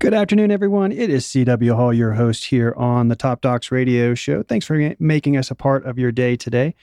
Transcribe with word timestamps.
Good 0.00 0.14
afternoon, 0.14 0.52
everyone. 0.52 0.92
It 0.92 1.10
is 1.10 1.26
CW 1.26 1.74
Hall, 1.74 1.92
your 1.92 2.12
host 2.12 2.44
here 2.44 2.72
on 2.76 3.08
the 3.08 3.16
Top 3.16 3.40
Docs 3.40 3.72
Radio 3.72 4.14
Show. 4.14 4.44
Thanks 4.44 4.64
for 4.64 4.94
making 5.00 5.36
us 5.36 5.50
a 5.50 5.56
part 5.56 5.84
of 5.84 5.98
your 5.98 6.12
day 6.12 6.36
today. 6.36 6.76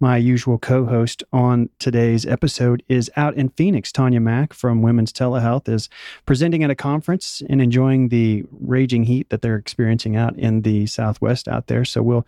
My 0.00 0.16
usual 0.16 0.58
co 0.58 0.84
host 0.84 1.22
on 1.32 1.68
today's 1.78 2.26
episode 2.26 2.82
is 2.88 3.08
out 3.14 3.36
in 3.36 3.50
Phoenix. 3.50 3.92
Tanya 3.92 4.18
Mack 4.18 4.52
from 4.52 4.82
Women's 4.82 5.12
Telehealth 5.12 5.68
is 5.68 5.88
presenting 6.26 6.64
at 6.64 6.70
a 6.70 6.74
conference 6.74 7.40
and 7.48 7.62
enjoying 7.62 8.08
the 8.08 8.42
raging 8.50 9.04
heat 9.04 9.30
that 9.30 9.42
they're 9.42 9.54
experiencing 9.54 10.16
out 10.16 10.36
in 10.36 10.62
the 10.62 10.86
Southwest 10.86 11.46
out 11.46 11.68
there. 11.68 11.84
So 11.84 12.02
we'll 12.02 12.26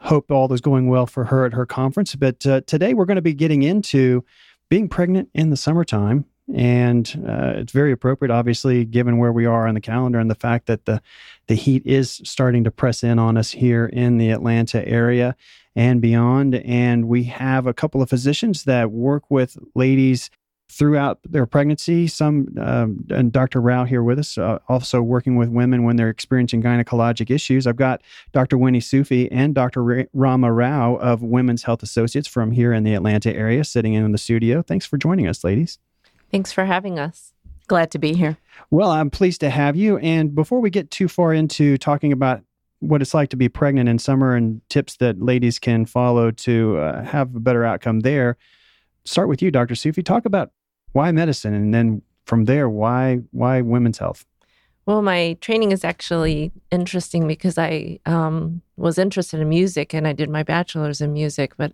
hope 0.00 0.32
all 0.32 0.52
is 0.52 0.60
going 0.60 0.88
well 0.88 1.06
for 1.06 1.26
her 1.26 1.46
at 1.46 1.52
her 1.52 1.64
conference. 1.64 2.16
But 2.16 2.44
uh, 2.44 2.62
today 2.62 2.92
we're 2.92 3.04
going 3.04 3.14
to 3.16 3.22
be 3.22 3.34
getting 3.34 3.62
into 3.62 4.24
being 4.68 4.88
pregnant 4.88 5.30
in 5.32 5.50
the 5.50 5.56
summertime 5.56 6.24
and 6.52 7.24
uh, 7.26 7.54
it's 7.56 7.72
very 7.72 7.92
appropriate, 7.92 8.30
obviously, 8.30 8.84
given 8.84 9.18
where 9.18 9.32
we 9.32 9.46
are 9.46 9.66
on 9.66 9.74
the 9.74 9.80
calendar 9.80 10.18
and 10.18 10.30
the 10.30 10.34
fact 10.34 10.66
that 10.66 10.84
the 10.84 11.00
the 11.46 11.54
heat 11.54 11.82
is 11.86 12.20
starting 12.24 12.64
to 12.64 12.70
press 12.70 13.02
in 13.02 13.18
on 13.18 13.36
us 13.36 13.52
here 13.52 13.86
in 13.86 14.18
the 14.18 14.30
Atlanta 14.30 14.86
area 14.86 15.36
and 15.76 16.00
beyond. 16.00 16.54
And 16.54 17.08
we 17.08 17.24
have 17.24 17.66
a 17.66 17.74
couple 17.74 18.02
of 18.02 18.08
physicians 18.08 18.64
that 18.64 18.90
work 18.90 19.30
with 19.30 19.58
ladies 19.74 20.30
throughout 20.70 21.20
their 21.24 21.46
pregnancy. 21.46 22.06
Some 22.06 22.48
um, 22.58 23.06
and 23.10 23.32
Dr. 23.32 23.60
Rao 23.60 23.84
here 23.84 24.02
with 24.02 24.18
us, 24.18 24.36
uh, 24.36 24.58
also 24.68 25.02
working 25.02 25.36
with 25.36 25.48
women 25.48 25.84
when 25.84 25.96
they're 25.96 26.08
experiencing 26.08 26.62
gynecologic 26.62 27.30
issues. 27.30 27.66
I've 27.66 27.76
got 27.76 28.02
Dr. 28.32 28.58
Winnie 28.58 28.80
Sufi 28.80 29.30
and 29.30 29.54
Dr. 29.54 30.08
Rama 30.12 30.52
Rao 30.52 30.96
of 30.96 31.22
Women's 31.22 31.62
Health 31.62 31.82
Associates 31.82 32.28
from 32.28 32.50
here 32.50 32.72
in 32.72 32.84
the 32.84 32.94
Atlanta 32.94 33.34
area, 33.34 33.64
sitting 33.64 33.94
in 33.94 34.10
the 34.12 34.18
studio. 34.18 34.62
Thanks 34.62 34.86
for 34.86 34.98
joining 34.98 35.26
us, 35.26 35.44
ladies. 35.44 35.78
Thanks 36.34 36.50
for 36.50 36.64
having 36.64 36.98
us. 36.98 37.32
Glad 37.68 37.92
to 37.92 37.98
be 38.00 38.12
here. 38.12 38.36
Well, 38.72 38.90
I'm 38.90 39.08
pleased 39.08 39.38
to 39.42 39.50
have 39.50 39.76
you. 39.76 39.98
And 39.98 40.34
before 40.34 40.58
we 40.58 40.68
get 40.68 40.90
too 40.90 41.06
far 41.06 41.32
into 41.32 41.78
talking 41.78 42.10
about 42.10 42.40
what 42.80 43.00
it's 43.00 43.14
like 43.14 43.28
to 43.28 43.36
be 43.36 43.48
pregnant 43.48 43.88
in 43.88 44.00
summer 44.00 44.34
and 44.34 44.60
tips 44.68 44.96
that 44.96 45.22
ladies 45.22 45.60
can 45.60 45.86
follow 45.86 46.32
to 46.32 46.78
uh, 46.78 47.04
have 47.04 47.36
a 47.36 47.38
better 47.38 47.64
outcome 47.64 48.00
there, 48.00 48.36
start 49.04 49.28
with 49.28 49.42
you, 49.42 49.52
Dr. 49.52 49.76
Sufi. 49.76 50.02
Talk 50.02 50.24
about 50.24 50.50
why 50.90 51.12
medicine, 51.12 51.54
and 51.54 51.72
then 51.72 52.02
from 52.26 52.46
there, 52.46 52.68
why 52.68 53.20
why 53.30 53.60
women's 53.60 53.98
health. 53.98 54.26
Well, 54.86 55.02
my 55.02 55.36
training 55.40 55.70
is 55.70 55.84
actually 55.84 56.50
interesting 56.72 57.28
because 57.28 57.58
I 57.58 58.00
um, 58.06 58.60
was 58.76 58.98
interested 58.98 59.38
in 59.38 59.48
music 59.48 59.94
and 59.94 60.04
I 60.04 60.12
did 60.12 60.28
my 60.28 60.42
bachelor's 60.42 61.00
in 61.00 61.12
music, 61.12 61.56
but 61.56 61.70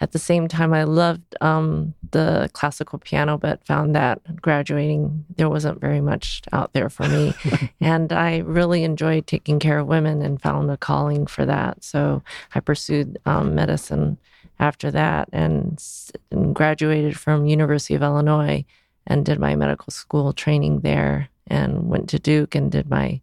at 0.00 0.12
the 0.12 0.18
same 0.18 0.48
time, 0.48 0.74
I 0.74 0.82
loved 0.82 1.36
um, 1.40 1.94
the 2.10 2.50
classical 2.52 2.98
piano, 2.98 3.38
but 3.38 3.64
found 3.64 3.94
that 3.94 4.42
graduating, 4.42 5.24
there 5.36 5.48
wasn't 5.48 5.80
very 5.80 6.00
much 6.00 6.42
out 6.52 6.72
there 6.72 6.90
for 6.90 7.08
me. 7.08 7.34
and 7.80 8.12
I 8.12 8.38
really 8.38 8.82
enjoyed 8.82 9.26
taking 9.26 9.60
care 9.60 9.78
of 9.78 9.86
women 9.86 10.20
and 10.20 10.42
found 10.42 10.70
a 10.70 10.76
calling 10.76 11.26
for 11.26 11.46
that. 11.46 11.84
So 11.84 12.22
I 12.54 12.60
pursued 12.60 13.18
um, 13.26 13.54
medicine 13.54 14.18
after 14.58 14.90
that 14.90 15.28
and, 15.32 15.82
and 16.30 16.54
graduated 16.54 17.16
from 17.16 17.46
University 17.46 17.94
of 17.94 18.02
Illinois 18.02 18.64
and 19.06 19.24
did 19.24 19.38
my 19.38 19.54
medical 19.54 19.90
school 19.92 20.32
training 20.32 20.80
there 20.80 21.28
and 21.46 21.88
went 21.88 22.08
to 22.10 22.18
Duke 22.18 22.54
and 22.54 22.72
did 22.72 22.88
my 22.90 23.20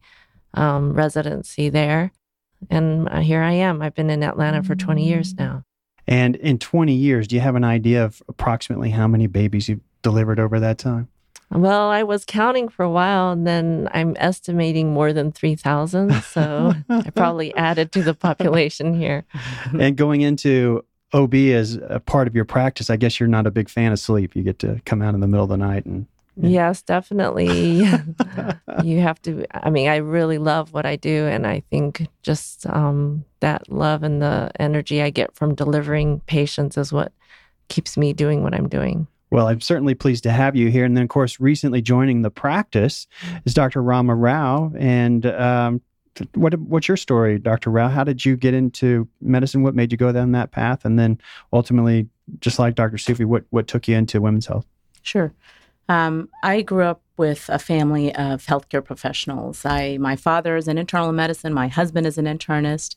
um, 0.53 0.93
residency 0.93 1.69
there. 1.69 2.11
And 2.69 3.07
uh, 3.09 3.19
here 3.19 3.41
I 3.41 3.53
am. 3.53 3.81
I've 3.81 3.95
been 3.95 4.09
in 4.09 4.23
Atlanta 4.23 4.63
for 4.63 4.75
20 4.75 5.05
years 5.05 5.33
mm. 5.33 5.39
now. 5.39 5.63
And 6.09 6.37
in 6.37 6.57
20 6.57 6.91
years, 6.91 7.27
do 7.27 7.35
you 7.35 7.41
have 7.41 7.55
an 7.55 7.63
idea 7.63 8.03
of 8.03 8.23
approximately 8.27 8.89
how 8.89 9.07
many 9.07 9.27
babies 9.27 9.69
you've 9.69 9.79
delivered 10.01 10.39
over 10.39 10.59
that 10.59 10.79
time? 10.79 11.07
Well, 11.51 11.89
I 11.89 12.01
was 12.01 12.25
counting 12.25 12.67
for 12.67 12.81
a 12.81 12.89
while 12.89 13.31
and 13.31 13.45
then 13.45 13.87
I'm 13.91 14.15
estimating 14.19 14.91
more 14.91 15.13
than 15.13 15.31
3,000. 15.31 16.13
So 16.23 16.73
I 16.89 17.11
probably 17.11 17.55
added 17.55 17.91
to 17.91 18.01
the 18.01 18.15
population 18.15 18.99
here. 18.99 19.23
And 19.79 19.95
going 19.95 20.21
into 20.21 20.83
OB 21.13 21.35
as 21.35 21.75
a 21.75 21.99
part 21.99 22.27
of 22.27 22.35
your 22.35 22.45
practice, 22.45 22.89
I 22.89 22.97
guess 22.97 23.19
you're 23.19 23.29
not 23.29 23.45
a 23.45 23.51
big 23.51 23.69
fan 23.69 23.91
of 23.91 23.99
sleep. 23.99 24.35
You 24.35 24.41
get 24.41 24.57
to 24.59 24.81
come 24.85 25.03
out 25.03 25.13
in 25.13 25.19
the 25.19 25.27
middle 25.27 25.43
of 25.43 25.49
the 25.49 25.57
night 25.57 25.85
and 25.85 26.07
Yes, 26.35 26.81
definitely. 26.81 27.47
you 28.83 28.99
have 28.99 29.21
to. 29.23 29.45
I 29.51 29.69
mean, 29.69 29.89
I 29.89 29.97
really 29.97 30.37
love 30.37 30.73
what 30.73 30.85
I 30.85 30.95
do. 30.95 31.25
And 31.27 31.45
I 31.45 31.63
think 31.69 32.07
just 32.23 32.65
um, 32.67 33.25
that 33.41 33.69
love 33.71 34.03
and 34.03 34.21
the 34.21 34.51
energy 34.59 35.01
I 35.01 35.09
get 35.09 35.35
from 35.35 35.55
delivering 35.55 36.21
patients 36.21 36.77
is 36.77 36.93
what 36.93 37.11
keeps 37.67 37.97
me 37.97 38.13
doing 38.13 38.43
what 38.43 38.53
I'm 38.53 38.69
doing. 38.69 39.07
Well, 39.31 39.47
I'm 39.47 39.61
certainly 39.61 39.93
pleased 39.93 40.23
to 40.23 40.31
have 40.31 40.55
you 40.55 40.69
here. 40.69 40.85
And 40.85 40.97
then, 40.97 41.03
of 41.03 41.09
course, 41.09 41.39
recently 41.39 41.81
joining 41.81 42.23
the 42.23 42.31
practice 42.31 43.05
is 43.45 43.53
Dr. 43.53 43.83
Rama 43.83 44.15
Rao. 44.15 44.71
And 44.77 45.25
um, 45.27 45.81
what 46.33 46.57
what's 46.59 46.87
your 46.87 46.97
story, 46.97 47.37
Dr. 47.37 47.69
Rao? 47.69 47.89
How 47.89 48.03
did 48.03 48.25
you 48.25 48.35
get 48.35 48.53
into 48.53 49.07
medicine? 49.21 49.61
What 49.61 49.75
made 49.75 49.91
you 49.91 49.97
go 49.97 50.11
down 50.11 50.31
that 50.31 50.51
path? 50.51 50.83
And 50.83 50.97
then 50.97 51.19
ultimately, 51.53 52.07
just 52.39 52.59
like 52.59 52.75
Dr. 52.75 52.97
Sufi, 52.97 53.25
what, 53.25 53.43
what 53.51 53.67
took 53.67 53.87
you 53.87 53.95
into 53.95 54.19
women's 54.19 54.47
health? 54.47 54.65
Sure. 55.03 55.33
Um, 55.89 56.29
I 56.43 56.61
grew 56.61 56.83
up 56.83 57.01
with 57.17 57.49
a 57.49 57.59
family 57.59 58.13
of 58.15 58.45
healthcare 58.45 58.85
professionals. 58.85 59.65
I, 59.65 59.97
my 59.97 60.15
father 60.15 60.55
is 60.55 60.67
an 60.67 60.77
internal 60.77 61.11
medicine. 61.11 61.51
My 61.51 61.67
husband 61.67 62.05
is 62.05 62.17
an 62.17 62.25
internist. 62.25 62.95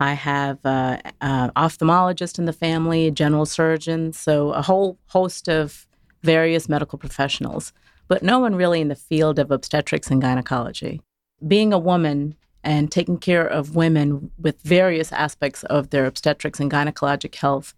I 0.00 0.12
have 0.12 0.58
uh, 0.66 0.98
uh, 1.20 1.50
ophthalmologist 1.52 2.38
in 2.38 2.44
the 2.44 2.52
family, 2.52 3.06
a 3.06 3.10
general 3.12 3.46
surgeon, 3.46 4.12
so 4.12 4.50
a 4.50 4.60
whole 4.60 4.98
host 5.06 5.48
of 5.48 5.86
various 6.22 6.68
medical 6.68 6.98
professionals, 6.98 7.72
but 8.08 8.22
no 8.22 8.40
one 8.40 8.56
really 8.56 8.80
in 8.80 8.88
the 8.88 8.96
field 8.96 9.38
of 9.38 9.50
obstetrics 9.50 10.10
and 10.10 10.20
gynecology. 10.20 11.00
Being 11.46 11.72
a 11.72 11.78
woman 11.78 12.34
and 12.64 12.90
taking 12.90 13.18
care 13.18 13.46
of 13.46 13.76
women 13.76 14.32
with 14.36 14.60
various 14.62 15.12
aspects 15.12 15.62
of 15.64 15.90
their 15.90 16.04
obstetrics 16.04 16.58
and 16.58 16.70
gynecologic 16.70 17.36
health 17.36 17.74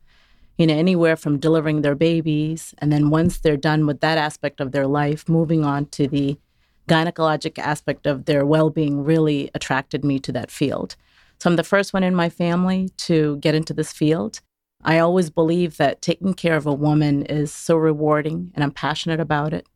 you 0.58 0.66
know, 0.66 0.74
anywhere 0.76 1.16
from 1.16 1.38
delivering 1.38 1.82
their 1.82 1.94
babies, 1.94 2.74
and 2.78 2.92
then 2.92 3.10
once 3.10 3.38
they're 3.38 3.56
done 3.56 3.86
with 3.86 4.00
that 4.00 4.18
aspect 4.18 4.60
of 4.60 4.72
their 4.72 4.86
life, 4.86 5.28
moving 5.28 5.64
on 5.64 5.86
to 5.86 6.08
the 6.08 6.36
gynecologic 6.88 7.58
aspect 7.58 8.06
of 8.06 8.24
their 8.24 8.44
well 8.44 8.68
being 8.68 9.04
really 9.04 9.50
attracted 9.54 10.04
me 10.04 10.18
to 10.18 10.32
that 10.32 10.50
field. 10.50 10.96
So 11.38 11.48
I'm 11.48 11.56
the 11.56 11.62
first 11.62 11.94
one 11.94 12.02
in 12.02 12.14
my 12.14 12.28
family 12.28 12.90
to 12.98 13.36
get 13.36 13.54
into 13.54 13.72
this 13.72 13.92
field. 13.92 14.40
I 14.82 14.98
always 14.98 15.30
believe 15.30 15.76
that 15.76 16.02
taking 16.02 16.34
care 16.34 16.56
of 16.56 16.66
a 16.66 16.72
woman 16.72 17.24
is 17.26 17.52
so 17.52 17.76
rewarding, 17.76 18.50
and 18.54 18.64
I'm 18.64 18.72
passionate 18.72 19.20
about 19.20 19.52
it. 19.52 19.66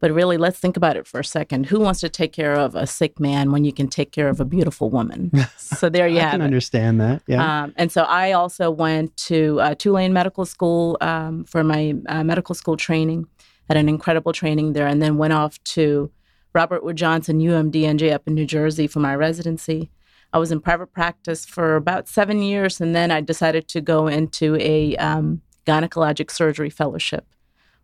But 0.00 0.12
really, 0.12 0.36
let's 0.36 0.58
think 0.58 0.76
about 0.76 0.96
it 0.96 1.06
for 1.06 1.18
a 1.18 1.24
second. 1.24 1.66
Who 1.66 1.80
wants 1.80 2.00
to 2.00 2.08
take 2.08 2.32
care 2.32 2.54
of 2.54 2.76
a 2.76 2.86
sick 2.86 3.18
man 3.18 3.50
when 3.50 3.64
you 3.64 3.72
can 3.72 3.88
take 3.88 4.12
care 4.12 4.28
of 4.28 4.38
a 4.40 4.44
beautiful 4.44 4.90
woman? 4.90 5.32
So 5.58 5.88
there 5.88 6.08
you 6.08 6.20
have 6.20 6.28
it. 6.28 6.28
I 6.28 6.38
can 6.38 6.42
understand 6.42 7.00
that. 7.00 7.22
Yeah. 7.26 7.62
Um, 7.62 7.74
and 7.76 7.92
so 7.92 8.02
I 8.02 8.32
also 8.32 8.70
went 8.70 9.16
to 9.28 9.60
uh, 9.60 9.74
Tulane 9.74 10.12
Medical 10.12 10.44
School 10.44 10.96
um, 11.00 11.44
for 11.44 11.62
my 11.62 11.94
uh, 12.08 12.24
medical 12.24 12.54
school 12.54 12.76
training. 12.76 13.26
Had 13.68 13.76
an 13.76 13.88
incredible 13.88 14.32
training 14.32 14.72
there, 14.72 14.86
and 14.86 15.02
then 15.02 15.18
went 15.18 15.34
off 15.34 15.62
to 15.74 16.10
Robert 16.54 16.82
Wood 16.82 16.96
Johnson 16.96 17.38
UMDNJ 17.40 18.12
up 18.12 18.26
in 18.26 18.34
New 18.34 18.46
Jersey 18.46 18.86
for 18.86 19.00
my 19.00 19.14
residency. 19.14 19.90
I 20.32 20.38
was 20.38 20.50
in 20.50 20.60
private 20.60 20.92
practice 20.92 21.44
for 21.44 21.76
about 21.76 22.08
seven 22.08 22.42
years, 22.42 22.80
and 22.80 22.94
then 22.94 23.10
I 23.10 23.20
decided 23.20 23.68
to 23.68 23.80
go 23.80 24.06
into 24.06 24.56
a 24.56 24.96
um, 24.96 25.42
gynecologic 25.66 26.30
surgery 26.30 26.70
fellowship 26.70 27.26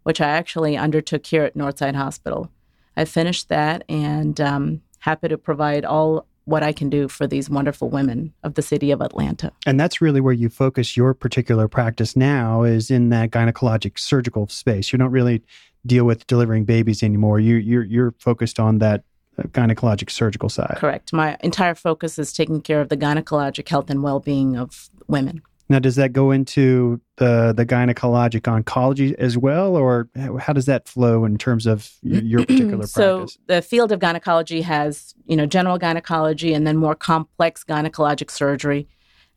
which 0.05 0.21
I 0.21 0.29
actually 0.29 0.77
undertook 0.77 1.27
here 1.27 1.45
at 1.45 1.57
Northside 1.57 1.97
Hospital. 1.97 2.51
I 2.97 3.05
finished 3.05 3.49
that 3.49 3.85
and 3.89 4.41
um, 4.41 4.83
happy 5.01 5.29
to 5.29 5.37
provide 5.37 5.85
all 5.85 6.27
what 6.45 6.63
I 6.63 6.73
can 6.73 6.91
do 6.91 7.09
for 7.09 7.27
these 7.27 7.49
wonderful 7.49 7.89
women 7.89 8.33
of 8.43 8.55
the 8.55 8.63
city 8.63 8.91
of 8.91 9.01
Atlanta. 9.01 9.51
And 9.67 9.81
that's 9.81 10.01
really 10.01 10.21
where 10.21 10.33
you 10.33 10.49
focus 10.51 10.97
your 10.97 11.15
particular 11.15 11.69
practice 11.69 12.17
now 12.17 12.63
is 12.63 12.91
in 12.91 13.09
that 13.09 13.31
gynecologic 13.31 13.99
surgical 13.99 14.47
space. 14.49 14.93
You 14.93 14.99
don't 14.99 15.11
really 15.11 15.43
deal 15.87 16.05
with 16.05 16.27
delivering 16.27 16.65
babies 16.65 17.03
anymore. 17.03 17.41
You 17.41 17.57
you're 17.57 17.85
you're 17.85 18.15
focused 18.19 18.61
on 18.61 18.79
that 18.79 19.05
uh, 19.39 19.45
gynecologic 19.45 20.11
surgical 20.11 20.49
side. 20.49 20.77
Correct. 20.77 21.13
My 21.13 21.39
entire 21.41 21.75
focus 21.75 22.19
is 22.19 22.33
taking 22.33 22.61
care 22.61 22.81
of 22.81 22.91
the 22.91 22.97
gynecologic 22.97 23.69
health 23.69 23.89
and 23.91 24.03
well-being 24.03 24.57
of 24.57 24.91
women. 25.09 25.43
Now, 25.69 25.79
does 25.79 25.97
that 25.97 26.13
go 26.13 26.31
into 26.31 27.01
the 27.17 27.55
the 27.57 27.65
gynecologic 27.65 28.43
oncology 28.43 29.15
as 29.15 29.39
well, 29.39 29.77
or 29.77 30.09
how 30.39 30.53
does 30.53 30.67
that 30.67 30.87
flow 30.89 31.25
in 31.25 31.39
terms 31.39 31.67
of 31.67 31.91
your, 32.03 32.21
mm-hmm. 32.21 32.27
your 32.27 32.41
particular 32.41 32.87
so 32.87 33.19
practice? 33.19 33.35
So, 33.35 33.41
the 33.47 33.63
field 33.63 33.93
of 33.93 33.99
gynecology 33.99 34.61
has 34.61 35.15
you 35.27 35.37
know 35.37 35.47
general 35.47 35.79
gynecology 35.79 36.53
and 36.53 36.67
then 36.67 36.77
more 36.77 36.95
complex 36.95 37.65
gynecologic 37.65 38.31
surgery 38.31 38.87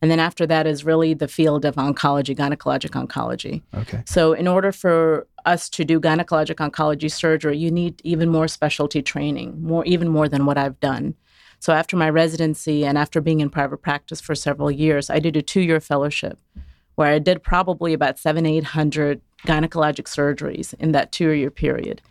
and 0.00 0.10
then 0.10 0.20
after 0.20 0.46
that 0.46 0.66
is 0.66 0.84
really 0.84 1.14
the 1.14 1.28
field 1.28 1.64
of 1.64 1.74
oncology 1.76 2.36
gynecologic 2.36 2.90
oncology 2.90 3.62
Okay. 3.74 4.02
so 4.06 4.32
in 4.32 4.46
order 4.46 4.72
for 4.72 5.26
us 5.44 5.68
to 5.70 5.84
do 5.84 6.00
gynecologic 6.00 6.56
oncology 6.56 7.10
surgery 7.10 7.56
you 7.56 7.70
need 7.70 8.00
even 8.04 8.28
more 8.28 8.48
specialty 8.48 9.02
training 9.02 9.62
more 9.62 9.84
even 9.84 10.08
more 10.08 10.28
than 10.28 10.46
what 10.46 10.58
i've 10.58 10.78
done 10.80 11.14
so 11.60 11.72
after 11.72 11.96
my 11.96 12.08
residency 12.08 12.84
and 12.84 12.96
after 12.96 13.20
being 13.20 13.40
in 13.40 13.50
private 13.50 13.78
practice 13.78 14.20
for 14.20 14.34
several 14.34 14.70
years 14.70 15.10
i 15.10 15.18
did 15.18 15.36
a 15.36 15.42
two-year 15.42 15.80
fellowship 15.80 16.38
where 16.94 17.12
i 17.12 17.18
did 17.18 17.42
probably 17.42 17.92
about 17.92 18.18
seven 18.18 18.46
eight 18.46 18.64
hundred 18.64 19.20
gynecologic 19.46 20.04
surgeries 20.04 20.74
in 20.80 20.92
that 20.92 21.12
two-year 21.12 21.50
period 21.50 22.02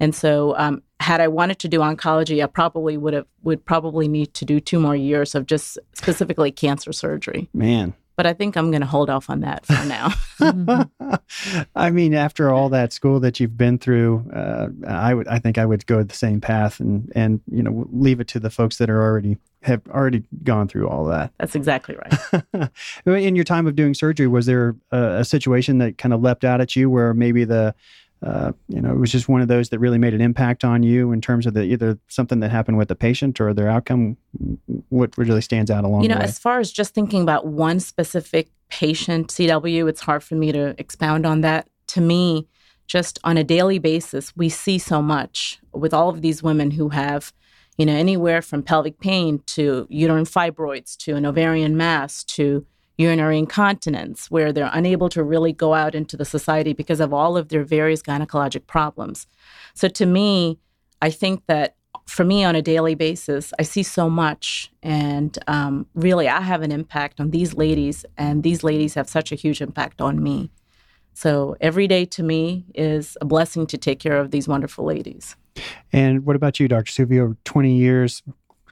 and 0.00 0.14
so, 0.14 0.56
um, 0.56 0.82
had 1.00 1.20
I 1.20 1.28
wanted 1.28 1.58
to 1.60 1.68
do 1.68 1.80
oncology, 1.80 2.42
I 2.42 2.46
probably 2.46 2.96
would 2.96 3.14
have 3.14 3.26
would 3.42 3.64
probably 3.64 4.08
need 4.08 4.34
to 4.34 4.44
do 4.44 4.60
two 4.60 4.80
more 4.80 4.96
years 4.96 5.34
of 5.34 5.46
just 5.46 5.78
specifically 5.94 6.50
cancer 6.50 6.92
surgery. 6.92 7.48
Man. 7.54 7.94
But 8.16 8.26
I 8.26 8.32
think 8.32 8.56
I'm 8.56 8.70
going 8.70 8.80
to 8.80 8.86
hold 8.86 9.10
off 9.10 9.28
on 9.28 9.40
that 9.40 9.66
for 9.66 9.84
now. 9.84 10.12
I 11.76 11.90
mean, 11.90 12.14
after 12.14 12.50
all 12.50 12.68
that 12.70 12.92
school 12.92 13.20
that 13.20 13.38
you've 13.38 13.56
been 13.56 13.78
through, 13.78 14.28
uh, 14.34 14.68
I 14.86 15.14
would, 15.14 15.28
I 15.28 15.38
think 15.38 15.58
I 15.58 15.66
would 15.66 15.86
go 15.86 16.02
the 16.02 16.14
same 16.14 16.40
path 16.40 16.80
and, 16.80 17.12
and, 17.14 17.40
you 17.50 17.62
know, 17.62 17.86
leave 17.92 18.20
it 18.20 18.28
to 18.28 18.40
the 18.40 18.50
folks 18.50 18.78
that 18.78 18.90
are 18.90 19.02
already 19.02 19.36
have 19.62 19.82
already 19.88 20.22
gone 20.44 20.68
through 20.68 20.88
all 20.88 21.04
that. 21.06 21.32
That's 21.38 21.56
exactly 21.56 21.96
right. 21.96 22.70
In 23.06 23.34
your 23.34 23.44
time 23.44 23.66
of 23.66 23.74
doing 23.74 23.94
surgery, 23.94 24.28
was 24.28 24.46
there 24.46 24.76
a, 24.92 25.18
a 25.18 25.24
situation 25.24 25.78
that 25.78 25.98
kind 25.98 26.14
of 26.14 26.22
leapt 26.22 26.44
out 26.44 26.60
at 26.60 26.76
you 26.76 26.88
where 26.88 27.12
maybe 27.12 27.44
the, 27.44 27.74
uh, 28.22 28.52
you 28.68 28.80
know, 28.80 28.90
it 28.90 28.98
was 28.98 29.12
just 29.12 29.28
one 29.28 29.42
of 29.42 29.48
those 29.48 29.68
that 29.68 29.78
really 29.78 29.98
made 29.98 30.14
an 30.14 30.20
impact 30.20 30.64
on 30.64 30.82
you 30.82 31.12
in 31.12 31.20
terms 31.20 31.46
of 31.46 31.54
the 31.54 31.62
either 31.62 31.98
something 32.08 32.40
that 32.40 32.50
happened 32.50 32.78
with 32.78 32.88
the 32.88 32.94
patient 32.94 33.40
or 33.40 33.52
their 33.52 33.68
outcome? 33.68 34.16
What 34.88 35.16
really 35.18 35.42
stands 35.42 35.70
out 35.70 35.84
along 35.84 36.02
you 36.02 36.08
know, 36.08 36.16
as 36.16 36.38
far 36.38 36.58
as 36.58 36.72
just 36.72 36.94
thinking 36.94 37.22
about 37.22 37.46
one 37.46 37.78
specific 37.78 38.48
patient, 38.68 39.28
CW, 39.28 39.88
it's 39.88 40.00
hard 40.00 40.24
for 40.24 40.34
me 40.34 40.50
to 40.52 40.74
expound 40.78 41.26
on 41.26 41.42
that. 41.42 41.68
To 41.88 42.00
me, 42.00 42.48
just 42.86 43.18
on 43.22 43.36
a 43.36 43.44
daily 43.44 43.78
basis, 43.78 44.34
we 44.36 44.48
see 44.48 44.78
so 44.78 45.02
much 45.02 45.60
with 45.72 45.92
all 45.92 46.08
of 46.08 46.22
these 46.22 46.42
women 46.42 46.72
who 46.72 46.88
have, 46.90 47.32
you 47.76 47.84
know, 47.84 47.94
anywhere 47.94 48.42
from 48.42 48.62
pelvic 48.62 48.98
pain 48.98 49.42
to 49.46 49.86
uterine 49.90 50.24
fibroids 50.24 50.96
to 50.98 51.16
an 51.16 51.26
ovarian 51.26 51.76
mass 51.76 52.24
to 52.24 52.66
urinary 52.98 53.38
incontinence, 53.38 54.30
where 54.30 54.52
they're 54.52 54.70
unable 54.72 55.08
to 55.10 55.22
really 55.22 55.52
go 55.52 55.74
out 55.74 55.94
into 55.94 56.16
the 56.16 56.24
society 56.24 56.72
because 56.72 57.00
of 57.00 57.12
all 57.12 57.36
of 57.36 57.48
their 57.48 57.64
various 57.64 58.02
gynecologic 58.02 58.66
problems. 58.66 59.26
So 59.74 59.88
to 59.88 60.06
me, 60.06 60.58
I 61.02 61.10
think 61.10 61.42
that 61.46 61.76
for 62.06 62.24
me 62.24 62.44
on 62.44 62.54
a 62.54 62.62
daily 62.62 62.94
basis, 62.94 63.52
I 63.58 63.62
see 63.62 63.82
so 63.82 64.08
much. 64.08 64.70
And 64.82 65.36
um, 65.46 65.86
really, 65.94 66.28
I 66.28 66.40
have 66.40 66.62
an 66.62 66.72
impact 66.72 67.20
on 67.20 67.30
these 67.30 67.54
ladies, 67.54 68.04
and 68.16 68.42
these 68.42 68.62
ladies 68.62 68.94
have 68.94 69.08
such 69.08 69.32
a 69.32 69.34
huge 69.34 69.60
impact 69.60 70.00
on 70.00 70.22
me. 70.22 70.50
So 71.14 71.56
every 71.60 71.88
day 71.88 72.04
to 72.04 72.22
me 72.22 72.66
is 72.74 73.16
a 73.20 73.24
blessing 73.24 73.66
to 73.68 73.78
take 73.78 73.98
care 73.98 74.18
of 74.18 74.30
these 74.30 74.46
wonderful 74.46 74.84
ladies. 74.84 75.34
And 75.92 76.26
what 76.26 76.36
about 76.36 76.60
you, 76.60 76.68
Dr. 76.68 76.92
Sufi? 76.92 77.18
Over 77.18 77.36
20 77.44 77.74
years, 77.74 78.22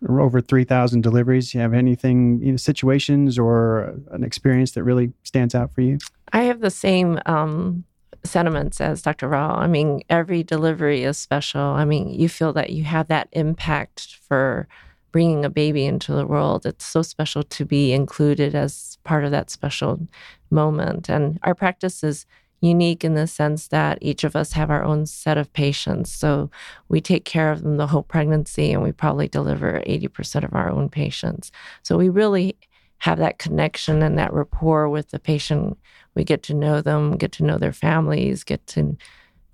over 0.09 0.41
3,000 0.41 1.01
deliveries. 1.03 1.55
You 1.55 1.61
have 1.61 1.75
anything, 1.75 2.41
you 2.43 2.53
know, 2.53 2.57
situations 2.57 3.39
or 3.39 3.95
an 4.11 4.25
experience 4.25 4.73
that 4.73 4.85
really 4.85 5.13
stands 5.23 5.55
out 5.55 5.73
for 5.73 5.81
you? 5.81 5.99
I 6.33 6.43
have 6.43 6.61
the 6.61 6.71
same 6.71 7.21
um, 7.27 7.85
sentiments 8.25 8.81
as 8.81 9.03
Dr. 9.03 9.29
Rao. 9.29 9.55
I 9.55 9.67
mean, 9.67 10.03
every 10.09 10.43
delivery 10.43 11.05
is 11.05 11.19
special. 11.19 11.61
I 11.61 11.85
mean, 11.85 12.09
you 12.09 12.29
feel 12.29 12.53
that 12.55 12.71
you 12.71 12.85
have 12.85 13.09
that 13.09 13.29
impact 13.33 14.17
for 14.27 14.67
bringing 15.13 15.45
a 15.45 15.51
baby 15.51 15.85
into 15.85 16.13
the 16.13 16.27
world. 16.27 16.67
It's 16.67 16.85
so 16.85 17.03
special 17.03 17.45
to 17.45 17.65
be 17.65 17.93
included 17.93 18.55
as 18.55 18.99
part 19.05 19.25
of 19.25 19.31
that 19.31 19.49
special 19.49 20.09
moment. 20.51 21.09
And 21.09 21.39
our 21.45 21.55
practice 21.55 22.03
is 22.03 22.27
unique 22.61 23.05
in 23.05 23.15
the 23.15 23.27
sense 23.27 23.69
that 23.69 23.99
each 24.01 24.25
of 24.25 24.35
us 24.35 24.53
have 24.53 24.71
our 24.71 24.83
own 24.83 25.07
set 25.07 25.37
of 25.37 25.53
patients. 25.53 26.13
So 26.13 26.51
we 26.89 27.01
take 27.01 27.25
care 27.25 27.53
of 27.53 27.63
them 27.63 27.77
the 27.77 27.87
whole 27.87 28.03
pregnancy 28.03 28.73
and 28.73 28.83
we 28.83 28.93
probably 28.93 29.29
deliver 29.29 29.83
80% 29.87 30.45
of 30.45 30.55
our 30.55 30.71
own 30.71 30.89
patients. 30.89 31.53
So 31.83 31.97
we 31.97 32.09
really 32.09 32.57
have 32.99 33.19
that 33.19 33.39
connection 33.39 34.03
and 34.03 34.19
that 34.19 34.33
rapport 34.33 34.89
with 34.89 35.11
the 35.11 35.19
patient. 35.19 35.79
We 36.15 36.25
get 36.25 36.43
to 36.45 36.55
know 36.55 36.81
them, 36.81 37.17
get 37.17 37.33
to 37.33 37.45
know 37.45 37.59
their 37.59 37.73
families, 37.73 38.45
get 38.45 38.67
to 38.69 38.97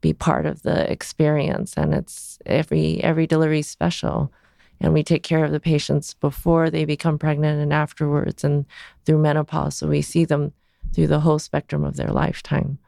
be 0.01 0.13
part 0.13 0.47
of 0.47 0.63
the 0.63 0.91
experience 0.91 1.75
and 1.77 1.95
it's 1.95 2.39
every 2.47 3.03
every 3.03 3.27
delivery 3.27 3.63
special 3.63 4.33
and 4.81 4.95
we 4.95 5.03
take 5.03 5.23
care 5.23 5.45
of 5.45 5.53
the 5.53 5.61
patients 5.61 6.15
before 6.15 6.71
they 6.71 6.85
become 6.85 7.19
pregnant 7.19 7.61
and 7.61 7.73
afterwards 7.73 8.43
and 8.43 8.67
through 9.05 9.19
menopause 9.19 9.77
so 9.77 9.87
we 9.87 10.01
see 10.03 10.25
them 10.25 10.53
through 10.95 11.07
the 11.07 11.21
whole 11.21 11.39
spectrum 11.39 11.85
of 11.85 11.97
their 11.97 12.11
lifetime 12.11 12.79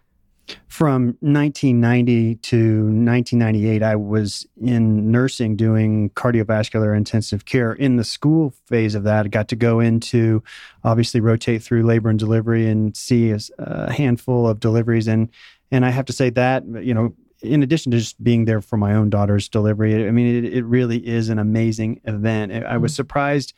From 0.69 1.17
1990 1.21 2.37
to 2.37 2.57
1998, 2.57 3.83
I 3.83 3.97
was 3.97 4.47
in 4.61 5.11
nursing 5.11 5.57
doing 5.57 6.11
cardiovascular 6.11 6.97
intensive 6.97 7.45
care. 7.45 7.73
In 7.73 7.97
the 7.97 8.05
school 8.05 8.55
phase 8.67 8.95
of 8.95 9.05
that, 9.05 9.27
I 9.27 9.29
got 9.29 9.49
to 9.49 9.57
go 9.57 9.81
into 9.81 10.43
obviously 10.85 11.21
rotate 11.21 11.63
through 11.63 11.83
labor 11.83 12.11
and 12.11 12.19
delivery 12.19 12.69
and 12.69 12.97
see 12.97 13.31
a, 13.31 13.39
a 13.59 13.93
handful 13.93 14.49
of 14.49 14.61
deliveries. 14.61 15.09
And 15.09 15.29
and 15.71 15.87
I 15.87 15.91
have 15.91 16.05
to 16.07 16.13
say 16.13 16.31
that 16.31 16.65
you 16.67 16.95
know, 16.95 17.15
in 17.43 17.63
addition 17.63 17.93
to 17.93 17.99
just 17.99 18.23
being 18.23 18.45
there 18.45 18.61
for 18.61 18.77
my 18.77 18.95
own 18.95 19.11
daughter's 19.11 19.49
delivery, 19.49 20.07
I 20.07 20.11
mean, 20.11 20.45
it, 20.45 20.53
it 20.53 20.65
really 20.65 21.07
is 21.07 21.29
an 21.29 21.39
amazing 21.39 22.01
event. 22.05 22.53
I 22.53 22.77
was 22.77 22.93
mm-hmm. 22.93 22.97
surprised, 22.97 23.53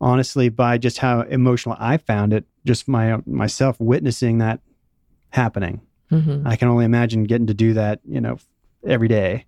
honestly, 0.00 0.48
by 0.48 0.78
just 0.78 0.98
how 0.98 1.22
emotional 1.22 1.76
I 1.78 1.96
found 1.96 2.32
it. 2.32 2.44
Just 2.64 2.88
my 2.88 3.18
myself 3.26 3.80
witnessing 3.80 4.38
that 4.38 4.60
happening. 5.30 5.80
Hmm 6.10 6.46
I 6.46 6.56
can 6.56 6.68
only 6.68 6.84
imagine 6.84 7.24
getting 7.24 7.46
to 7.46 7.54
do 7.54 7.74
that, 7.74 8.00
you 8.04 8.20
know, 8.20 8.38
every 8.86 9.08
day. 9.08 9.46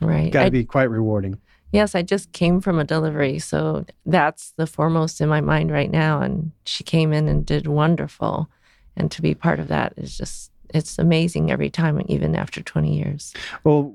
right 0.00 0.32
Got 0.32 0.44
to 0.44 0.50
be 0.50 0.64
quite 0.64 0.90
rewarding. 0.90 1.38
Yes, 1.72 1.94
I 1.94 2.02
just 2.02 2.32
came 2.32 2.60
from 2.60 2.78
a 2.78 2.84
delivery. 2.84 3.38
So 3.38 3.84
that's 4.04 4.52
the 4.56 4.66
foremost 4.66 5.20
in 5.20 5.28
my 5.28 5.40
mind 5.40 5.70
right 5.70 5.90
now. 5.90 6.20
And 6.20 6.50
she 6.64 6.82
came 6.82 7.12
in 7.12 7.28
and 7.28 7.46
did 7.46 7.66
wonderful. 7.66 8.50
And 8.96 9.10
to 9.12 9.22
be 9.22 9.34
part 9.34 9.60
of 9.60 9.68
that 9.68 9.92
is 9.96 10.16
just, 10.16 10.50
it's 10.74 10.98
amazing 10.98 11.50
every 11.50 11.70
time, 11.70 12.02
even 12.08 12.34
after 12.34 12.60
20 12.60 12.96
years. 12.96 13.34
Well, 13.62 13.94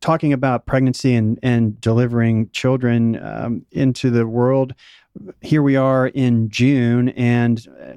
talking 0.00 0.32
about 0.32 0.66
pregnancy 0.66 1.14
and, 1.14 1.38
and 1.42 1.80
delivering 1.80 2.50
children 2.50 3.20
um, 3.24 3.66
into 3.72 4.10
the 4.10 4.26
world, 4.26 4.74
here 5.40 5.62
we 5.62 5.74
are 5.74 6.06
in 6.08 6.50
June. 6.50 7.08
And 7.10 7.66
uh, 7.80 7.94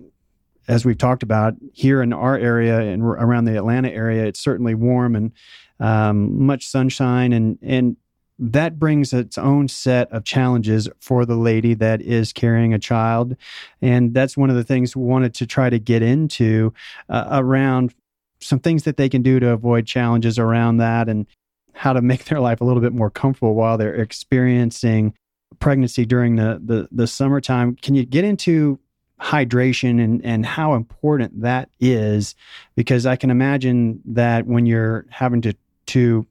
as 0.68 0.86
we've 0.86 0.98
talked 0.98 1.24
about, 1.24 1.56
here 1.74 2.02
in 2.02 2.14
our 2.14 2.38
area 2.38 2.80
and 2.80 3.04
around 3.04 3.46
the 3.46 3.58
Atlanta 3.58 3.90
area, 3.90 4.26
it's 4.26 4.40
certainly 4.40 4.76
warm 4.76 5.16
and 5.16 5.32
um, 5.80 6.46
much 6.46 6.68
sunshine. 6.68 7.34
And, 7.34 7.58
and 7.62 7.98
that 8.40 8.80
brings 8.80 9.14
its 9.14 9.38
own 9.38 9.68
set 9.68 10.12
of 10.12 10.24
challenges 10.24 10.90
for 11.00 11.26
the 11.26 11.36
lady 11.36 11.74
that 11.76 12.02
is 12.02 12.34
carrying 12.34 12.74
a 12.74 12.80
child. 12.80 13.36
And 13.82 14.14
that's 14.14 14.36
one 14.36 14.50
of 14.50 14.56
the 14.56 14.64
things 14.64 14.96
we 14.96 15.04
wanted 15.04 15.34
to 15.36 15.46
try 15.46 15.70
to 15.70 15.80
get 15.80 16.02
into 16.02 16.74
uh, 17.10 17.28
around 17.32 17.94
some 18.42 18.60
things 18.60 18.84
that 18.84 18.98
they 18.98 19.10
can 19.10 19.22
do 19.22 19.40
to 19.40 19.50
avoid 19.50 19.86
challenges 19.86 20.38
around 20.38 20.78
that 20.78 21.08
and 21.08 21.26
how 21.74 21.94
to 21.94 22.02
make 22.02 22.26
their 22.26 22.40
life 22.40 22.62
a 22.62 22.66
little 22.66 22.82
bit 22.82 22.94
more 22.94 23.10
comfortable 23.10 23.56
while 23.56 23.78
they're 23.78 23.96
experiencing 23.96 25.14
pregnancy 25.60 26.06
during 26.06 26.36
the, 26.36 26.60
the, 26.64 26.88
the 26.92 27.08
summertime. 27.08 27.76
Can 27.82 27.96
you 27.96 28.06
get 28.06 28.26
into 28.26 28.80
hydration 29.22 30.04
and, 30.04 30.24
and 30.26 30.46
how 30.46 30.74
important 30.74 31.42
that 31.42 31.70
is? 31.80 32.36
Because 32.76 33.06
I 33.06 33.16
can 33.16 33.30
imagine 33.30 34.02
that 34.06 34.46
when 34.46 34.66
you're 34.66 35.06
having 35.10 35.42
to, 35.42 35.56
to 35.88 36.26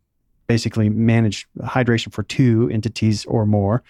basically 0.46 0.88
manage 0.88 1.48
hydration 1.60 2.12
for 2.12 2.22
two 2.22 2.68
entities 2.72 3.24
or 3.26 3.46
more, 3.46 3.82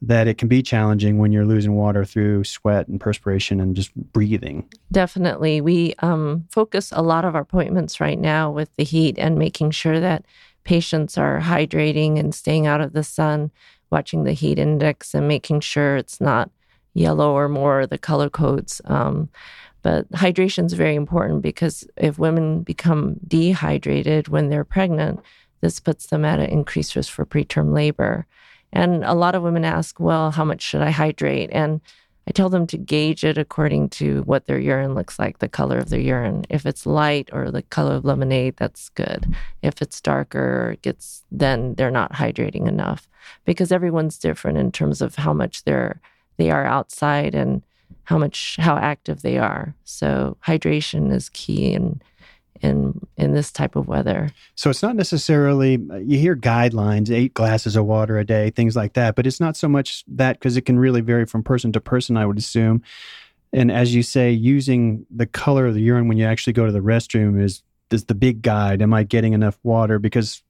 that 0.00 0.28
it 0.28 0.38
can 0.38 0.46
be 0.46 0.62
challenging 0.62 1.18
when 1.18 1.32
you're 1.32 1.44
losing 1.44 1.74
water 1.74 2.04
through 2.04 2.44
sweat 2.44 2.86
and 2.86 3.00
perspiration 3.00 3.60
and 3.60 3.74
just 3.74 3.92
breathing. 4.12 4.68
Definitely. 4.92 5.60
We 5.60 5.94
um, 5.98 6.46
focus 6.50 6.92
a 6.94 7.02
lot 7.02 7.24
of 7.24 7.34
our 7.34 7.40
appointments 7.40 8.00
right 8.00 8.18
now 8.18 8.50
with 8.50 8.74
the 8.76 8.84
heat 8.84 9.18
and 9.18 9.36
making 9.36 9.72
sure 9.72 9.98
that 9.98 10.24
patients 10.62 11.18
are 11.18 11.40
hydrating 11.40 12.18
and 12.18 12.32
staying 12.32 12.66
out 12.66 12.80
of 12.80 12.92
the 12.92 13.02
sun, 13.02 13.50
watching 13.90 14.22
the 14.22 14.34
heat 14.34 14.58
index 14.58 15.14
and 15.14 15.26
making 15.26 15.60
sure 15.60 15.96
it's 15.96 16.20
not 16.20 16.50
yellow 16.98 17.32
or 17.32 17.48
more 17.48 17.86
the 17.86 17.98
color 17.98 18.28
codes. 18.28 18.80
Um, 18.84 19.28
but 19.82 20.10
hydration 20.12 20.66
is 20.66 20.72
very 20.72 20.96
important 20.96 21.42
because 21.42 21.86
if 21.96 22.18
women 22.18 22.62
become 22.62 23.16
dehydrated 23.26 24.28
when 24.28 24.48
they're 24.48 24.64
pregnant, 24.64 25.20
this 25.60 25.80
puts 25.80 26.06
them 26.06 26.24
at 26.24 26.40
an 26.40 26.50
increased 26.50 26.96
risk 26.96 27.12
for 27.12 27.24
preterm 27.24 27.72
labor. 27.72 28.26
And 28.72 29.04
a 29.04 29.14
lot 29.14 29.34
of 29.34 29.42
women 29.42 29.64
ask, 29.64 29.98
well, 29.98 30.30
how 30.30 30.44
much 30.44 30.62
should 30.62 30.82
I 30.82 30.90
hydrate? 30.90 31.50
And 31.52 31.80
I 32.26 32.32
tell 32.32 32.50
them 32.50 32.66
to 32.66 32.76
gauge 32.76 33.24
it 33.24 33.38
according 33.38 33.88
to 33.90 34.20
what 34.24 34.44
their 34.44 34.58
urine 34.58 34.94
looks 34.94 35.18
like, 35.18 35.38
the 35.38 35.48
color 35.48 35.78
of 35.78 35.88
their 35.88 36.00
urine. 36.00 36.44
If 36.50 36.66
it's 36.66 36.84
light 36.84 37.30
or 37.32 37.50
the 37.50 37.62
color 37.62 37.94
of 37.94 38.04
lemonade, 38.04 38.56
that's 38.58 38.90
good. 38.90 39.34
If 39.62 39.80
it's 39.80 40.00
darker, 40.02 40.72
it 40.74 40.82
gets 40.82 41.24
then 41.30 41.74
they're 41.76 41.90
not 41.90 42.12
hydrating 42.12 42.68
enough 42.68 43.08
because 43.46 43.72
everyone's 43.72 44.18
different 44.18 44.58
in 44.58 44.72
terms 44.72 45.00
of 45.00 45.14
how 45.14 45.32
much 45.32 45.64
they're 45.64 46.02
they 46.38 46.50
are 46.50 46.64
outside 46.64 47.34
and 47.34 47.62
how 48.04 48.16
much 48.16 48.56
how 48.58 48.76
active 48.76 49.20
they 49.20 49.36
are. 49.36 49.74
So 49.84 50.38
hydration 50.46 51.12
is 51.12 51.28
key 51.28 51.74
and 51.74 52.02
in 52.60 52.98
in 53.16 53.34
this 53.34 53.52
type 53.52 53.76
of 53.76 53.86
weather. 53.86 54.30
So 54.54 54.70
it's 54.70 54.82
not 54.82 54.96
necessarily 54.96 55.72
you 56.00 56.18
hear 56.18 56.34
guidelines, 56.34 57.10
eight 57.10 57.34
glasses 57.34 57.76
of 57.76 57.84
water 57.84 58.18
a 58.18 58.24
day, 58.24 58.50
things 58.50 58.74
like 58.74 58.94
that, 58.94 59.14
but 59.14 59.26
it's 59.26 59.40
not 59.40 59.56
so 59.56 59.68
much 59.68 60.04
that 60.08 60.38
because 60.38 60.56
it 60.56 60.62
can 60.62 60.78
really 60.78 61.00
vary 61.00 61.26
from 61.26 61.42
person 61.42 61.72
to 61.72 61.80
person. 61.80 62.16
I 62.16 62.26
would 62.26 62.38
assume. 62.38 62.82
And 63.52 63.70
as 63.72 63.94
you 63.94 64.02
say, 64.02 64.30
using 64.30 65.06
the 65.10 65.26
color 65.26 65.66
of 65.66 65.74
the 65.74 65.80
urine 65.80 66.08
when 66.08 66.18
you 66.18 66.26
actually 66.26 66.52
go 66.52 66.66
to 66.66 66.72
the 66.72 66.80
restroom 66.80 67.42
is 67.42 67.62
is 67.90 68.04
the 68.04 68.14
big 68.14 68.42
guide. 68.42 68.82
Am 68.82 68.92
I 68.92 69.02
getting 69.02 69.32
enough 69.32 69.58
water? 69.62 69.98
Because 69.98 70.42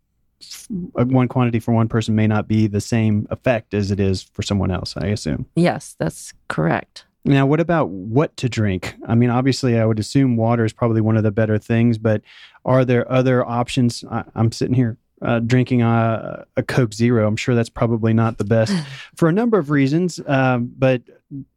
one 0.69 1.29
quantity 1.29 1.59
for 1.59 1.73
one 1.73 1.89
person 1.89 2.15
may 2.15 2.27
not 2.27 2.47
be 2.47 2.67
the 2.67 2.81
same 2.81 3.27
effect 3.31 3.75
as 3.75 3.91
it 3.91 4.01
is 4.01 4.23
for 4.23 4.43
someone 4.43 4.71
else. 4.71 4.95
I 4.97 5.07
assume. 5.07 5.47
Yes, 5.57 5.97
that's 5.99 6.33
correct. 6.49 7.05
Now, 7.25 7.47
what 7.47 7.61
about 7.61 7.91
what 7.91 8.37
to 8.39 8.49
drink? 8.49 8.95
I 9.07 9.15
mean, 9.15 9.31
obviously, 9.31 9.79
I 9.79 9.85
would 9.85 9.99
assume 9.99 10.37
water 10.37 10.65
is 10.65 10.73
probably 10.73 11.01
one 11.01 11.17
of 11.17 11.25
the 11.25 11.31
better 11.31 11.59
things, 11.59 11.99
but 11.99 12.23
are 12.65 12.85
there 12.85 13.11
other 13.11 13.47
options? 13.47 14.05
I, 14.11 14.25
am 14.35 14.53
sitting 14.53 14.75
here 14.75 14.97
uh, 15.21 15.41
drinking 15.41 15.83
a, 15.83 16.47
a, 16.57 16.63
Coke 16.63 16.95
Zero. 16.95 17.27
I'm 17.27 17.37
sure 17.37 17.55
that's 17.55 17.69
probably 17.69 18.15
not 18.15 18.39
the 18.39 18.45
best 18.45 18.73
for 19.17 19.29
a 19.29 19.33
number 19.33 19.59
of 19.59 19.71
reasons, 19.71 20.21
um, 20.27 20.73
but 20.79 21.03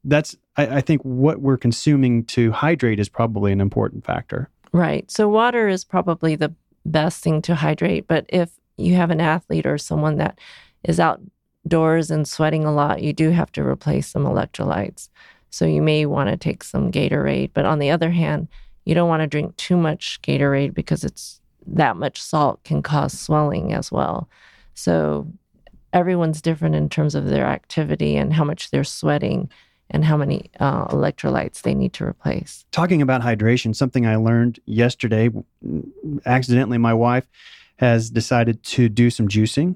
that's, 0.04 0.36
I, 0.58 0.78
I 0.78 0.82
think, 0.82 1.04
what 1.04 1.40
we're 1.40 1.58
consuming 1.58 2.26
to 2.26 2.52
hydrate 2.52 3.00
is 3.00 3.08
probably 3.08 3.52
an 3.52 3.62
important 3.62 4.04
factor. 4.04 4.50
Right. 4.74 5.10
So, 5.12 5.30
water 5.30 5.68
is 5.68 5.86
probably 5.86 6.36
the 6.36 6.54
best 6.86 7.24
thing 7.24 7.42
to 7.44 7.56
hydrate, 7.56 8.08
but 8.08 8.26
if 8.30 8.50
you 8.78 8.96
have 8.96 9.12
an 9.12 9.22
athlete 9.22 9.66
or 9.66 9.78
someone 9.78 10.18
that 10.18 10.40
is 10.84 11.00
outdoors 11.00 12.12
and 12.12 12.28
sweating 12.28 12.66
a 12.66 12.74
lot, 12.74 13.02
you 13.02 13.14
do 13.14 13.30
have 13.30 13.52
to 13.54 13.64
replace 13.64 14.08
some 14.08 14.26
electrolytes. 14.26 15.10
So 15.50 15.66
you 15.66 15.82
may 15.82 16.06
want 16.06 16.30
to 16.30 16.38
take 16.38 16.64
some 16.64 16.92
Gatorade. 16.92 17.52
But 17.54 17.66
on 17.66 17.80
the 17.80 17.92
other 17.92 18.10
hand, 18.10 18.48
you 18.86 18.96
don't 18.96 19.10
want 19.10 19.22
to 19.22 19.28
drink 19.28 19.56
too 19.58 19.78
much 19.78 20.22
Gatorade 20.22 20.74
because 20.74 21.04
it's 21.04 21.40
that 21.68 21.98
much 21.98 22.22
salt 22.22 22.64
can 22.64 22.82
cause 22.82 23.18
swelling 23.18 23.74
as 23.74 23.92
well. 23.92 24.30
So 24.74 25.28
everyone's 25.94 26.42
different 26.42 26.76
in 26.76 26.90
terms 26.90 27.16
of 27.16 27.26
their 27.26 27.46
activity 27.46 28.16
and 28.16 28.34
how 28.34 28.44
much 28.44 28.72
they're 28.72 28.84
sweating 28.84 29.50
and 29.90 30.06
how 30.06 30.16
many 30.16 30.50
uh, 30.60 30.86
electrolytes 30.88 31.62
they 31.62 31.74
need 31.74 31.92
to 31.94 32.06
replace. 32.06 32.66
Talking 32.72 33.02
about 33.02 33.22
hydration, 33.22 33.76
something 33.76 34.08
I 34.08 34.16
learned 34.16 34.60
yesterday, 34.66 35.30
accidentally, 36.26 36.78
my 36.78 36.94
wife 36.94 37.28
has 37.82 38.12
decided 38.12 38.62
to 38.64 38.88
do 38.88 39.10
some 39.10 39.28
juicing 39.28 39.76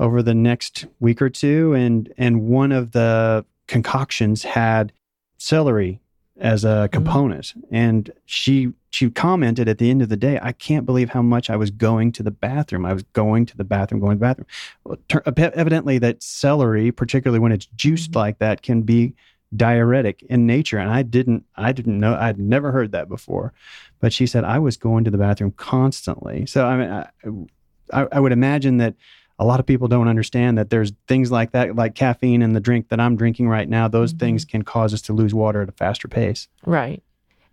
over 0.00 0.22
the 0.22 0.34
next 0.34 0.86
week 0.98 1.22
or 1.22 1.30
two, 1.30 1.74
and 1.74 2.12
and 2.16 2.42
one 2.42 2.72
of 2.72 2.92
the 2.92 3.44
concoctions 3.68 4.42
had 4.42 4.92
celery 5.36 6.00
as 6.38 6.64
a 6.64 6.68
mm-hmm. 6.68 6.92
component. 6.92 7.44
Mm-hmm. 7.44 7.74
And 7.74 8.10
she 8.24 8.72
she 8.90 9.10
commented 9.10 9.68
at 9.68 9.78
the 9.78 9.90
end 9.90 10.02
of 10.02 10.08
the 10.08 10.16
day, 10.16 10.38
I 10.42 10.52
can't 10.52 10.86
believe 10.86 11.10
how 11.10 11.22
much 11.22 11.50
I 11.50 11.56
was 11.56 11.70
going 11.70 12.12
to 12.12 12.22
the 12.22 12.30
bathroom. 12.30 12.86
I 12.86 12.94
was 12.94 13.02
going 13.12 13.44
to 13.46 13.56
the 13.56 13.64
bathroom, 13.64 14.00
going 14.00 14.16
to 14.16 14.20
the 14.20 14.26
bathroom. 14.26 14.46
Well, 14.84 14.98
ter- 15.08 15.22
evidently, 15.54 15.98
that 15.98 16.22
celery, 16.22 16.92
particularly 16.92 17.40
when 17.40 17.52
it's 17.52 17.66
juiced 17.66 18.12
mm-hmm. 18.12 18.20
like 18.20 18.38
that, 18.38 18.62
can 18.62 18.82
be 18.82 19.14
diuretic 19.56 20.22
in 20.22 20.46
nature. 20.46 20.78
And 20.78 20.90
I 20.90 21.02
didn't 21.02 21.44
I 21.56 21.72
didn't 21.72 21.98
know 21.98 22.14
I'd 22.14 22.38
never 22.38 22.72
heard 22.72 22.92
that 22.92 23.08
before. 23.08 23.52
But 24.00 24.12
she 24.12 24.26
said 24.26 24.44
I 24.44 24.58
was 24.58 24.76
going 24.76 25.04
to 25.04 25.10
the 25.10 25.18
bathroom 25.18 25.52
constantly. 25.52 26.46
So 26.46 26.66
I 26.66 26.76
mean, 26.76 26.90
I, 26.90 28.02
I, 28.02 28.08
I 28.12 28.20
would 28.20 28.32
imagine 28.32 28.78
that 28.78 28.94
a 29.38 29.44
lot 29.44 29.60
of 29.60 29.66
people 29.66 29.88
don't 29.88 30.08
understand 30.08 30.58
that 30.58 30.70
there's 30.70 30.92
things 31.08 31.30
like 31.30 31.52
that, 31.52 31.74
like 31.74 31.94
caffeine 31.94 32.42
in 32.42 32.52
the 32.52 32.60
drink 32.60 32.88
that 32.88 33.00
I'm 33.00 33.16
drinking 33.16 33.48
right 33.48 33.68
now. 33.68 33.88
Those 33.88 34.12
mm-hmm. 34.12 34.20
things 34.20 34.44
can 34.44 34.62
cause 34.62 34.94
us 34.94 35.02
to 35.02 35.12
lose 35.12 35.34
water 35.34 35.62
at 35.62 35.68
a 35.68 35.72
faster 35.72 36.06
pace. 36.08 36.48
Right. 36.64 37.02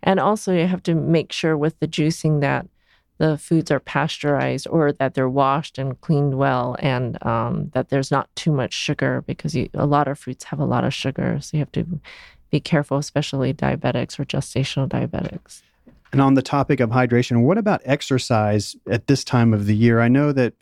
And 0.02 0.18
also, 0.18 0.52
you 0.52 0.66
have 0.66 0.82
to 0.84 0.94
make 0.94 1.32
sure 1.32 1.56
with 1.56 1.78
the 1.78 1.88
juicing 1.88 2.40
that 2.40 2.66
the 3.22 3.38
foods 3.38 3.70
are 3.70 3.78
pasteurized 3.78 4.66
or 4.68 4.90
that 4.90 5.14
they're 5.14 5.28
washed 5.28 5.78
and 5.78 6.00
cleaned 6.00 6.36
well 6.36 6.74
and 6.80 7.24
um, 7.24 7.70
that 7.72 7.88
there's 7.88 8.10
not 8.10 8.28
too 8.34 8.50
much 8.50 8.72
sugar 8.72 9.22
because 9.28 9.54
you, 9.54 9.68
a 9.74 9.86
lot 9.86 10.08
of 10.08 10.18
fruits 10.18 10.42
have 10.42 10.58
a 10.58 10.64
lot 10.64 10.82
of 10.82 10.92
sugar. 10.92 11.38
So 11.40 11.56
you 11.56 11.60
have 11.60 11.70
to 11.70 12.00
be 12.50 12.58
careful, 12.58 12.98
especially 12.98 13.54
diabetics 13.54 14.18
or 14.18 14.24
gestational 14.24 14.88
diabetics. 14.88 15.62
And 16.10 16.20
on 16.20 16.34
the 16.34 16.42
topic 16.42 16.80
of 16.80 16.90
hydration, 16.90 17.44
what 17.44 17.58
about 17.58 17.80
exercise 17.84 18.74
at 18.90 19.06
this 19.06 19.22
time 19.22 19.54
of 19.54 19.66
the 19.66 19.76
year? 19.76 20.00
I 20.00 20.08
know 20.08 20.32
that 20.32 20.54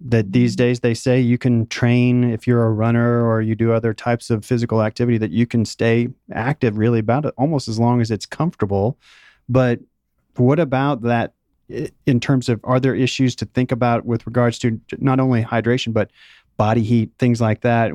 that 0.00 0.32
these 0.32 0.56
days 0.56 0.80
they 0.80 0.94
say 0.94 1.20
you 1.20 1.36
can 1.36 1.66
train 1.66 2.24
if 2.24 2.46
you're 2.46 2.64
a 2.64 2.72
runner 2.72 3.28
or 3.28 3.42
you 3.42 3.54
do 3.54 3.72
other 3.72 3.92
types 3.92 4.30
of 4.30 4.46
physical 4.46 4.80
activity 4.80 5.18
that 5.18 5.32
you 5.32 5.44
can 5.44 5.66
stay 5.66 6.08
active 6.32 6.78
really 6.78 7.00
about 7.00 7.26
it 7.26 7.34
almost 7.36 7.66
as 7.66 7.80
long 7.80 8.00
as 8.00 8.08
it's 8.08 8.24
comfortable 8.24 8.96
but 9.48 9.80
what 10.36 10.60
about 10.60 11.02
that 11.02 11.32
in 12.06 12.20
terms 12.20 12.48
of 12.48 12.60
are 12.64 12.80
there 12.80 12.94
issues 12.94 13.34
to 13.36 13.44
think 13.46 13.72
about 13.72 14.04
with 14.04 14.26
regards 14.26 14.58
to 14.58 14.80
not 14.98 15.20
only 15.20 15.42
hydration 15.42 15.92
but 15.92 16.10
body 16.56 16.82
heat 16.82 17.10
things 17.18 17.40
like 17.40 17.60
that 17.60 17.92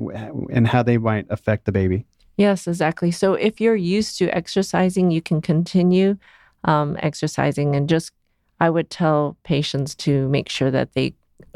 and 0.51 0.67
how 0.67 0.83
they 0.83 0.97
might 0.97 1.25
affect 1.29 1.65
the 1.65 1.71
baby 1.71 2.05
yes 2.37 2.67
exactly 2.67 3.11
so 3.11 3.33
if 3.33 3.59
you're 3.59 3.75
used 3.75 4.17
to 4.17 4.27
exercising 4.29 5.11
you 5.11 5.21
can 5.21 5.41
continue 5.41 6.17
um, 6.65 6.97
exercising 7.01 7.75
and 7.75 7.89
just 7.89 8.11
i 8.59 8.69
would 8.69 8.89
tell 8.89 9.35
patients 9.43 9.95
to 9.95 10.27
make 10.29 10.49
sure 10.49 10.71
that 10.71 10.93
they 10.93 11.13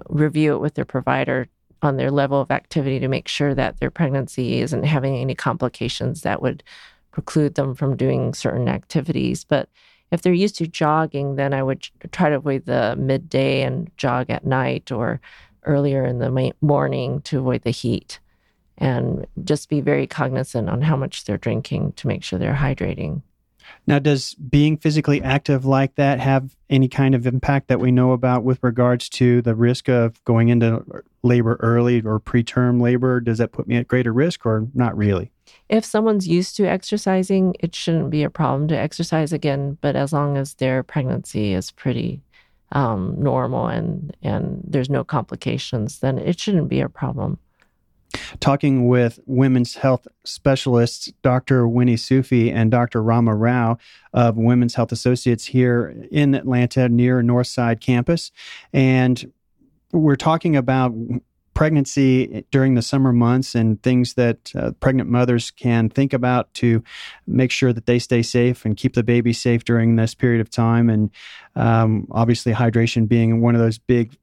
review 0.09 0.53
it 0.53 0.59
with 0.59 0.73
their 0.73 0.85
provider 0.85 1.47
on 1.81 1.97
their 1.97 2.11
level 2.11 2.41
of 2.41 2.51
activity 2.51 2.99
to 2.99 3.07
make 3.07 3.27
sure 3.27 3.53
that 3.53 3.79
their 3.79 3.91
pregnancy 3.91 4.59
isn't 4.59 4.83
having 4.83 5.15
any 5.15 5.35
complications 5.35 6.21
that 6.21 6.41
would 6.41 6.63
preclude 7.11 7.55
them 7.55 7.75
from 7.75 7.95
doing 7.95 8.33
certain 8.33 8.67
activities. 8.67 9.43
But 9.43 9.69
if 10.11 10.21
they're 10.21 10.33
used 10.33 10.55
to 10.57 10.67
jogging, 10.67 11.35
then 11.35 11.53
I 11.53 11.63
would 11.63 11.87
try 12.11 12.29
to 12.29 12.35
avoid 12.35 12.65
the 12.65 12.95
midday 12.97 13.63
and 13.63 13.91
jog 13.97 14.29
at 14.29 14.45
night 14.45 14.91
or 14.91 15.19
earlier 15.63 16.05
in 16.05 16.19
the 16.19 16.53
morning 16.61 17.21
to 17.21 17.39
avoid 17.39 17.63
the 17.63 17.71
heat 17.71 18.19
and 18.77 19.25
just 19.43 19.69
be 19.69 19.81
very 19.81 20.07
cognizant 20.07 20.69
on 20.69 20.81
how 20.81 20.95
much 20.95 21.25
they're 21.25 21.37
drinking 21.37 21.93
to 21.93 22.07
make 22.07 22.23
sure 22.23 22.39
they're 22.39 22.53
hydrating. 22.53 23.21
Now, 23.85 23.99
does 23.99 24.33
being 24.35 24.77
physically 24.77 25.21
active 25.21 25.65
like 25.65 25.95
that 25.95 26.19
have 26.19 26.55
any 26.69 26.87
kind 26.87 27.15
of 27.15 27.25
impact 27.25 27.67
that 27.67 27.79
we 27.79 27.91
know 27.91 28.11
about 28.11 28.43
with 28.43 28.59
regards 28.61 29.09
to 29.09 29.41
the 29.41 29.55
risk 29.55 29.87
of 29.87 30.23
going 30.25 30.49
into 30.49 30.83
labor 31.23 31.57
early 31.61 32.01
or 32.01 32.19
preterm 32.19 32.81
labor? 32.81 33.19
Does 33.19 33.37
that 33.37 33.51
put 33.51 33.67
me 33.67 33.77
at 33.77 33.87
greater 33.87 34.13
risk 34.13 34.45
or 34.45 34.67
not 34.73 34.95
really? 34.97 35.31
If 35.69 35.85
someone's 35.85 36.27
used 36.27 36.55
to 36.57 36.65
exercising, 36.65 37.55
it 37.59 37.73
shouldn't 37.73 38.09
be 38.09 38.23
a 38.23 38.29
problem 38.29 38.67
to 38.69 38.77
exercise 38.77 39.31
again, 39.31 39.77
but 39.81 39.95
as 39.95 40.11
long 40.11 40.37
as 40.37 40.55
their 40.55 40.83
pregnancy 40.83 41.53
is 41.53 41.71
pretty 41.71 42.21
um, 42.73 43.15
normal 43.17 43.67
and, 43.67 44.15
and 44.21 44.61
there's 44.65 44.89
no 44.89 45.03
complications, 45.03 45.99
then 45.99 46.17
it 46.17 46.39
shouldn't 46.39 46.67
be 46.67 46.81
a 46.81 46.89
problem 46.89 47.39
talking 48.39 48.87
with 48.87 49.19
women's 49.25 49.75
health 49.75 50.07
specialists, 50.23 51.11
Dr. 51.21 51.67
Winnie 51.67 51.97
Sufi 51.97 52.51
and 52.51 52.71
Dr. 52.71 53.01
Rama 53.01 53.35
Rao 53.35 53.77
of 54.13 54.37
Women's 54.37 54.75
Health 54.75 54.91
Associates 54.91 55.45
here 55.45 56.07
in 56.11 56.33
Atlanta 56.33 56.89
near 56.89 57.21
Northside 57.21 57.81
campus. 57.81 58.31
And 58.73 59.31
we're 59.91 60.15
talking 60.15 60.55
about 60.55 60.93
pregnancy 61.57 62.45
during 62.51 62.75
the 62.75 62.83
summer 62.83 63.11
months 63.11 63.55
and 63.55 63.81
things 63.81 64.13
that 64.13 64.51
uh, 64.55 64.69
pregnant 64.79 65.09
mothers 65.09 65.49
can 65.49 65.89
think 65.89 66.13
about 66.13 66.53
to 66.53 66.83
make 67.25 67.49
sure 67.49 67.73
that 67.73 67.87
they 67.87 67.97
stay 67.97 68.21
safe 68.21 68.63
and 68.63 68.77
keep 68.77 68.93
the 68.93 69.01
baby 69.01 69.33
safe 69.33 69.65
during 69.65 69.95
this 69.95 70.13
period 70.13 70.39
of 70.39 70.51
time. 70.51 70.87
And 70.87 71.09
um, 71.55 72.07
obviously, 72.11 72.53
hydration 72.53 73.07
being 73.07 73.41
one 73.41 73.55
of 73.55 73.61
those 73.61 73.79
big 73.79 74.15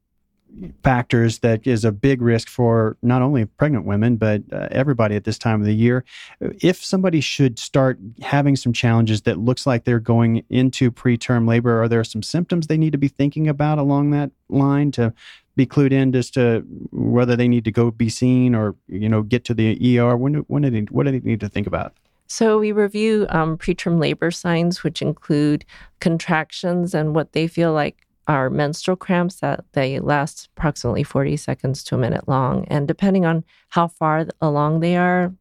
factors 0.83 1.39
that 1.39 1.65
is 1.65 1.83
a 1.83 1.91
big 1.91 2.21
risk 2.21 2.47
for 2.47 2.97
not 3.01 3.21
only 3.21 3.45
pregnant 3.45 3.85
women 3.85 4.15
but 4.15 4.41
uh, 4.51 4.67
everybody 4.71 5.15
at 5.15 5.23
this 5.23 5.37
time 5.37 5.59
of 5.59 5.65
the 5.65 5.75
year. 5.75 6.03
If 6.39 6.83
somebody 6.83 7.21
should 7.21 7.59
start 7.59 7.99
having 8.21 8.55
some 8.55 8.73
challenges 8.73 9.23
that 9.23 9.39
looks 9.39 9.65
like 9.65 9.83
they're 9.83 9.99
going 9.99 10.43
into 10.49 10.91
preterm 10.91 11.47
labor 11.47 11.81
are 11.81 11.87
there 11.87 12.03
some 12.03 12.23
symptoms 12.23 12.67
they 12.67 12.77
need 12.77 12.91
to 12.91 12.97
be 12.97 13.07
thinking 13.07 13.47
about 13.47 13.77
along 13.77 14.11
that 14.11 14.31
line 14.49 14.91
to 14.91 15.13
be 15.55 15.65
clued 15.65 15.91
in 15.91 16.15
as 16.15 16.29
to 16.31 16.65
whether 16.91 17.35
they 17.35 17.47
need 17.47 17.63
to 17.65 17.71
go 17.71 17.91
be 17.91 18.09
seen 18.09 18.53
or 18.53 18.75
you 18.87 19.09
know 19.09 19.21
get 19.21 19.43
to 19.45 19.53
the 19.53 19.99
ER 19.99 20.15
when 20.17 20.35
when 20.47 20.63
do 20.63 20.69
they, 20.69 20.81
what 20.91 21.05
do 21.05 21.11
they 21.11 21.19
need 21.19 21.39
to 21.39 21.49
think 21.49 21.67
about? 21.67 21.93
So 22.27 22.57
we 22.57 22.71
review 22.71 23.27
um, 23.29 23.57
preterm 23.57 23.99
labor 23.99 24.31
signs, 24.31 24.83
which 24.83 25.01
include 25.01 25.63
contractions 25.99 26.95
and 26.95 27.13
what 27.13 27.33
they 27.33 27.47
feel 27.47 27.71
like 27.71 28.04
are 28.27 28.49
menstrual 28.49 28.97
cramps 28.97 29.35
that 29.35 29.63
they 29.73 29.99
last 29.99 30.49
approximately 30.55 31.03
40 31.03 31.37
seconds 31.37 31.83
to 31.83 31.95
a 31.95 31.97
minute 31.97 32.27
long. 32.27 32.65
And 32.69 32.87
depending 32.87 33.25
on 33.25 33.43
how 33.69 33.87
far 33.87 34.27
along 34.41 34.79
they 34.79 34.95
are, 34.97 35.33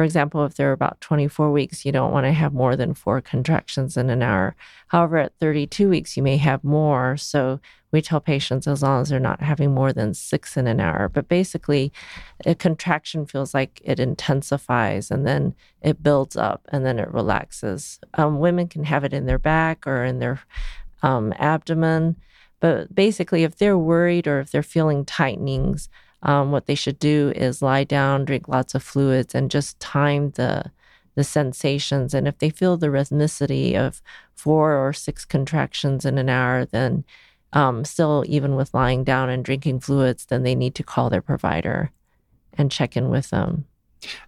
For 0.00 0.04
example, 0.04 0.46
if 0.46 0.54
they're 0.54 0.72
about 0.72 0.98
24 1.02 1.52
weeks, 1.52 1.84
you 1.84 1.92
don't 1.92 2.10
want 2.10 2.24
to 2.24 2.32
have 2.32 2.54
more 2.54 2.74
than 2.74 2.94
four 2.94 3.20
contractions 3.20 3.98
in 3.98 4.08
an 4.08 4.22
hour. 4.22 4.56
However, 4.88 5.18
at 5.18 5.34
32 5.40 5.90
weeks, 5.90 6.16
you 6.16 6.22
may 6.22 6.38
have 6.38 6.64
more. 6.64 7.18
So 7.18 7.60
we 7.92 8.00
tell 8.00 8.18
patients 8.18 8.66
as 8.66 8.82
long 8.82 9.02
as 9.02 9.10
they're 9.10 9.20
not 9.20 9.42
having 9.42 9.74
more 9.74 9.92
than 9.92 10.14
six 10.14 10.56
in 10.56 10.66
an 10.66 10.80
hour. 10.80 11.10
But 11.10 11.28
basically, 11.28 11.92
a 12.46 12.54
contraction 12.54 13.26
feels 13.26 13.52
like 13.52 13.82
it 13.84 14.00
intensifies 14.00 15.10
and 15.10 15.26
then 15.26 15.54
it 15.82 16.02
builds 16.02 16.34
up 16.34 16.66
and 16.72 16.86
then 16.86 16.98
it 16.98 17.12
relaxes. 17.12 18.00
Um, 18.14 18.38
women 18.38 18.68
can 18.68 18.84
have 18.84 19.04
it 19.04 19.12
in 19.12 19.26
their 19.26 19.38
back 19.38 19.86
or 19.86 20.02
in 20.02 20.18
their 20.18 20.40
um, 21.02 21.34
abdomen. 21.38 22.16
But 22.60 22.94
basically, 22.94 23.42
if 23.42 23.56
they're 23.56 23.78
worried 23.78 24.26
or 24.26 24.40
if 24.40 24.50
they're 24.50 24.62
feeling 24.62 25.04
tightenings, 25.04 25.88
um, 26.22 26.52
what 26.52 26.66
they 26.66 26.74
should 26.74 26.98
do 26.98 27.32
is 27.34 27.62
lie 27.62 27.84
down, 27.84 28.26
drink 28.26 28.48
lots 28.48 28.74
of 28.74 28.82
fluids, 28.82 29.34
and 29.34 29.50
just 29.50 29.80
time 29.80 30.30
the 30.32 30.70
the 31.16 31.24
sensations. 31.24 32.14
And 32.14 32.28
if 32.28 32.38
they 32.38 32.50
feel 32.50 32.76
the 32.76 32.86
rhythmicity 32.86 33.74
of 33.74 34.00
four 34.34 34.76
or 34.76 34.92
six 34.92 35.24
contractions 35.24 36.04
in 36.04 36.18
an 36.18 36.28
hour, 36.28 36.64
then 36.64 37.04
um, 37.52 37.84
still, 37.84 38.24
even 38.28 38.54
with 38.54 38.72
lying 38.74 39.02
down 39.02 39.28
and 39.28 39.44
drinking 39.44 39.80
fluids, 39.80 40.26
then 40.26 40.44
they 40.44 40.54
need 40.54 40.74
to 40.76 40.84
call 40.84 41.10
their 41.10 41.22
provider 41.22 41.90
and 42.54 42.70
check 42.70 42.96
in 42.96 43.08
with 43.08 43.30
them. 43.30 43.66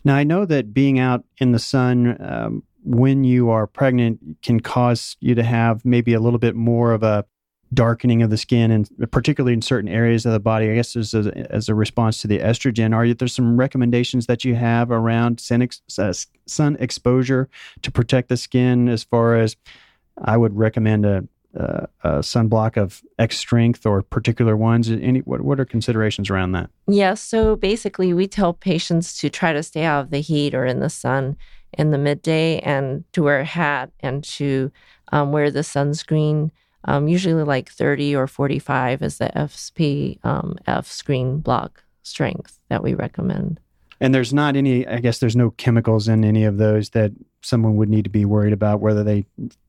Now, 0.05 0.17
I 0.17 0.25
know 0.25 0.45
that 0.45 0.75
being 0.75 0.99
out 0.99 1.25
in 1.39 1.53
the 1.53 1.59
sun 1.59 2.17
um, 2.21 2.63
when 2.85 3.25
you 3.25 3.51
are 3.51 3.67
pregnant 3.67 4.19
can 4.43 4.61
cause 4.61 5.17
you 5.21 5.35
to 5.35 5.43
have 5.43 5.85
maybe 5.85 6.15
a 6.15 6.21
little 6.21 6.39
bit 6.39 6.57
more 6.57 6.93
of 6.93 7.03
a 7.03 7.25
darkening 7.73 8.23
of 8.23 8.31
the 8.31 8.37
skin, 8.37 8.71
and 8.71 8.89
particularly 9.11 9.55
in 9.55 9.63
certain 9.63 9.89
areas 9.89 10.27
of 10.27 10.33
the 10.33 10.41
body. 10.41 10.71
I 10.71 10.75
guess 10.75 10.97
as 10.97 11.15
a, 11.15 11.33
as 11.53 11.69
a 11.69 11.75
response 11.75 12.21
to 12.23 12.29
the 12.29 12.39
estrogen, 12.39 12.95
are 12.95 13.13
there 13.15 13.29
some 13.29 13.57
recommendations 13.57 14.27
that 14.27 14.45
you 14.45 14.55
have 14.55 14.91
around 14.91 15.41
sun, 15.41 15.63
ex, 15.63 15.81
uh, 15.99 16.13
sun 16.47 16.77
exposure 16.81 17.49
to 17.83 17.91
protect 17.91 18.29
the 18.29 18.37
skin? 18.37 18.89
As 18.89 19.05
far 19.05 19.37
as 19.37 19.57
I 20.23 20.37
would 20.37 20.57
recommend 20.57 21.07
a, 21.07 21.25
a, 21.55 21.89
a 22.03 22.11
sunblock 22.19 22.77
of 22.77 23.03
X 23.19 23.39
strength 23.39 23.87
or 23.87 24.03
particular 24.03 24.57
ones. 24.57 24.91
Any 24.91 25.21
what 25.21 25.43
what 25.43 25.61
are 25.61 25.65
considerations 25.65 26.31
around 26.31 26.53
that? 26.53 26.71
Yes. 26.87 26.97
Yeah, 26.97 27.15
so 27.15 27.57
basically, 27.57 28.13
we 28.13 28.27
tell 28.27 28.53
patients 28.53 29.19
to 29.19 29.31
try 29.31 29.53
to 29.53 29.63
stay 29.63 29.85
out 29.85 30.05
of 30.05 30.11
the 30.11 30.21
heat 30.21 30.55
or 30.55 30.67
in 30.67 30.81
the 30.81 30.91
sun 30.91 31.37
in 31.79 31.91
the 31.91 31.99
midday 31.99 32.59
and 32.61 33.05
to 33.13 33.23
wear 33.23 33.41
a 33.41 33.45
hat 33.45 33.91
and 34.01 34.23
to 34.25 34.71
um, 35.11 35.33
wear 35.33 35.51
the 35.51 35.61
sunscreen 35.61 36.51
um, 36.85 37.09
usually 37.09 37.43
like 37.43 37.71
30 37.71 38.17
or 38.17 38.27
45 38.27 39.03
is 39.03 39.19
the 39.19 39.31
FSP 39.35 40.25
um, 40.25 40.57
F 40.67 40.87
screen 40.87 41.39
block 41.39 41.85
strength 42.03 42.59
that 42.69 42.83
we 42.83 42.95
recommend. 42.95 43.61
And 44.01 44.15
there's 44.15 44.35
not 44.35 44.57
any, 44.57 44.87
I 44.87 44.99
guess 44.99 45.19
there's 45.21 45.37
no 45.37 45.51
chemicals 45.51 46.09
in 46.09 46.25
any 46.25 46.45
of 46.45 46.59
those 46.59 46.91
that 46.91 47.13
someone 47.43 47.77
would 47.77 47.89
need 47.89 48.05
to 48.05 48.11
be 48.11 48.25
worried 48.25 48.53
about, 48.53 48.81
whether 48.81 49.05
they 49.05 49.27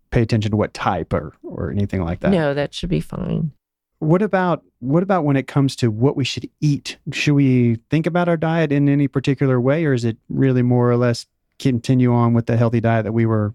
pay 0.09 0.21
attention 0.21 0.51
to 0.51 0.57
what 0.57 0.73
type 0.73 1.13
or, 1.13 1.33
or 1.43 1.69
anything 1.71 2.03
like 2.03 2.21
that. 2.21 2.31
No, 2.31 2.53
that 2.53 2.73
should 2.73 2.89
be 2.89 2.99
fine. 2.99 3.51
What 3.99 4.21
about 4.21 4.63
what 4.79 5.01
about 5.01 5.23
when 5.23 5.37
it 5.37 5.47
comes 5.47 5.77
to 5.77 5.89
what 5.89 6.17
we 6.17 6.25
should 6.25 6.49
eat? 6.59 6.97
Should 7.13 7.35
we 7.35 7.75
think 7.89 8.05
about 8.05 8.27
our 8.27 8.35
diet 8.35 8.73
in 8.73 8.89
any 8.89 9.07
particular 9.07 9.61
way, 9.61 9.85
or 9.85 9.93
is 9.93 10.03
it 10.03 10.17
really 10.27 10.61
more 10.61 10.91
or 10.91 10.97
less 10.97 11.25
continue 11.57 12.13
on 12.13 12.33
with 12.33 12.47
the 12.47 12.57
healthy 12.57 12.81
diet 12.81 13.05
that 13.05 13.13
we 13.13 13.25
were 13.25 13.53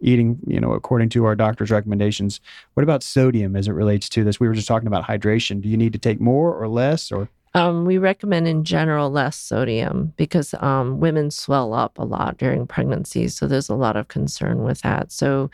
eating, 0.00 0.38
you 0.46 0.60
know, 0.60 0.72
according 0.72 1.08
to 1.10 1.24
our 1.24 1.34
doctor's 1.34 1.70
recommendations. 1.70 2.40
What 2.74 2.82
about 2.82 3.02
sodium 3.02 3.56
as 3.56 3.68
it 3.68 3.72
relates 3.72 4.08
to 4.10 4.24
this? 4.24 4.40
We 4.40 4.48
were 4.48 4.54
just 4.54 4.68
talking 4.68 4.86
about 4.86 5.04
hydration. 5.04 5.60
Do 5.60 5.68
you 5.68 5.76
need 5.76 5.92
to 5.92 5.98
take 5.98 6.20
more 6.20 6.54
or 6.54 6.68
less 6.68 7.10
or? 7.10 7.28
Um, 7.54 7.86
we 7.86 7.98
recommend 7.98 8.46
in 8.46 8.62
general 8.62 9.10
less 9.10 9.36
sodium 9.36 10.12
because 10.16 10.54
um, 10.60 11.00
women 11.00 11.30
swell 11.30 11.72
up 11.72 11.98
a 11.98 12.04
lot 12.04 12.36
during 12.36 12.66
pregnancy. 12.66 13.28
So 13.28 13.46
there's 13.46 13.70
a 13.70 13.74
lot 13.74 13.96
of 13.96 14.08
concern 14.08 14.62
with 14.62 14.82
that. 14.82 15.10
So 15.10 15.50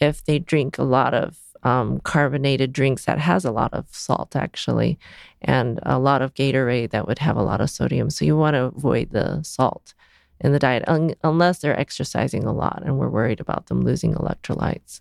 if 0.00 0.24
they 0.24 0.38
drink 0.38 0.76
a 0.76 0.82
lot 0.82 1.14
of 1.14 1.38
um, 1.62 2.00
carbonated 2.00 2.72
drinks 2.72 3.06
that 3.06 3.18
has 3.18 3.44
a 3.44 3.50
lot 3.50 3.72
of 3.74 3.86
salt 3.90 4.36
actually 4.36 4.98
and 5.42 5.80
a 5.82 5.98
lot 5.98 6.22
of 6.22 6.34
gatorade 6.34 6.90
that 6.90 7.08
would 7.08 7.18
have 7.18 7.36
a 7.36 7.42
lot 7.42 7.60
of 7.60 7.70
sodium 7.70 8.08
so 8.08 8.24
you 8.24 8.36
want 8.36 8.54
to 8.54 8.64
avoid 8.64 9.10
the 9.10 9.42
salt 9.42 9.94
in 10.40 10.52
the 10.52 10.58
diet 10.58 10.84
un- 10.86 11.14
unless 11.24 11.58
they're 11.58 11.78
exercising 11.78 12.44
a 12.44 12.52
lot 12.52 12.82
and 12.84 12.98
we're 12.98 13.08
worried 13.08 13.40
about 13.40 13.66
them 13.66 13.84
losing 13.84 14.14
electrolytes. 14.14 15.00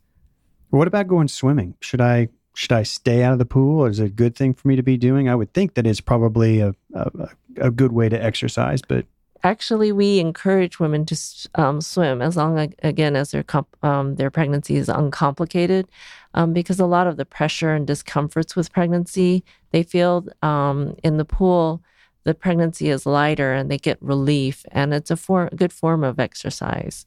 What 0.69 0.88
about 0.88 1.08
going 1.08 1.28
swimming? 1.28 1.76
Should 1.82 2.02
I 2.02 2.30
should 2.54 2.71
I 2.71 2.84
stay 2.84 3.21
out 3.21 3.34
of 3.34 3.39
the 3.39 3.45
pool? 3.45 3.86
Is 3.86 4.00
it 4.00 4.06
a 4.06 4.10
good 4.10 4.36
thing 4.36 4.54
for 4.54 4.67
me 4.67 4.76
to 4.78 4.84
be 4.84 4.98
doing? 4.98 5.28
I 5.28 5.36
would 5.36 5.54
think 5.54 5.74
that 5.74 5.86
it's 5.86 6.00
probably 6.00 6.62
a, 6.62 6.74
a, 6.93 7.30
a 7.58 7.71
good 7.71 7.91
way 7.91 8.08
to 8.08 8.21
exercise, 8.21 8.82
but 8.82 9.06
actually 9.45 9.91
we 9.91 10.19
encourage 10.19 10.80
women 10.80 11.06
to 11.06 11.15
um, 11.56 11.80
swim 11.80 12.21
as 12.21 12.36
long 12.36 12.74
again 12.82 13.15
as 13.15 13.32
their 13.32 13.43
comp- 13.43 13.78
um, 13.84 14.15
their 14.15 14.32
pregnancy 14.32 14.76
is 14.76 14.89
uncomplicated 14.89 15.88
um, 16.34 16.52
because 16.52 16.80
a 16.80 16.86
lot 16.86 17.08
of 17.08 17.17
the 17.17 17.26
pressure 17.26 17.74
and 17.74 17.86
discomforts 17.86 18.56
with 18.56 18.74
pregnancy 18.74 19.43
they 19.71 19.84
feel 19.84 20.26
um, 20.41 20.95
in 21.04 21.17
the 21.17 21.26
pool 21.26 21.82
the 22.26 22.34
pregnancy 22.34 22.90
is 22.90 23.06
lighter 23.06 23.54
and 23.54 23.72
they 23.72 23.78
get 23.78 24.02
relief 24.02 24.66
and 24.72 24.94
it's 24.94 25.12
a 25.12 25.16
form, 25.16 25.50
good 25.56 25.72
form 25.72 26.04
of 26.04 26.20
exercise. 26.20 27.06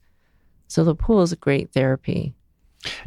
So 0.68 0.84
the 0.84 0.94
pool 0.94 1.22
is 1.22 1.32
a 1.32 1.36
great 1.36 1.72
therapy. 1.72 2.34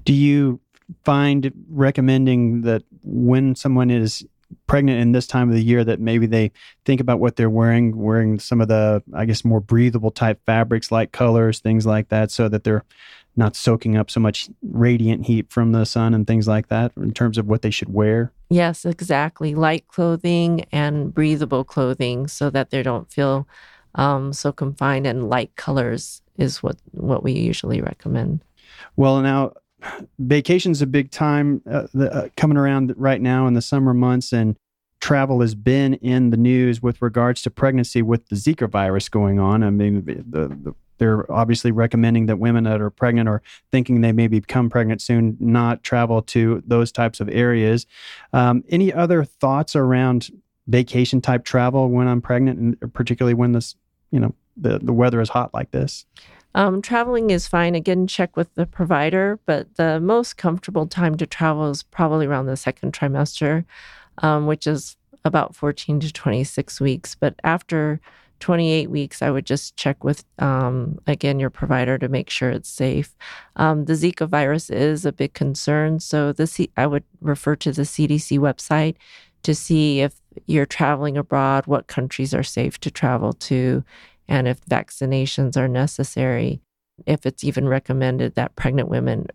Do 0.03 0.13
you 0.13 0.59
find 1.03 1.51
recommending 1.69 2.61
that 2.61 2.83
when 3.01 3.55
someone 3.55 3.89
is 3.89 4.25
pregnant 4.67 4.99
in 4.99 5.13
this 5.13 5.27
time 5.27 5.47
of 5.47 5.55
the 5.55 5.63
year 5.63 5.83
that 5.85 6.01
maybe 6.01 6.25
they 6.25 6.51
think 6.83 6.99
about 6.99 7.21
what 7.21 7.37
they're 7.37 7.49
wearing, 7.49 7.95
wearing 7.95 8.39
some 8.39 8.59
of 8.59 8.67
the, 8.67 9.01
I 9.13 9.23
guess, 9.23 9.45
more 9.45 9.61
breathable 9.61 10.11
type 10.11 10.41
fabrics, 10.45 10.91
light 10.91 11.13
colors, 11.13 11.59
things 11.59 11.85
like 11.85 12.09
that, 12.09 12.31
so 12.31 12.49
that 12.49 12.65
they're 12.65 12.83
not 13.35 13.55
soaking 13.55 13.95
up 13.95 14.11
so 14.11 14.19
much 14.19 14.49
radiant 14.61 15.25
heat 15.25 15.49
from 15.49 15.71
the 15.71 15.85
sun 15.85 16.13
and 16.13 16.27
things 16.27 16.47
like 16.47 16.67
that 16.67 16.91
in 16.97 17.13
terms 17.13 17.37
of 17.37 17.47
what 17.47 17.61
they 17.61 17.71
should 17.71 17.93
wear? 17.93 18.31
Yes, 18.49 18.85
exactly. 18.85 19.55
Light 19.55 19.87
clothing 19.87 20.65
and 20.71 21.13
breathable 21.13 21.63
clothing 21.63 22.27
so 22.27 22.49
that 22.49 22.69
they 22.69 22.83
don't 22.83 23.11
feel 23.11 23.47
um, 23.95 24.33
so 24.33 24.51
confined 24.51 25.07
and 25.07 25.29
light 25.29 25.55
colors 25.55 26.21
is 26.37 26.61
what, 26.61 26.77
what 26.91 27.23
we 27.23 27.31
usually 27.31 27.81
recommend. 27.81 28.43
Well, 28.95 29.21
now 29.21 29.53
vacation's 30.19 30.81
a 30.81 30.87
big 30.87 31.11
time 31.11 31.61
uh, 31.69 31.87
the, 31.93 32.13
uh, 32.13 32.29
coming 32.37 32.57
around 32.57 32.93
right 32.97 33.21
now 33.21 33.47
in 33.47 33.53
the 33.53 33.61
summer 33.61 33.93
months 33.93 34.31
and 34.31 34.57
travel 34.99 35.41
has 35.41 35.55
been 35.55 35.95
in 35.95 36.29
the 36.29 36.37
news 36.37 36.81
with 36.81 37.01
regards 37.01 37.41
to 37.41 37.49
pregnancy 37.49 38.01
with 38.01 38.27
the 38.29 38.35
Zika 38.35 38.69
virus 38.69 39.09
going 39.09 39.39
on. 39.39 39.63
I 39.63 39.71
mean, 39.71 40.05
the, 40.05 40.47
the 40.47 40.75
they're 41.01 41.29
obviously 41.31 41.71
recommending 41.71 42.27
that 42.27 42.37
women 42.37 42.65
that 42.65 42.79
are 42.79 42.91
pregnant 42.91 43.27
or 43.27 43.41
thinking 43.71 44.01
they 44.01 44.11
may 44.11 44.27
become 44.27 44.69
pregnant 44.69 45.01
soon 45.01 45.35
not 45.39 45.81
travel 45.81 46.21
to 46.21 46.61
those 46.67 46.91
types 46.91 47.19
of 47.19 47.27
areas. 47.27 47.87
Um, 48.33 48.63
any 48.69 48.93
other 48.93 49.23
thoughts 49.23 49.75
around 49.75 50.29
vacation 50.67 51.19
type 51.19 51.43
travel 51.43 51.89
when 51.89 52.07
I'm 52.07 52.21
pregnant, 52.21 52.59
and 52.59 52.93
particularly 52.93 53.33
when 53.33 53.53
this, 53.53 53.75
you 54.11 54.19
know, 54.19 54.35
the, 54.55 54.77
the 54.77 54.93
weather 54.93 55.19
is 55.21 55.29
hot 55.29 55.55
like 55.55 55.71
this? 55.71 56.05
Um, 56.53 56.83
traveling 56.83 57.31
is 57.31 57.47
fine. 57.47 57.73
Again, 57.73 58.05
check 58.05 58.37
with 58.37 58.53
the 58.53 58.67
provider, 58.67 59.39
but 59.47 59.77
the 59.77 59.99
most 59.99 60.37
comfortable 60.37 60.85
time 60.85 61.17
to 61.17 61.25
travel 61.25 61.71
is 61.71 61.81
probably 61.81 62.27
around 62.27 62.45
the 62.45 62.55
second 62.55 62.93
trimester, 62.93 63.65
um, 64.19 64.45
which 64.45 64.67
is 64.67 64.97
about 65.25 65.55
14 65.55 65.99
to 66.01 66.13
26 66.13 66.79
weeks. 66.79 67.15
But 67.15 67.39
after 67.43 67.99
28 68.41 68.89
weeks, 68.89 69.21
I 69.21 69.31
would 69.31 69.45
just 69.45 69.77
check 69.77 70.03
with, 70.03 70.25
um, 70.39 70.99
again, 71.07 71.39
your 71.39 71.49
provider 71.49 71.97
to 71.97 72.09
make 72.09 72.29
sure 72.29 72.49
it's 72.49 72.67
safe. 72.69 73.15
Um, 73.55 73.85
the 73.85 73.93
Zika 73.93 74.27
virus 74.27 74.69
is 74.69 75.05
a 75.05 75.13
big 75.13 75.33
concern. 75.33 75.99
So 75.99 76.33
the 76.33 76.69
I 76.75 76.87
would 76.87 77.03
refer 77.21 77.55
to 77.57 77.71
the 77.71 77.83
CDC 77.83 78.37
website 78.39 78.95
to 79.43 79.55
see 79.55 80.01
if 80.01 80.19
you're 80.45 80.65
traveling 80.65 81.17
abroad, 81.17 81.67
what 81.67 81.87
countries 81.87 82.33
are 82.33 82.43
safe 82.43 82.79
to 82.81 82.91
travel 82.91 83.33
to, 83.33 83.83
and 84.27 84.47
if 84.47 84.63
vaccinations 84.65 85.55
are 85.55 85.67
necessary. 85.67 86.61
If 87.05 87.25
it's 87.25 87.43
even 87.43 87.67
recommended 87.67 88.35
that 88.35 88.55
pregnant 88.55 88.89
women 88.89 89.27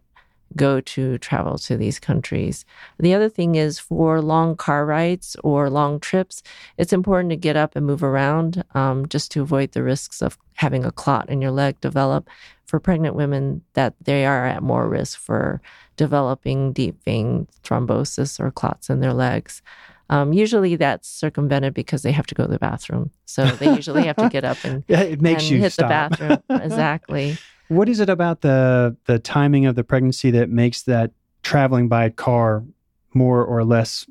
go 0.54 0.80
to 0.80 1.18
travel 1.18 1.58
to 1.58 1.76
these 1.76 1.98
countries. 1.98 2.64
The 2.98 3.14
other 3.14 3.28
thing 3.28 3.56
is 3.56 3.78
for 3.78 4.20
long 4.20 4.56
car 4.56 4.86
rides 4.86 5.36
or 5.42 5.68
long 5.68 5.98
trips, 6.00 6.42
it's 6.76 6.92
important 6.92 7.30
to 7.30 7.36
get 7.36 7.56
up 7.56 7.74
and 7.74 7.86
move 7.86 8.02
around 8.02 8.64
um, 8.74 9.08
just 9.08 9.30
to 9.32 9.42
avoid 9.42 9.72
the 9.72 9.82
risks 9.82 10.22
of 10.22 10.38
having 10.54 10.84
a 10.84 10.92
clot 10.92 11.28
in 11.28 11.42
your 11.42 11.50
leg 11.50 11.80
develop. 11.80 12.28
For 12.66 12.80
pregnant 12.80 13.14
women, 13.14 13.62
that 13.74 13.94
they 14.02 14.26
are 14.26 14.44
at 14.44 14.62
more 14.62 14.88
risk 14.88 15.20
for 15.20 15.60
developing 15.96 16.72
deep 16.72 17.02
vein 17.04 17.46
thrombosis 17.62 18.40
or 18.40 18.50
clots 18.50 18.90
in 18.90 18.98
their 19.00 19.12
legs. 19.12 19.62
Um, 20.08 20.32
usually 20.32 20.76
that's 20.76 21.08
circumvented 21.08 21.74
because 21.74 22.02
they 22.02 22.12
have 22.12 22.26
to 22.26 22.34
go 22.34 22.44
to 22.44 22.50
the 22.50 22.58
bathroom. 22.58 23.10
So 23.24 23.46
they 23.46 23.74
usually 23.74 24.04
have 24.06 24.16
to 24.16 24.28
get 24.28 24.44
up 24.44 24.58
and, 24.64 24.84
yeah, 24.88 25.00
it 25.00 25.20
makes 25.20 25.42
and 25.44 25.52
you 25.52 25.58
hit 25.58 25.72
stop. 25.72 26.10
the 26.10 26.16
bathroom. 26.16 26.42
exactly. 26.62 27.38
What 27.68 27.88
is 27.88 27.98
it 27.98 28.08
about 28.08 28.42
the 28.42 28.96
the 29.06 29.18
timing 29.18 29.66
of 29.66 29.74
the 29.74 29.82
pregnancy 29.82 30.30
that 30.30 30.48
makes 30.48 30.82
that 30.82 31.10
traveling 31.42 31.88
by 31.88 32.10
car 32.10 32.64
more 33.12 33.44
or 33.44 33.64
less 33.64 34.06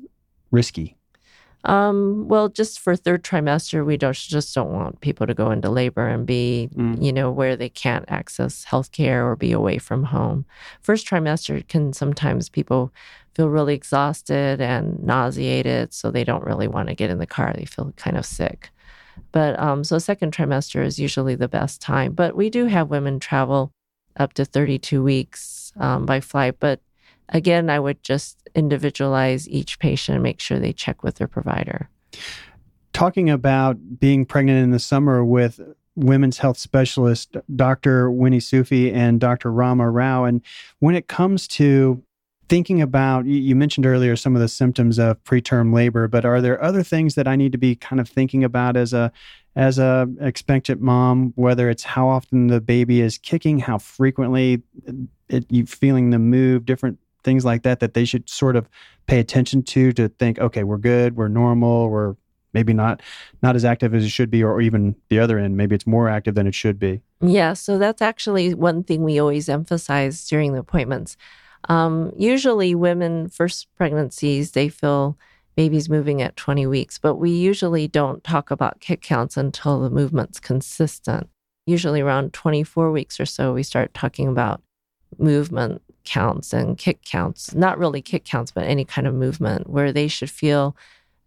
risky? 0.50 0.96
Um, 1.66 2.28
well, 2.28 2.48
just 2.48 2.78
for 2.78 2.94
third 2.94 3.24
trimester, 3.24 3.84
we 3.84 3.96
don't, 3.96 4.14
just 4.14 4.54
don't 4.54 4.72
want 4.72 5.00
people 5.00 5.26
to 5.26 5.34
go 5.34 5.50
into 5.50 5.68
labor 5.68 6.06
and 6.06 6.24
be, 6.24 6.68
mm. 6.72 7.02
you 7.02 7.12
know, 7.12 7.30
where 7.32 7.56
they 7.56 7.68
can't 7.68 8.04
access 8.06 8.64
healthcare 8.64 9.24
or 9.24 9.34
be 9.34 9.50
away 9.50 9.78
from 9.78 10.04
home. 10.04 10.46
First 10.80 11.08
trimester 11.08 11.66
can 11.66 11.92
sometimes 11.92 12.48
people 12.48 12.92
feel 13.36 13.50
really 13.50 13.74
exhausted 13.74 14.62
and 14.62 14.98
nauseated, 15.02 15.92
so 15.92 16.10
they 16.10 16.24
don't 16.24 16.44
really 16.44 16.66
want 16.66 16.88
to 16.88 16.94
get 16.94 17.10
in 17.10 17.18
the 17.18 17.26
car. 17.26 17.52
They 17.54 17.66
feel 17.66 17.92
kind 17.96 18.16
of 18.16 18.24
sick. 18.24 18.70
But 19.30 19.58
um, 19.60 19.84
so 19.84 19.98
second 19.98 20.34
trimester 20.34 20.82
is 20.82 20.98
usually 20.98 21.34
the 21.34 21.48
best 21.48 21.82
time. 21.82 22.14
But 22.14 22.34
we 22.34 22.48
do 22.48 22.64
have 22.64 22.88
women 22.88 23.20
travel 23.20 23.72
up 24.16 24.32
to 24.34 24.46
32 24.46 25.02
weeks 25.02 25.70
um, 25.78 26.06
by 26.06 26.20
flight. 26.20 26.56
But 26.58 26.80
again, 27.28 27.68
I 27.68 27.78
would 27.78 28.02
just 28.02 28.48
individualize 28.54 29.46
each 29.50 29.78
patient 29.78 30.14
and 30.14 30.22
make 30.22 30.40
sure 30.40 30.58
they 30.58 30.72
check 30.72 31.02
with 31.02 31.16
their 31.16 31.28
provider. 31.28 31.90
Talking 32.94 33.28
about 33.28 34.00
being 34.00 34.24
pregnant 34.24 34.64
in 34.64 34.70
the 34.70 34.78
summer 34.78 35.22
with 35.22 35.60
women's 35.94 36.38
health 36.38 36.56
specialist 36.56 37.36
Dr. 37.54 38.10
Winnie 38.10 38.40
Sufi 38.40 38.90
and 38.90 39.20
Dr. 39.20 39.52
Rama 39.52 39.90
Rao. 39.90 40.24
And 40.24 40.40
when 40.78 40.94
it 40.94 41.08
comes 41.08 41.46
to 41.48 42.02
thinking 42.48 42.80
about 42.80 43.26
you 43.26 43.56
mentioned 43.56 43.86
earlier 43.86 44.16
some 44.16 44.36
of 44.36 44.42
the 44.42 44.48
symptoms 44.48 44.98
of 44.98 45.22
preterm 45.24 45.74
labor 45.74 46.06
but 46.06 46.24
are 46.24 46.40
there 46.40 46.62
other 46.62 46.82
things 46.82 47.14
that 47.14 47.26
i 47.26 47.36
need 47.36 47.52
to 47.52 47.58
be 47.58 47.74
kind 47.74 48.00
of 48.00 48.08
thinking 48.08 48.44
about 48.44 48.76
as 48.76 48.92
a 48.92 49.10
as 49.54 49.78
a 49.78 50.08
expectant 50.20 50.80
mom 50.80 51.32
whether 51.36 51.68
it's 51.68 51.82
how 51.82 52.08
often 52.08 52.46
the 52.46 52.60
baby 52.60 53.00
is 53.00 53.18
kicking 53.18 53.58
how 53.58 53.78
frequently 53.78 54.62
uh, 54.88 54.92
it, 55.28 55.44
you 55.50 55.66
feeling 55.66 56.10
the 56.10 56.18
move 56.18 56.64
different 56.64 56.98
things 57.24 57.44
like 57.44 57.62
that 57.62 57.80
that 57.80 57.94
they 57.94 58.04
should 58.04 58.28
sort 58.28 58.54
of 58.54 58.68
pay 59.06 59.18
attention 59.18 59.62
to 59.62 59.92
to 59.92 60.08
think 60.08 60.38
okay 60.38 60.62
we're 60.62 60.76
good 60.76 61.16
we're 61.16 61.28
normal 61.28 61.90
we're 61.90 62.14
maybe 62.52 62.72
not 62.72 63.02
not 63.42 63.54
as 63.54 63.64
active 63.64 63.94
as 63.94 64.04
it 64.04 64.08
should 64.08 64.30
be 64.30 64.42
or 64.42 64.60
even 64.60 64.96
the 65.10 65.18
other 65.18 65.38
end 65.38 65.56
maybe 65.56 65.74
it's 65.74 65.86
more 65.86 66.08
active 66.08 66.34
than 66.34 66.46
it 66.46 66.54
should 66.54 66.78
be? 66.78 67.02
Yeah 67.20 67.52
so 67.52 67.76
that's 67.76 68.00
actually 68.00 68.54
one 68.54 68.82
thing 68.82 69.04
we 69.04 69.18
always 69.18 69.48
emphasize 69.48 70.26
during 70.26 70.52
the 70.54 70.60
appointments 70.60 71.16
um, 71.68 72.12
usually, 72.16 72.74
women 72.74 73.28
first 73.28 73.68
pregnancies 73.76 74.52
they 74.52 74.68
feel 74.68 75.18
babies 75.56 75.88
moving 75.88 76.20
at 76.22 76.36
20 76.36 76.66
weeks, 76.66 76.98
but 76.98 77.16
we 77.16 77.30
usually 77.30 77.88
don't 77.88 78.22
talk 78.22 78.50
about 78.50 78.80
kick 78.80 79.00
counts 79.00 79.36
until 79.36 79.80
the 79.80 79.90
movement's 79.90 80.38
consistent. 80.38 81.28
Usually, 81.66 82.00
around 82.00 82.32
24 82.32 82.92
weeks 82.92 83.18
or 83.18 83.26
so, 83.26 83.52
we 83.52 83.62
start 83.62 83.94
talking 83.94 84.28
about 84.28 84.62
movement 85.18 85.82
counts 86.04 86.52
and 86.52 86.78
kick 86.78 87.02
counts. 87.02 87.54
Not 87.54 87.78
really 87.78 88.02
kick 88.02 88.24
counts, 88.24 88.52
but 88.52 88.64
any 88.64 88.84
kind 88.84 89.06
of 89.06 89.14
movement 89.14 89.68
where 89.68 89.92
they 89.92 90.08
should 90.08 90.30
feel. 90.30 90.76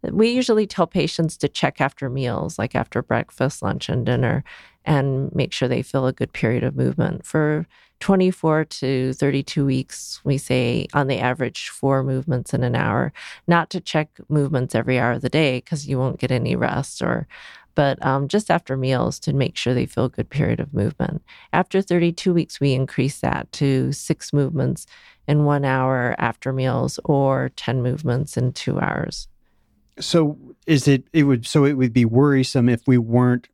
We 0.02 0.30
usually 0.30 0.66
tell 0.66 0.86
patients 0.86 1.36
to 1.38 1.48
check 1.48 1.80
after 1.80 2.08
meals, 2.08 2.58
like 2.58 2.74
after 2.74 3.02
breakfast, 3.02 3.62
lunch, 3.62 3.90
and 3.90 4.06
dinner, 4.06 4.42
and 4.84 5.34
make 5.34 5.52
sure 5.52 5.68
they 5.68 5.82
feel 5.82 6.06
a 6.06 6.12
good 6.12 6.32
period 6.32 6.64
of 6.64 6.74
movement. 6.74 7.26
For 7.26 7.66
24 8.00 8.64
to 8.64 9.12
32 9.12 9.64
weeks, 9.64 10.20
we 10.24 10.38
say 10.38 10.86
on 10.94 11.06
the 11.06 11.18
average 11.18 11.68
four 11.68 12.02
movements 12.02 12.52
in 12.52 12.64
an 12.64 12.74
hour, 12.74 13.12
not 13.46 13.70
to 13.70 13.80
check 13.80 14.08
movements 14.28 14.74
every 14.74 14.98
hour 14.98 15.12
of 15.12 15.22
the 15.22 15.28
day 15.28 15.58
because 15.58 15.86
you 15.86 15.98
won't 15.98 16.18
get 16.18 16.30
any 16.30 16.56
rest 16.56 17.02
or 17.02 17.28
but 17.74 18.04
um, 18.04 18.28
just 18.28 18.50
after 18.50 18.76
meals 18.76 19.18
to 19.20 19.32
make 19.32 19.56
sure 19.56 19.72
they 19.72 19.86
feel 19.86 20.06
a 20.06 20.10
good 20.10 20.28
period 20.28 20.60
of 20.60 20.74
movement. 20.74 21.22
After 21.52 21.80
32 21.80 22.34
weeks, 22.34 22.60
we 22.60 22.72
increase 22.72 23.20
that 23.20 23.50
to 23.52 23.92
six 23.92 24.32
movements 24.32 24.86
in 25.28 25.44
one 25.44 25.64
hour 25.64 26.14
after 26.18 26.52
meals 26.52 26.98
or 27.04 27.52
10 27.56 27.80
movements 27.82 28.36
in 28.36 28.52
two 28.52 28.78
hours. 28.80 29.28
So 29.98 30.36
is 30.66 30.88
it, 30.88 31.04
it 31.12 31.24
would, 31.24 31.46
so 31.46 31.64
it 31.64 31.74
would 31.74 31.92
be 31.92 32.04
worrisome 32.04 32.68
if 32.68 32.82
we 32.86 32.98
weren't 32.98 33.48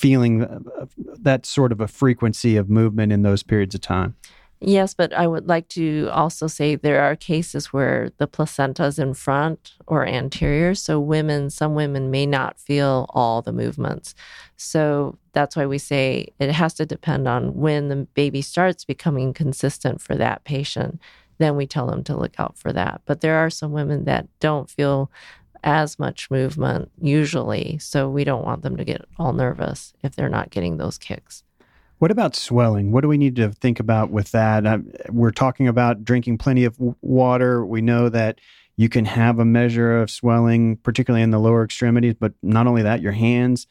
feeling 0.00 0.64
that 0.96 1.44
sort 1.44 1.72
of 1.72 1.80
a 1.80 1.86
frequency 1.86 2.56
of 2.56 2.70
movement 2.70 3.12
in 3.12 3.20
those 3.20 3.42
periods 3.42 3.74
of 3.74 3.82
time. 3.82 4.16
Yes, 4.62 4.94
but 4.94 5.12
I 5.12 5.26
would 5.26 5.46
like 5.46 5.68
to 5.68 6.08
also 6.10 6.46
say 6.46 6.74
there 6.74 7.02
are 7.02 7.16
cases 7.16 7.70
where 7.70 8.10
the 8.16 8.26
placenta 8.26 8.84
is 8.84 8.98
in 8.98 9.12
front 9.12 9.72
or 9.86 10.06
anterior. 10.06 10.74
So, 10.74 10.98
women, 11.00 11.50
some 11.50 11.74
women 11.74 12.10
may 12.10 12.24
not 12.24 12.58
feel 12.58 13.06
all 13.10 13.42
the 13.42 13.52
movements. 13.52 14.14
So, 14.56 15.18
that's 15.32 15.54
why 15.54 15.66
we 15.66 15.76
say 15.78 16.28
it 16.38 16.50
has 16.50 16.72
to 16.74 16.86
depend 16.86 17.28
on 17.28 17.54
when 17.56 17.88
the 17.88 17.96
baby 18.14 18.40
starts 18.40 18.86
becoming 18.86 19.34
consistent 19.34 20.00
for 20.00 20.14
that 20.16 20.44
patient. 20.44 20.98
Then 21.38 21.56
we 21.56 21.66
tell 21.66 21.86
them 21.86 22.04
to 22.04 22.16
look 22.16 22.38
out 22.38 22.56
for 22.58 22.72
that. 22.72 23.02
But 23.04 23.20
there 23.20 23.36
are 23.36 23.50
some 23.50 23.72
women 23.72 24.04
that 24.04 24.28
don't 24.40 24.68
feel 24.68 25.10
as 25.62 25.98
much 25.98 26.30
movement 26.30 26.90
usually. 27.00 27.78
So 27.78 28.08
we 28.08 28.24
don't 28.24 28.44
want 28.44 28.62
them 28.62 28.76
to 28.76 28.84
get 28.84 29.04
all 29.18 29.32
nervous 29.32 29.92
if 30.02 30.16
they're 30.16 30.28
not 30.28 30.50
getting 30.50 30.76
those 30.76 30.98
kicks. 30.98 31.44
What 31.98 32.10
about 32.10 32.34
swelling? 32.34 32.92
What 32.92 33.02
do 33.02 33.08
we 33.08 33.18
need 33.18 33.36
to 33.36 33.50
think 33.50 33.78
about 33.78 34.10
with 34.10 34.30
that? 34.30 34.66
Uh, 34.66 34.78
we're 35.10 35.32
talking 35.32 35.68
about 35.68 36.02
drinking 36.02 36.38
plenty 36.38 36.64
of 36.64 36.74
water. 37.02 37.64
We 37.66 37.82
know 37.82 38.08
that 38.08 38.40
you 38.76 38.88
can 38.88 39.04
have 39.04 39.38
a 39.38 39.44
measure 39.44 40.00
of 40.00 40.10
swelling, 40.10 40.78
particularly 40.78 41.22
in 41.22 41.30
the 41.30 41.38
lower 41.38 41.62
extremities, 41.62 42.14
but 42.18 42.32
not 42.42 42.66
only 42.66 42.80
that, 42.82 43.02
your 43.02 43.12
hands. 43.12 43.66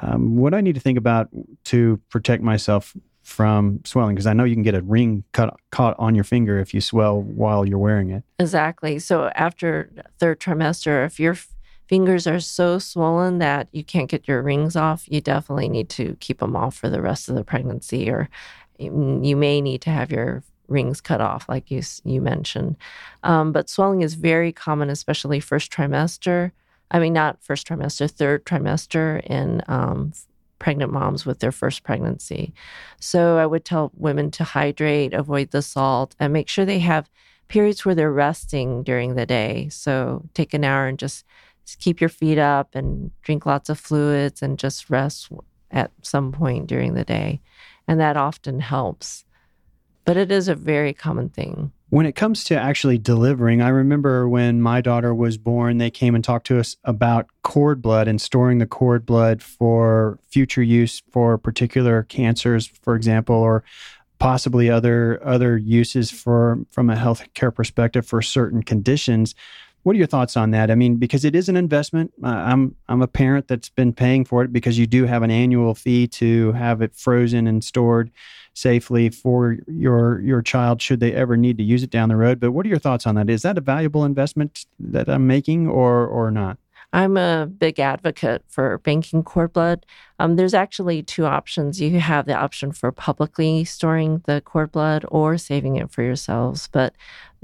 Um, 0.00 0.36
what 0.36 0.50
do 0.50 0.56
I 0.56 0.62
need 0.62 0.76
to 0.76 0.80
think 0.80 0.96
about 0.96 1.28
to 1.64 2.00
protect 2.08 2.42
myself 2.42 2.96
from 3.24 3.80
swelling? 3.84 4.14
Because 4.14 4.26
I 4.26 4.34
know 4.34 4.44
you 4.44 4.54
can 4.54 4.62
get 4.62 4.74
a 4.74 4.82
ring 4.82 5.24
cut 5.32 5.56
caught 5.70 5.96
on 5.98 6.14
your 6.14 6.24
finger 6.24 6.60
if 6.60 6.72
you 6.72 6.80
swell 6.80 7.20
while 7.20 7.66
you're 7.66 7.78
wearing 7.78 8.10
it. 8.10 8.22
Exactly. 8.38 8.98
So 9.00 9.30
after 9.34 9.90
third 10.20 10.38
trimester, 10.38 11.04
if 11.04 11.18
your 11.18 11.36
fingers 11.88 12.26
are 12.26 12.40
so 12.40 12.78
swollen 12.78 13.38
that 13.38 13.68
you 13.72 13.82
can't 13.82 14.10
get 14.10 14.28
your 14.28 14.42
rings 14.42 14.76
off, 14.76 15.04
you 15.08 15.20
definitely 15.20 15.68
need 15.68 15.88
to 15.90 16.16
keep 16.20 16.38
them 16.38 16.54
off 16.54 16.76
for 16.76 16.88
the 16.88 17.02
rest 17.02 17.28
of 17.28 17.34
the 17.34 17.44
pregnancy, 17.44 18.08
or 18.08 18.28
you 18.78 19.36
may 19.36 19.60
need 19.60 19.80
to 19.82 19.90
have 19.90 20.10
your 20.12 20.42
rings 20.68 21.00
cut 21.00 21.20
off, 21.20 21.48
like 21.48 21.70
you 21.70 21.82
you 22.04 22.20
mentioned. 22.20 22.76
Um, 23.22 23.52
but 23.52 23.68
swelling 23.68 24.02
is 24.02 24.14
very 24.14 24.52
common, 24.52 24.90
especially 24.90 25.40
first 25.40 25.72
trimester. 25.72 26.52
I 26.90 26.98
mean, 26.98 27.12
not 27.12 27.42
first 27.42 27.66
trimester, 27.66 28.10
third 28.10 28.44
trimester 28.44 29.22
in 29.24 29.62
um, 29.68 30.12
pregnant 30.64 30.90
moms 30.90 31.26
with 31.26 31.40
their 31.40 31.52
first 31.52 31.82
pregnancy. 31.82 32.54
So 32.98 33.36
I 33.36 33.44
would 33.44 33.66
tell 33.66 33.92
women 33.96 34.30
to 34.30 34.44
hydrate, 34.44 35.12
avoid 35.12 35.50
the 35.50 35.60
salt, 35.60 36.16
and 36.18 36.32
make 36.32 36.48
sure 36.48 36.64
they 36.64 36.78
have 36.78 37.10
periods 37.48 37.84
where 37.84 37.94
they're 37.94 38.10
resting 38.10 38.82
during 38.82 39.14
the 39.14 39.26
day. 39.26 39.68
So 39.68 40.24
take 40.32 40.54
an 40.54 40.64
hour 40.64 40.86
and 40.86 40.98
just, 40.98 41.26
just 41.66 41.80
keep 41.80 42.00
your 42.00 42.08
feet 42.08 42.38
up 42.38 42.74
and 42.74 43.10
drink 43.20 43.44
lots 43.44 43.68
of 43.68 43.78
fluids 43.78 44.40
and 44.40 44.58
just 44.58 44.88
rest 44.88 45.28
at 45.70 45.90
some 46.00 46.32
point 46.32 46.66
during 46.66 46.94
the 46.94 47.04
day. 47.04 47.42
And 47.86 48.00
that 48.00 48.16
often 48.16 48.60
helps. 48.60 49.26
But 50.06 50.16
it 50.16 50.32
is 50.32 50.48
a 50.48 50.54
very 50.54 50.94
common 50.94 51.28
thing. 51.28 51.72
When 51.90 52.06
it 52.06 52.16
comes 52.16 52.42
to 52.44 52.56
actually 52.58 52.98
delivering, 52.98 53.60
I 53.62 53.68
remember 53.68 54.28
when 54.28 54.60
my 54.60 54.80
daughter 54.80 55.14
was 55.14 55.38
born, 55.38 55.78
they 55.78 55.90
came 55.90 56.14
and 56.14 56.24
talked 56.24 56.46
to 56.48 56.58
us 56.58 56.76
about 56.82 57.26
cord 57.42 57.80
blood 57.82 58.08
and 58.08 58.20
storing 58.20 58.58
the 58.58 58.66
cord 58.66 59.06
blood 59.06 59.42
for 59.42 60.18
future 60.26 60.62
use 60.62 61.02
for 61.12 61.38
particular 61.38 62.02
cancers, 62.02 62.66
for 62.66 62.96
example, 62.96 63.36
or 63.36 63.62
possibly 64.18 64.70
other 64.70 65.20
other 65.24 65.56
uses 65.56 66.10
for 66.10 66.60
from 66.70 66.88
a 66.88 66.96
healthcare 66.96 67.54
perspective 67.54 68.06
for 68.06 68.22
certain 68.22 68.62
conditions. 68.62 69.34
What 69.84 69.94
are 69.94 69.98
your 69.98 70.06
thoughts 70.06 70.36
on 70.36 70.50
that? 70.50 70.70
I 70.70 70.74
mean, 70.74 70.96
because 70.96 71.24
it 71.26 71.36
is 71.36 71.48
an 71.48 71.56
investment. 71.56 72.12
Uh, 72.22 72.28
I'm 72.28 72.74
I'm 72.88 73.02
a 73.02 73.06
parent 73.06 73.48
that's 73.48 73.68
been 73.68 73.92
paying 73.92 74.24
for 74.24 74.42
it 74.42 74.52
because 74.52 74.78
you 74.78 74.86
do 74.86 75.04
have 75.04 75.22
an 75.22 75.30
annual 75.30 75.74
fee 75.74 76.08
to 76.08 76.52
have 76.52 76.82
it 76.82 76.96
frozen 76.96 77.46
and 77.46 77.62
stored 77.62 78.10
safely 78.54 79.10
for 79.10 79.58
your 79.66 80.20
your 80.20 80.40
child 80.40 80.80
should 80.80 81.00
they 81.00 81.12
ever 81.12 81.36
need 81.36 81.58
to 81.58 81.64
use 81.64 81.82
it 81.82 81.90
down 81.90 82.08
the 82.08 82.16
road. 82.16 82.40
But 82.40 82.52
what 82.52 82.64
are 82.64 82.70
your 82.70 82.78
thoughts 82.78 83.06
on 83.06 83.14
that? 83.16 83.28
Is 83.28 83.42
that 83.42 83.58
a 83.58 83.60
valuable 83.60 84.04
investment 84.04 84.64
that 84.80 85.08
I'm 85.08 85.26
making 85.26 85.68
or 85.68 86.06
or 86.06 86.30
not? 86.30 86.58
I'm 86.94 87.16
a 87.16 87.46
big 87.46 87.80
advocate 87.80 88.44
for 88.46 88.78
banking 88.78 89.24
cord 89.24 89.52
blood. 89.52 89.84
Um, 90.20 90.36
there's 90.36 90.54
actually 90.54 91.02
two 91.02 91.26
options. 91.26 91.80
You 91.80 91.98
have 91.98 92.26
the 92.26 92.36
option 92.36 92.70
for 92.70 92.92
publicly 92.92 93.64
storing 93.64 94.22
the 94.26 94.40
cord 94.42 94.70
blood 94.70 95.04
or 95.08 95.36
saving 95.36 95.74
it 95.74 95.90
for 95.90 96.02
yourselves. 96.02 96.68
But 96.70 96.94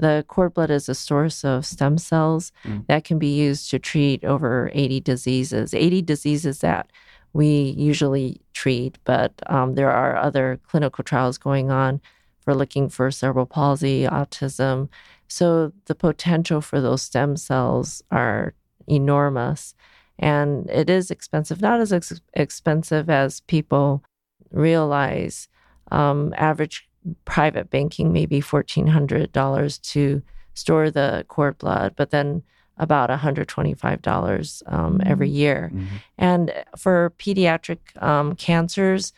the 0.01 0.25
cord 0.27 0.55
blood 0.55 0.71
is 0.71 0.89
a 0.89 0.95
source 0.95 1.45
of 1.45 1.65
stem 1.65 1.97
cells 1.97 2.51
mm. 2.65 2.85
that 2.87 3.03
can 3.03 3.19
be 3.19 3.33
used 3.33 3.69
to 3.69 3.79
treat 3.79 4.25
over 4.25 4.71
80 4.73 4.99
diseases, 5.01 5.73
80 5.73 6.01
diseases 6.01 6.59
that 6.59 6.91
we 7.33 7.75
usually 7.77 8.41
treat, 8.53 8.97
but 9.05 9.31
um, 9.45 9.75
there 9.75 9.91
are 9.91 10.17
other 10.17 10.59
clinical 10.67 11.03
trials 11.03 11.37
going 11.37 11.69
on 11.69 12.01
for 12.41 12.55
looking 12.55 12.89
for 12.89 13.11
cerebral 13.11 13.45
palsy, 13.45 14.03
autism. 14.03 14.89
So 15.27 15.71
the 15.85 15.95
potential 15.95 16.61
for 16.61 16.81
those 16.81 17.03
stem 17.03 17.37
cells 17.37 18.03
are 18.09 18.55
enormous. 18.87 19.75
And 20.17 20.67
it 20.69 20.89
is 20.89 21.11
expensive, 21.11 21.61
not 21.61 21.79
as 21.79 21.93
ex- 21.93 22.21
expensive 22.33 23.09
as 23.09 23.41
people 23.41 24.03
realize. 24.51 25.47
Um, 25.91 26.33
average 26.37 26.89
private 27.25 27.69
banking 27.69 28.11
maybe 28.13 28.41
$1,400 28.41 29.81
to 29.81 30.21
store 30.53 30.91
the 30.91 31.25
cord 31.27 31.57
blood, 31.57 31.93
but 31.95 32.11
then 32.11 32.43
about 32.77 33.09
$125 33.09 34.73
um, 34.73 35.01
every 35.05 35.27
Mm-hmm. 35.27 35.35
year. 35.35 35.71
And 36.17 36.53
for 36.77 37.13
pediatric 37.17 37.79
um, 38.01 38.35
cancers, 38.35 39.13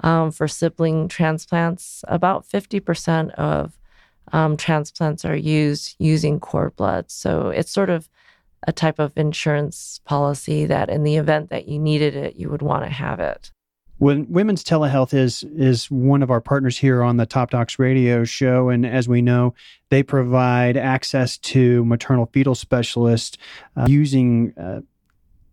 um, 0.00 0.30
for 0.30 0.46
sibling 0.46 1.08
transplants, 1.08 2.04
about 2.06 2.48
50% 2.48 3.30
of 3.34 3.78
um, 4.32 4.56
transplants 4.56 5.24
are 5.24 5.36
used 5.36 5.96
using 5.98 6.38
cord 6.38 6.76
blood. 6.76 7.10
So 7.10 7.48
it's 7.48 7.72
sort 7.72 7.90
of 7.90 8.08
a 8.66 8.72
type 8.72 8.98
of 8.98 9.12
insurance 9.16 10.00
policy 10.04 10.66
that 10.66 10.90
in 10.90 11.02
the 11.02 11.16
event 11.16 11.50
that 11.50 11.66
you 11.68 11.78
needed 11.78 12.14
it, 12.14 12.36
you 12.36 12.48
would 12.50 12.62
want 12.62 12.84
to 12.84 12.90
have 12.90 13.20
it. 13.20 13.50
When 13.98 14.30
Women's 14.30 14.62
Telehealth 14.62 15.12
is 15.12 15.44
is 15.56 15.90
one 15.90 16.22
of 16.22 16.30
our 16.30 16.40
partners 16.40 16.78
here 16.78 17.02
on 17.02 17.16
the 17.16 17.26
Top 17.26 17.50
Docs 17.50 17.78
Radio 17.80 18.24
show, 18.24 18.68
and 18.68 18.86
as 18.86 19.08
we 19.08 19.20
know, 19.20 19.54
they 19.90 20.04
provide 20.04 20.76
access 20.76 21.36
to 21.38 21.84
maternal 21.84 22.26
fetal 22.32 22.54
specialists 22.54 23.36
uh, 23.76 23.86
using 23.88 24.54
uh, 24.56 24.80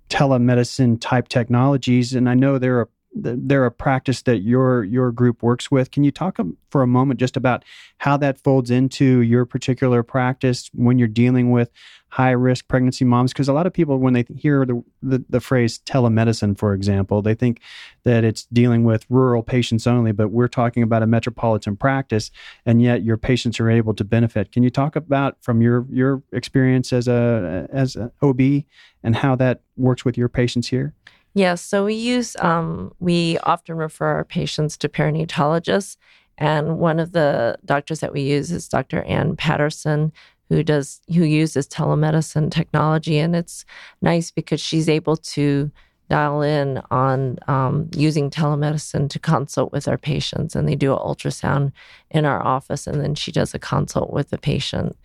telemedicine 0.10 1.00
type 1.02 1.28
technologies. 1.28 2.14
And 2.14 2.30
I 2.30 2.36
know 2.36 2.60
they're 2.60 2.82
a 2.82 2.88
they're 3.16 3.66
a 3.66 3.72
practice 3.72 4.22
that 4.24 4.40
your 4.40 4.84
your 4.84 5.12
group 5.12 5.42
works 5.42 5.72
with. 5.72 5.92
Can 5.92 6.04
you 6.04 6.12
talk 6.12 6.40
um, 6.40 6.58
for 6.70 6.82
a 6.82 6.88
moment 6.88 7.20
just 7.20 7.38
about 7.38 7.64
how 8.00 8.18
that 8.18 8.42
folds 8.42 8.70
into 8.70 9.22
your 9.22 9.46
particular 9.46 10.04
practice 10.04 10.70
when 10.74 11.00
you're 11.00 11.08
dealing 11.08 11.52
with 11.52 11.72
high 12.10 12.32
risk 12.32 12.68
pregnancy 12.68 13.06
moms? 13.06 13.32
Because 13.32 13.48
a 13.48 13.54
lot 13.54 13.66
of 13.66 13.74
people, 13.74 14.00
when 14.00 14.14
they 14.14 14.26
hear 14.38 14.66
the, 14.66 14.84
the 15.02 15.24
the 15.30 15.40
phrase 15.40 15.80
telemedicine, 15.80 16.58
for 16.58 16.74
example, 16.74 17.22
they 17.22 17.34
think 17.34 17.62
that 18.04 18.26
it's 18.26 18.44
dealing 18.52 18.84
with 18.84 19.06
rural 19.10 19.44
patients 19.44 19.88
only. 19.88 20.12
But 20.12 20.32
we're 20.32 20.50
talking 20.50 20.84
about 20.84 21.02
a 21.02 21.08
metropolitan 21.08 21.78
practice, 21.78 22.32
and 22.66 22.82
yet 22.82 23.04
your 23.04 23.18
patients 23.18 23.60
are 23.62 23.70
able 23.70 23.94
to 23.94 24.04
benefit. 24.04 24.52
Can 24.52 24.64
you 24.64 24.70
talk 24.70 24.98
about 24.98 25.38
from 25.42 25.62
your 25.62 25.86
your 25.90 26.22
experience 26.34 26.92
as 26.92 27.08
a 27.08 27.68
as 27.72 27.96
an 27.96 28.12
OB 28.22 28.42
and 29.04 29.16
how 29.16 29.36
that 29.36 29.62
works 29.78 30.04
with 30.04 30.18
your 30.18 30.28
patients 30.28 30.68
here? 30.68 30.94
Yes. 31.36 31.62
So 31.62 31.84
we 31.84 31.96
use, 31.96 32.38
um, 32.40 32.94
we 33.00 33.38
often 33.40 33.76
refer 33.76 34.08
our 34.08 34.24
patients 34.24 34.78
to 34.78 34.90
perinatologists. 34.90 35.98
And 36.38 36.80
one 36.80 36.98
of 36.98 37.12
the 37.12 37.58
doctors 37.66 38.00
that 38.00 38.14
we 38.14 38.22
use 38.22 38.54
is 38.54 38.70
Dr. 38.70 39.04
Ann 39.04 39.36
Patterson, 39.36 40.14
who 40.48 40.64
does, 40.64 41.02
who 41.14 41.26
uses 41.26 41.68
telemedicine 41.68 42.52
technology. 42.52 43.18
And 43.18 43.36
it's 43.36 43.66
nice 44.02 44.32
because 44.32 44.62
she's 44.62 44.88
able 44.88 45.18
to 45.18 45.70
dial 46.10 46.42
in 46.42 46.82
on 46.90 47.38
um, 47.50 47.90
using 47.94 48.30
telemedicine 48.30 49.10
to 49.10 49.20
consult 49.20 49.74
with 49.74 49.90
our 49.90 49.98
patients. 49.98 50.56
And 50.56 50.70
they 50.70 50.76
do 50.76 50.94
an 50.94 51.00
ultrasound 51.00 51.74
in 52.12 52.24
our 52.24 52.42
office. 52.42 52.88
And 52.88 53.02
then 53.02 53.14
she 53.14 53.34
does 53.34 53.54
a 53.54 53.60
consult 53.60 54.14
with 54.14 54.30
the 54.30 54.38
patient. 54.38 54.98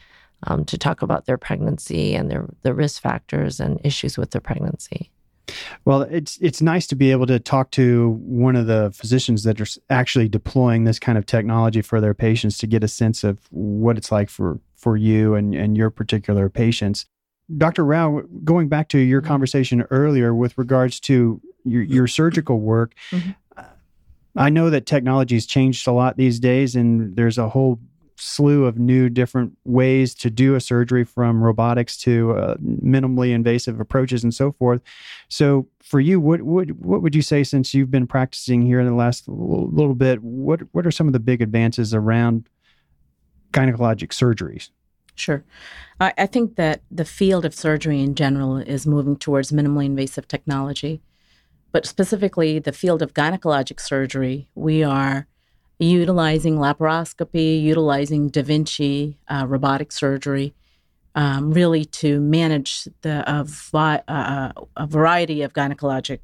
Um, 0.47 0.65
to 0.65 0.79
talk 0.79 1.03
about 1.03 1.27
their 1.27 1.37
pregnancy 1.37 2.15
and 2.15 2.31
their 2.31 2.49
the 2.63 2.73
risk 2.73 3.03
factors 3.03 3.61
and 3.61 3.79
issues 3.85 4.17
with 4.17 4.31
their 4.31 4.41
pregnancy. 4.41 5.11
Well, 5.85 6.03
it's 6.03 6.39
it's 6.41 6.63
nice 6.63 6.87
to 6.89 6.97
be 6.97 7.11
able 7.11 7.27
to 7.27 7.41
talk 7.41 7.71
to 7.73 8.11
one 8.21 8.57
of 8.57 8.67
the 8.67 8.93
physicians 8.95 9.43
that 9.45 9.61
are 9.61 9.67
actually 9.89 10.29
deploying 10.29 10.85
this 10.85 10.99
kind 10.99 11.19
of 11.19 11.27
technology 11.27 11.83
for 11.83 12.01
their 12.01 12.15
patients 12.15 12.59
to 12.59 12.67
get 12.67 12.85
a 12.85 12.89
sense 12.89 13.25
of 13.25 13.39
what 13.51 13.97
it's 13.97 14.13
like 14.13 14.29
for 14.29 14.61
for 14.77 14.97
you 14.97 15.35
and 15.35 15.55
and 15.55 15.77
your 15.77 15.91
particular 15.91 16.49
patients. 16.49 17.07
Dr. 17.57 17.85
Rao, 17.85 18.23
going 18.45 18.69
back 18.69 18.89
to 18.91 18.99
your 18.99 19.21
conversation 19.21 19.83
earlier 19.91 20.33
with 20.33 20.57
regards 20.57 21.01
to 21.01 21.41
your, 21.65 21.83
your 21.83 22.07
surgical 22.07 22.61
work, 22.61 22.95
Mhm. 23.11 23.35
I 24.37 24.49
know 24.49 24.71
that 24.71 24.87
technology 24.87 25.35
has 25.35 25.47
changed 25.47 25.89
a 25.89 25.93
lot 25.93 26.17
these 26.17 26.39
days, 26.39 26.77
and 26.77 27.17
there's 27.17 27.39
a 27.39 27.49
whole 27.49 27.81
slew 28.21 28.67
of 28.67 28.79
new 28.79 29.09
different 29.09 29.57
ways 29.65 30.15
to 30.15 30.31
do 30.31 30.55
a 30.55 30.61
surgery 30.61 31.05
from 31.05 31.43
robotics 31.43 31.97
to 31.99 32.33
uh, 32.33 32.55
minimally 32.57 33.33
invasive 33.33 33.81
approaches 33.81 34.23
and 34.23 34.35
so 34.35 34.53
forth. 34.53 34.83
So 35.29 35.67
for 35.83 36.01
you, 36.01 36.21
what 36.21 36.43
would 36.43 36.85
what 36.85 37.03
would 37.03 37.15
you 37.15 37.23
say 37.23 37.43
since 37.45 37.75
you've 37.75 37.91
been 37.91 38.07
practicing 38.07 38.63
here 38.63 38.81
in 38.81 38.87
the 38.87 38.95
last 38.95 39.29
little 39.29 39.95
bit? 39.95 40.23
What 40.23 40.61
what 40.73 40.87
are 40.87 40.91
some 40.91 41.07
of 41.07 41.13
the 41.13 41.21
big 41.21 41.43
advances 41.43 41.95
around 41.95 42.49
gynecologic 43.53 44.09
surgeries? 44.09 44.71
Sure. 45.15 45.45
I, 46.01 46.13
I 46.17 46.27
think 46.27 46.57
that 46.57 46.83
the 46.91 47.05
field 47.05 47.45
of 47.45 47.55
surgery 47.55 48.01
in 48.01 48.15
general 48.15 48.57
is 48.57 48.87
moving 48.87 49.17
towards 49.17 49.53
minimally 49.53 49.87
invasive 49.87 50.29
technology. 50.29 51.03
But 51.73 51.87
specifically, 51.87 52.59
the 52.59 52.73
field 52.73 53.03
of 53.03 53.15
gynecologic 53.15 53.81
surgery, 53.81 54.49
we 54.55 54.83
are 54.83 55.29
utilizing 55.87 56.57
laparoscopy, 56.57 57.61
utilizing 57.61 58.29
Da 58.29 58.43
Vinci, 58.43 59.19
uh, 59.29 59.47
robotic 59.49 59.93
surgery, 59.93 60.55
um, 61.15 61.53
really 61.53 61.85
to 61.85 62.21
manage 62.21 62.85
the 63.03 63.25
a, 63.27 63.45
vi- 63.45 64.03
uh, 64.07 64.53
a 64.77 64.87
variety 64.87 65.43
of 65.43 65.53
gynecologic 65.53 66.21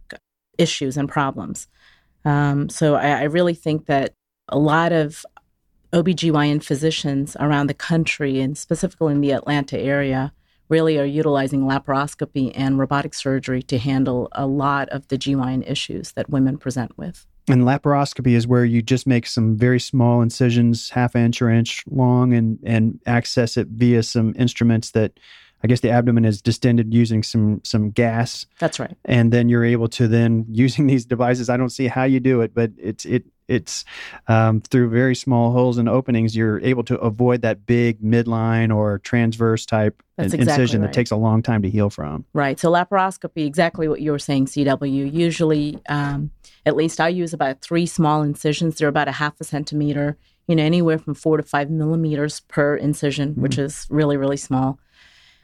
issues 0.58 0.96
and 0.96 1.08
problems. 1.08 1.66
Um, 2.24 2.68
so 2.68 2.94
I, 2.96 3.20
I 3.20 3.22
really 3.24 3.54
think 3.54 3.86
that 3.86 4.12
a 4.48 4.58
lot 4.58 4.92
of 4.92 5.24
OBGYN 5.92 6.62
physicians 6.62 7.36
around 7.40 7.68
the 7.68 7.74
country 7.74 8.40
and 8.40 8.58
specifically 8.58 9.12
in 9.12 9.20
the 9.20 9.32
Atlanta 9.32 9.78
area 9.78 10.32
really 10.68 10.98
are 10.98 11.04
utilizing 11.04 11.62
laparoscopy 11.62 12.52
and 12.54 12.78
robotic 12.78 13.14
surgery 13.14 13.62
to 13.62 13.78
handle 13.78 14.28
a 14.32 14.46
lot 14.46 14.88
of 14.90 15.08
the 15.08 15.16
GYN 15.16 15.68
issues 15.68 16.12
that 16.12 16.28
women 16.28 16.58
present 16.58 16.98
with. 16.98 17.26
And 17.48 17.62
laparoscopy 17.62 18.32
is 18.34 18.46
where 18.46 18.64
you 18.64 18.82
just 18.82 19.06
make 19.06 19.26
some 19.26 19.56
very 19.56 19.78
small 19.78 20.20
incisions, 20.20 20.90
half 20.90 21.14
inch 21.14 21.40
or 21.40 21.48
inch 21.48 21.84
long, 21.88 22.32
and 22.32 22.58
and 22.64 23.00
access 23.06 23.56
it 23.56 23.68
via 23.68 24.02
some 24.02 24.34
instruments 24.36 24.90
that 24.92 25.18
I 25.62 25.68
guess 25.68 25.80
the 25.80 25.90
abdomen 25.90 26.24
is 26.24 26.42
distended 26.42 26.92
using 26.92 27.22
some 27.22 27.60
some 27.64 27.90
gas, 27.90 28.46
That's 28.58 28.78
right. 28.78 28.96
and 29.04 29.32
then 29.32 29.48
you're 29.48 29.64
able 29.64 29.88
to 29.90 30.08
then 30.08 30.46
using 30.50 30.86
these 30.88 31.04
devices. 31.04 31.48
I 31.48 31.56
don't 31.56 31.70
see 31.70 31.86
how 31.86 32.04
you 32.04 32.20
do 32.20 32.40
it, 32.40 32.54
but 32.54 32.72
it's 32.78 33.04
it 33.04 33.24
it's 33.48 33.84
um, 34.26 34.60
through 34.60 34.90
very 34.90 35.14
small 35.14 35.52
holes 35.52 35.78
and 35.78 35.88
openings. 35.88 36.36
You're 36.36 36.60
able 36.60 36.82
to 36.84 36.98
avoid 36.98 37.42
that 37.42 37.64
big 37.64 38.02
midline 38.02 38.74
or 38.74 38.98
transverse 38.98 39.64
type 39.64 40.02
That's 40.16 40.34
in- 40.34 40.40
exactly 40.40 40.62
incision 40.62 40.80
right. 40.80 40.88
that 40.88 40.94
takes 40.94 41.10
a 41.10 41.16
long 41.16 41.42
time 41.42 41.62
to 41.62 41.70
heal 41.70 41.88
from. 41.88 42.24
Right. 42.32 42.58
So 42.58 42.70
laparoscopy, 42.72 43.46
exactly 43.46 43.88
what 43.88 44.00
you 44.00 44.10
were 44.10 44.18
saying, 44.18 44.46
CW. 44.46 45.12
Usually, 45.12 45.78
um, 45.88 46.30
at 46.66 46.76
least 46.76 47.00
I 47.00 47.08
use 47.08 47.32
about 47.32 47.62
three 47.62 47.86
small 47.86 48.22
incisions. 48.22 48.76
They're 48.76 48.88
about 48.88 49.08
a 49.08 49.12
half 49.12 49.40
a 49.40 49.44
centimeter, 49.44 50.18
you 50.48 50.56
know, 50.56 50.64
anywhere 50.64 50.98
from 50.98 51.14
four 51.14 51.36
to 51.36 51.42
five 51.42 51.70
millimeters 51.70 52.40
per 52.40 52.76
incision, 52.76 53.34
which 53.36 53.56
is 53.56 53.86
really, 53.88 54.16
really 54.16 54.36
small. 54.36 54.78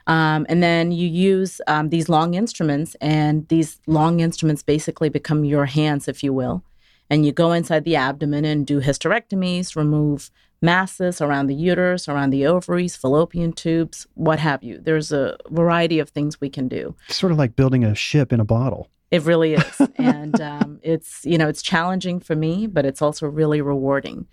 Um, 0.05 0.45
and 0.49 0.61
then 0.61 0.91
you 0.91 1.07
use 1.07 1.61
um, 1.65 1.89
these 1.89 2.09
long 2.09 2.33
instruments, 2.33 2.95
and 2.99 3.47
these 3.47 3.79
long 3.87 4.19
instruments 4.19 4.61
basically 4.61 5.07
become 5.07 5.45
your 5.45 5.65
hands, 5.65 6.09
if 6.09 6.23
you 6.23 6.33
will. 6.33 6.61
And 7.09 7.25
you 7.25 7.31
go 7.31 7.53
inside 7.53 7.85
the 7.85 7.95
abdomen 7.95 8.43
and 8.43 8.67
do 8.67 8.81
hysterectomies, 8.81 9.77
remove 9.77 10.29
masses 10.61 11.21
around 11.21 11.47
the 11.47 11.55
uterus, 11.55 12.09
around 12.09 12.31
the 12.31 12.45
ovaries, 12.45 12.95
fallopian 12.95 13.53
tubes, 13.53 14.07
what 14.15 14.39
have 14.39 14.63
you. 14.63 14.79
There's 14.79 15.11
a 15.11 15.37
variety 15.49 15.99
of 15.99 16.09
things 16.09 16.41
we 16.41 16.49
can 16.49 16.67
do. 16.67 16.95
It's 17.07 17.17
sort 17.17 17.31
of 17.31 17.37
like 17.37 17.55
building 17.55 17.83
a 17.83 17.95
ship 17.95 18.33
in 18.33 18.39
a 18.39 18.45
bottle. 18.45 18.89
It 19.13 19.25
really 19.25 19.53
is, 19.53 19.81
and 19.97 20.41
um, 20.41 20.79
it's 20.81 21.23
you 21.23 21.37
know 21.37 21.47
it's 21.47 21.61
challenging 21.61 22.19
for 22.19 22.35
me, 22.35 22.65
but 22.65 22.83
it's 22.83 22.99
also 22.99 23.27
really 23.27 23.61
rewarding. 23.61 24.25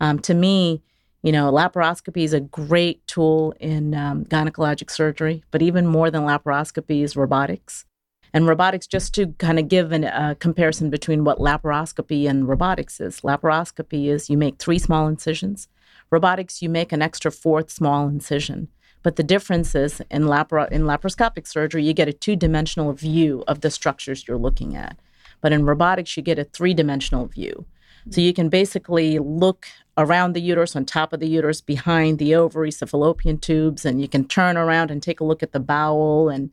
Um, 0.00 0.18
to 0.20 0.34
me, 0.34 0.82
you 1.22 1.30
know, 1.30 1.52
laparoscopy 1.52 2.24
is 2.24 2.32
a 2.32 2.40
great 2.40 3.06
tool 3.06 3.54
in 3.60 3.94
um, 3.94 4.24
gynecologic 4.24 4.90
surgery, 4.90 5.44
but 5.52 5.62
even 5.62 5.86
more 5.86 6.10
than 6.10 6.22
laparoscopy 6.22 7.04
is 7.04 7.14
robotics. 7.14 7.84
And 8.32 8.48
robotics, 8.48 8.88
just 8.88 9.14
to 9.14 9.28
kind 9.38 9.60
of 9.60 9.68
give 9.68 9.92
a 9.92 10.20
uh, 10.20 10.34
comparison 10.34 10.90
between 10.90 11.22
what 11.22 11.38
laparoscopy 11.38 12.28
and 12.28 12.48
robotics 12.48 13.00
is. 13.00 13.20
Laparoscopy 13.20 14.08
is 14.08 14.28
you 14.28 14.36
make 14.36 14.58
three 14.58 14.80
small 14.80 15.06
incisions. 15.06 15.68
Robotics, 16.10 16.60
you 16.60 16.68
make 16.68 16.90
an 16.90 17.02
extra 17.02 17.30
fourth 17.30 17.70
small 17.70 18.08
incision. 18.08 18.66
But 19.04 19.16
the 19.16 19.22
difference 19.22 19.74
is 19.76 20.02
in, 20.10 20.24
lapar- 20.24 20.72
in 20.72 20.82
laparoscopic 20.82 21.46
surgery, 21.46 21.84
you 21.84 21.92
get 21.92 22.08
a 22.08 22.12
two 22.12 22.34
dimensional 22.34 22.92
view 22.94 23.44
of 23.46 23.60
the 23.60 23.70
structures 23.70 24.26
you're 24.26 24.38
looking 24.38 24.74
at. 24.74 24.98
But 25.40 25.52
in 25.52 25.66
robotics, 25.66 26.16
you 26.16 26.22
get 26.22 26.38
a 26.38 26.44
three 26.44 26.74
dimensional 26.74 27.26
view. 27.26 27.66
So 28.10 28.20
you 28.20 28.34
can 28.34 28.48
basically 28.48 29.18
look 29.18 29.66
around 29.96 30.32
the 30.32 30.40
uterus, 30.40 30.74
on 30.74 30.84
top 30.84 31.12
of 31.12 31.20
the 31.20 31.28
uterus, 31.28 31.60
behind 31.60 32.18
the 32.18 32.34
ovaries, 32.34 32.78
the 32.78 32.86
fallopian 32.86 33.38
tubes, 33.38 33.84
and 33.84 34.00
you 34.00 34.08
can 34.08 34.26
turn 34.26 34.56
around 34.56 34.90
and 34.90 35.02
take 35.02 35.20
a 35.20 35.24
look 35.24 35.42
at 35.42 35.52
the 35.52 35.60
bowel. 35.60 36.28
And 36.28 36.50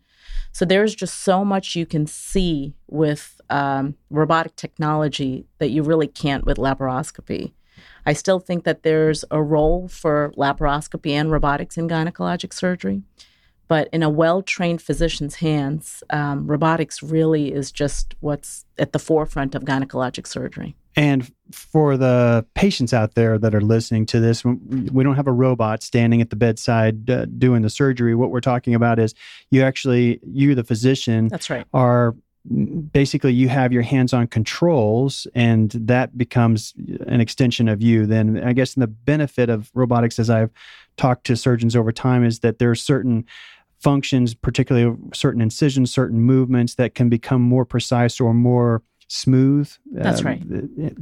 so 0.51 0.65
there's 0.65 0.93
just 0.93 1.19
so 1.19 1.43
much 1.43 1.75
you 1.75 1.85
can 1.85 2.05
see 2.05 2.73
with 2.87 3.39
um, 3.49 3.95
robotic 4.09 4.55
technology 4.55 5.45
that 5.57 5.69
you 5.69 5.83
really 5.83 6.07
can't 6.07 6.45
with 6.45 6.57
laparoscopy. 6.57 7.53
I 8.05 8.13
still 8.13 8.39
think 8.39 8.63
that 8.63 8.83
there's 8.83 9.23
a 9.31 9.41
role 9.41 9.87
for 9.87 10.33
laparoscopy 10.37 11.11
and 11.11 11.31
robotics 11.31 11.77
in 11.77 11.87
gynecologic 11.87 12.53
surgery. 12.53 13.03
But 13.67 13.87
in 13.93 14.03
a 14.03 14.09
well 14.09 14.41
trained 14.41 14.81
physician's 14.81 15.35
hands, 15.35 16.03
um, 16.09 16.45
robotics 16.45 17.01
really 17.01 17.53
is 17.53 17.71
just 17.71 18.15
what's 18.19 18.65
at 18.77 18.91
the 18.91 18.99
forefront 18.99 19.55
of 19.55 19.63
gynecologic 19.63 20.27
surgery. 20.27 20.75
And 20.97 21.31
for 21.53 21.95
the 21.95 22.45
patients 22.53 22.93
out 22.93 23.15
there 23.15 23.37
that 23.37 23.55
are 23.55 23.61
listening 23.61 24.05
to 24.07 24.19
this, 24.19 24.43
we 24.43 25.05
don't 25.05 25.15
have 25.15 25.27
a 25.27 25.31
robot 25.31 25.83
standing 25.83 26.19
at 26.19 26.31
the 26.31 26.35
bedside 26.35 27.09
uh, 27.09 27.25
doing 27.25 27.61
the 27.61 27.69
surgery. 27.69 28.13
What 28.13 28.29
we're 28.29 28.41
talking 28.41 28.75
about 28.75 28.99
is 28.99 29.15
you 29.51 29.63
actually, 29.63 30.19
you, 30.27 30.53
the 30.53 30.65
physician, 30.65 31.29
that's 31.29 31.49
right, 31.49 31.65
are 31.73 32.13
basically 32.91 33.33
you 33.33 33.47
have 33.49 33.71
your 33.71 33.83
hands 33.83 34.13
on 34.13 34.25
controls 34.25 35.27
and 35.35 35.71
that 35.71 36.17
becomes 36.17 36.73
an 37.05 37.21
extension 37.21 37.67
of 37.67 37.83
you 37.83 38.07
then 38.07 38.43
i 38.43 38.51
guess 38.51 38.73
the 38.73 38.87
benefit 38.87 39.47
of 39.47 39.69
robotics 39.75 40.17
as 40.17 40.27
i've 40.27 40.49
talked 40.97 41.23
to 41.23 41.35
surgeons 41.35 41.75
over 41.75 41.91
time 41.91 42.23
is 42.23 42.39
that 42.39 42.57
there 42.57 42.71
are 42.71 42.75
certain 42.75 43.23
functions 43.79 44.33
particularly 44.33 44.97
certain 45.13 45.39
incisions 45.39 45.93
certain 45.93 46.19
movements 46.19 46.75
that 46.75 46.95
can 46.95 47.09
become 47.09 47.41
more 47.43 47.63
precise 47.63 48.19
or 48.19 48.33
more 48.33 48.81
smooth. 49.11 49.69
That's 49.91 50.21
uh, 50.21 50.23
right. 50.23 50.41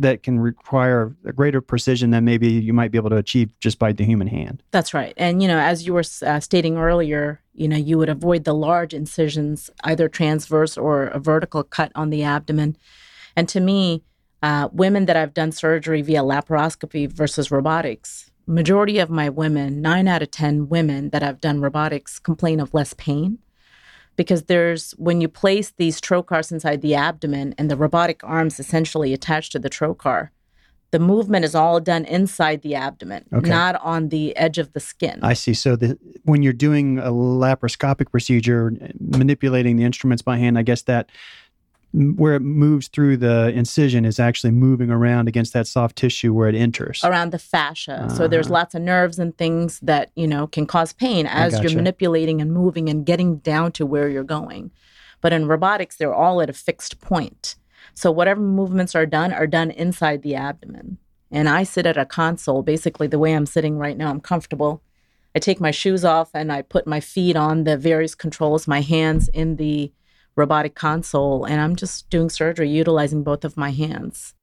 That 0.02 0.24
can 0.24 0.40
require 0.40 1.16
a 1.26 1.32
greater 1.32 1.62
precision 1.62 2.10
than 2.10 2.26
maybe 2.26 2.50
you 2.50 2.74
might 2.74 2.92
be 2.92 2.98
able 2.98 3.12
to 3.12 3.18
achieve 3.18 3.52
just 3.60 3.78
by 3.78 3.94
the 3.94 4.04
human 4.04 4.28
hand. 4.28 4.64
That's 4.72 4.96
right. 4.96 5.14
And, 5.16 5.44
you 5.44 5.48
know, 5.48 5.60
as 5.60 5.86
you 5.86 5.94
were 5.94 6.04
uh, 6.26 6.40
stating 6.40 6.78
earlier, 6.78 7.40
you 7.54 7.68
know, 7.68 7.78
you 7.78 8.00
would 8.00 8.10
avoid 8.10 8.46
the 8.46 8.54
large 8.54 8.96
incisions, 8.96 9.70
either 9.84 10.10
transverse 10.10 10.76
or 10.76 11.04
a 11.04 11.20
vertical 11.20 11.64
cut 11.64 11.92
on 11.94 12.10
the 12.10 12.24
abdomen. 12.24 12.78
And 13.36 13.48
to 13.50 13.60
me, 13.60 14.04
uh, 14.42 14.70
women 14.72 15.06
that 15.06 15.16
I've 15.16 15.36
done 15.36 15.52
surgery 15.52 16.02
via 16.02 16.22
laparoscopy 16.22 17.12
versus 17.12 17.52
robotics, 17.52 18.32
majority 18.48 18.98
of 18.98 19.12
my 19.12 19.30
women, 19.30 19.82
nine 19.82 20.08
out 20.08 20.24
of 20.24 20.32
10 20.32 20.70
women 20.70 21.12
that 21.12 21.22
I've 21.22 21.42
done 21.42 21.62
robotics 21.62 22.18
complain 22.18 22.60
of 22.60 22.74
less 22.74 22.96
pain 22.96 23.38
because 24.20 24.44
there's 24.44 24.92
when 24.98 25.22
you 25.22 25.30
place 25.30 25.72
these 25.78 26.02
trocars 26.02 26.52
inside 26.52 26.82
the 26.82 26.94
abdomen 26.94 27.56
and 27.58 27.72
the 27.72 27.78
robotic 27.78 28.22
arms 28.22 28.60
essentially 28.60 29.14
attached 29.14 29.54
to 29.54 29.60
the 29.60 29.70
trocar, 29.70 30.32
the 30.92 31.00
movement 31.00 31.46
is 31.46 31.56
all 31.56 31.80
done 31.80 32.04
inside 32.04 32.62
the 32.62 32.76
abdomen, 32.76 33.24
okay. 33.32 33.50
not 33.50 33.82
on 33.82 34.10
the 34.10 34.36
edge 34.36 34.58
of 34.58 34.74
the 34.74 34.82
skin. 34.82 35.20
I 35.22 35.32
see. 35.32 35.54
So 35.54 35.78
the, 35.78 35.98
when 36.24 36.44
you're 36.44 36.52
doing 36.52 37.00
a 37.00 37.12
laparoscopic 37.12 38.12
procedure, 38.12 38.74
manipulating 39.00 39.78
the 39.78 39.86
instruments 39.86 40.22
by 40.22 40.36
hand, 40.36 40.58
I 40.58 40.64
guess 40.64 40.82
that 40.82 41.10
where 41.92 42.36
it 42.36 42.42
moves 42.42 42.88
through 42.88 43.18
the 43.18 43.50
incision 43.50 44.06
is 44.06 44.20
actually 44.20 44.52
moving 44.52 44.92
around 44.92 45.28
against 45.28 45.54
that 45.54 45.66
soft 45.66 45.96
tissue 45.96 46.34
where 46.34 46.48
it 46.48 46.54
enters 46.54 47.04
around 47.04 47.32
the 47.32 47.40
fascia 47.40 48.02
uh-huh. 48.04 48.10
so 48.10 48.28
there's 48.28 48.48
uh-huh. 48.48 48.54
lots 48.54 48.76
of 48.76 48.82
nerves 48.82 49.18
and 49.18 49.38
things 49.38 49.80
that 49.80 50.12
you 50.16 50.28
know 50.28 50.46
can 50.46 50.68
cause 50.68 50.94
pain 50.94 51.26
as 51.26 51.54
gotcha. 51.54 51.64
you're 51.64 51.76
manipulating 51.76 52.42
and 52.42 52.54
moving 52.54 52.90
and 52.90 53.06
getting 53.06 53.38
down 53.38 53.72
to 53.72 53.86
where 53.86 54.08
you're 54.08 54.24
going 54.24 54.70
but 55.22 55.34
in 55.34 55.48
robotics 55.48 55.98
they're 55.98 56.14
all 56.14 56.42
at 56.42 56.50
a 56.50 56.54
fixed 56.54 57.00
point 57.02 57.56
so 57.96 58.12
whatever 58.12 58.42
movements 58.42 58.94
are 58.94 59.08
done 59.08 59.34
are 59.34 59.48
done 59.48 59.72
inside 59.72 60.22
the 60.22 60.36
abdomen 60.36 60.98
and 61.32 61.50
i 61.50 61.64
sit 61.64 61.88
at 61.88 61.98
a 61.98 62.06
console 62.06 62.62
basically 62.62 63.08
the 63.08 63.20
way 63.20 63.34
i'm 63.34 63.48
sitting 63.48 63.78
right 63.80 63.98
now 63.98 64.12
i'm 64.12 64.22
comfortable 64.22 64.84
i 65.34 65.40
take 65.40 65.60
my 65.60 65.72
shoes 65.72 66.06
off 66.06 66.30
and 66.36 66.52
i 66.52 66.62
put 66.62 66.86
my 66.86 67.00
feet 67.00 67.36
on 67.36 67.64
the 67.64 67.76
various 67.76 68.14
controls 68.14 68.68
my 68.68 68.82
hands 68.82 69.28
in 69.30 69.56
the 69.56 69.92
robotic 70.40 70.74
console 70.74 71.46
and 71.46 71.62
I'm 71.62 71.76
just 71.76 72.10
doing 72.10 72.30
surgery 72.30 72.70
utilizing 72.70 73.24
both 73.24 73.44
of 73.44 73.58
my 73.58 73.72
hands. 73.72 74.34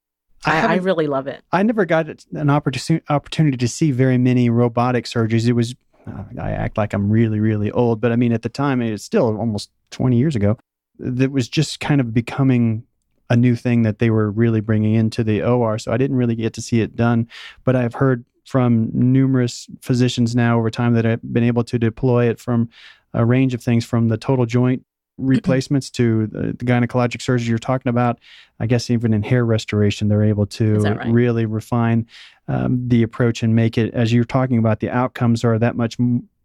I, 0.44 0.74
I, 0.74 0.74
really 0.76 1.08
love 1.08 1.26
it. 1.26 1.42
I 1.50 1.62
never 1.64 1.84
got 1.84 2.06
an 2.32 2.50
opportunity 2.50 3.04
opportunity 3.08 3.56
to 3.56 3.66
see 3.66 3.90
very 3.90 4.18
many 4.18 4.48
robotic 4.48 5.06
surgeries. 5.06 5.48
It 5.48 5.54
was 5.54 5.74
uh, 6.06 6.22
I 6.40 6.50
act 6.52 6.76
like 6.76 6.92
I'm 6.92 7.10
really 7.10 7.40
really 7.40 7.72
old, 7.72 8.00
but 8.00 8.12
I 8.12 8.16
mean 8.16 8.32
at 8.32 8.42
the 8.42 8.48
time 8.48 8.80
it's 8.80 9.02
still 9.02 9.36
almost 9.38 9.70
20 9.90 10.16
years 10.16 10.36
ago. 10.36 10.56
That 10.98 11.32
was 11.32 11.48
just 11.48 11.80
kind 11.80 12.00
of 12.00 12.14
becoming 12.14 12.84
a 13.28 13.36
new 13.36 13.56
thing 13.56 13.82
that 13.82 13.98
they 13.98 14.10
were 14.10 14.30
really 14.30 14.60
bringing 14.60 14.94
into 14.94 15.24
the 15.24 15.42
OR. 15.42 15.78
So 15.78 15.90
I 15.90 15.96
didn't 15.96 16.16
really 16.16 16.36
get 16.36 16.52
to 16.54 16.62
see 16.62 16.80
it 16.80 16.94
done, 16.94 17.28
but 17.64 17.74
I've 17.74 17.94
heard 17.94 18.24
from 18.44 18.90
numerous 18.92 19.66
physicians 19.82 20.36
now 20.36 20.58
over 20.58 20.70
time 20.70 20.92
that 20.94 21.04
have 21.04 21.20
been 21.32 21.42
able 21.42 21.64
to 21.64 21.78
deploy 21.78 22.28
it 22.28 22.38
from 22.38 22.68
a 23.12 23.24
range 23.24 23.54
of 23.54 23.62
things 23.62 23.84
from 23.84 24.08
the 24.08 24.16
total 24.16 24.46
joint 24.46 24.84
replacements 25.18 25.90
to 25.90 26.26
the, 26.26 26.52
the, 26.52 26.64
gynecologic 26.64 27.22
surgery 27.22 27.48
you're 27.48 27.58
talking 27.58 27.88
about. 27.88 28.18
I 28.60 28.66
guess 28.66 28.90
even 28.90 29.14
in 29.14 29.22
hair 29.22 29.44
restoration, 29.44 30.08
they're 30.08 30.24
able 30.24 30.46
to 30.46 30.76
right? 30.80 31.06
really 31.08 31.46
refine 31.46 32.06
um, 32.48 32.88
the 32.88 33.02
approach 33.02 33.42
and 33.42 33.54
make 33.54 33.78
it, 33.78 33.92
as 33.94 34.12
you're 34.12 34.24
talking 34.24 34.58
about, 34.58 34.80
the 34.80 34.90
outcomes 34.90 35.44
are 35.44 35.58
that 35.58 35.76
much 35.76 35.96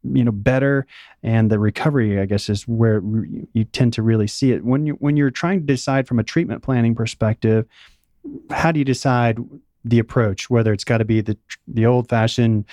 you 0.03 0.23
know 0.23 0.31
better 0.31 0.87
and 1.21 1.51
the 1.51 1.59
recovery 1.59 2.19
i 2.19 2.25
guess 2.25 2.49
is 2.49 2.67
where 2.67 3.03
you 3.53 3.63
tend 3.65 3.93
to 3.93 4.01
really 4.01 4.25
see 4.25 4.51
it 4.51 4.65
when 4.65 4.87
you 4.87 4.93
when 4.93 5.15
you're 5.15 5.29
trying 5.29 5.59
to 5.59 5.65
decide 5.65 6.07
from 6.07 6.17
a 6.17 6.23
treatment 6.23 6.63
planning 6.63 6.95
perspective 6.95 7.67
how 8.49 8.71
do 8.71 8.79
you 8.79 8.85
decide 8.85 9.37
the 9.85 9.99
approach 9.99 10.49
whether 10.49 10.73
it's 10.73 10.83
got 10.83 10.97
to 10.97 11.05
be 11.05 11.21
the 11.21 11.37
the 11.67 11.85
old 11.85 12.09
fashioned 12.09 12.65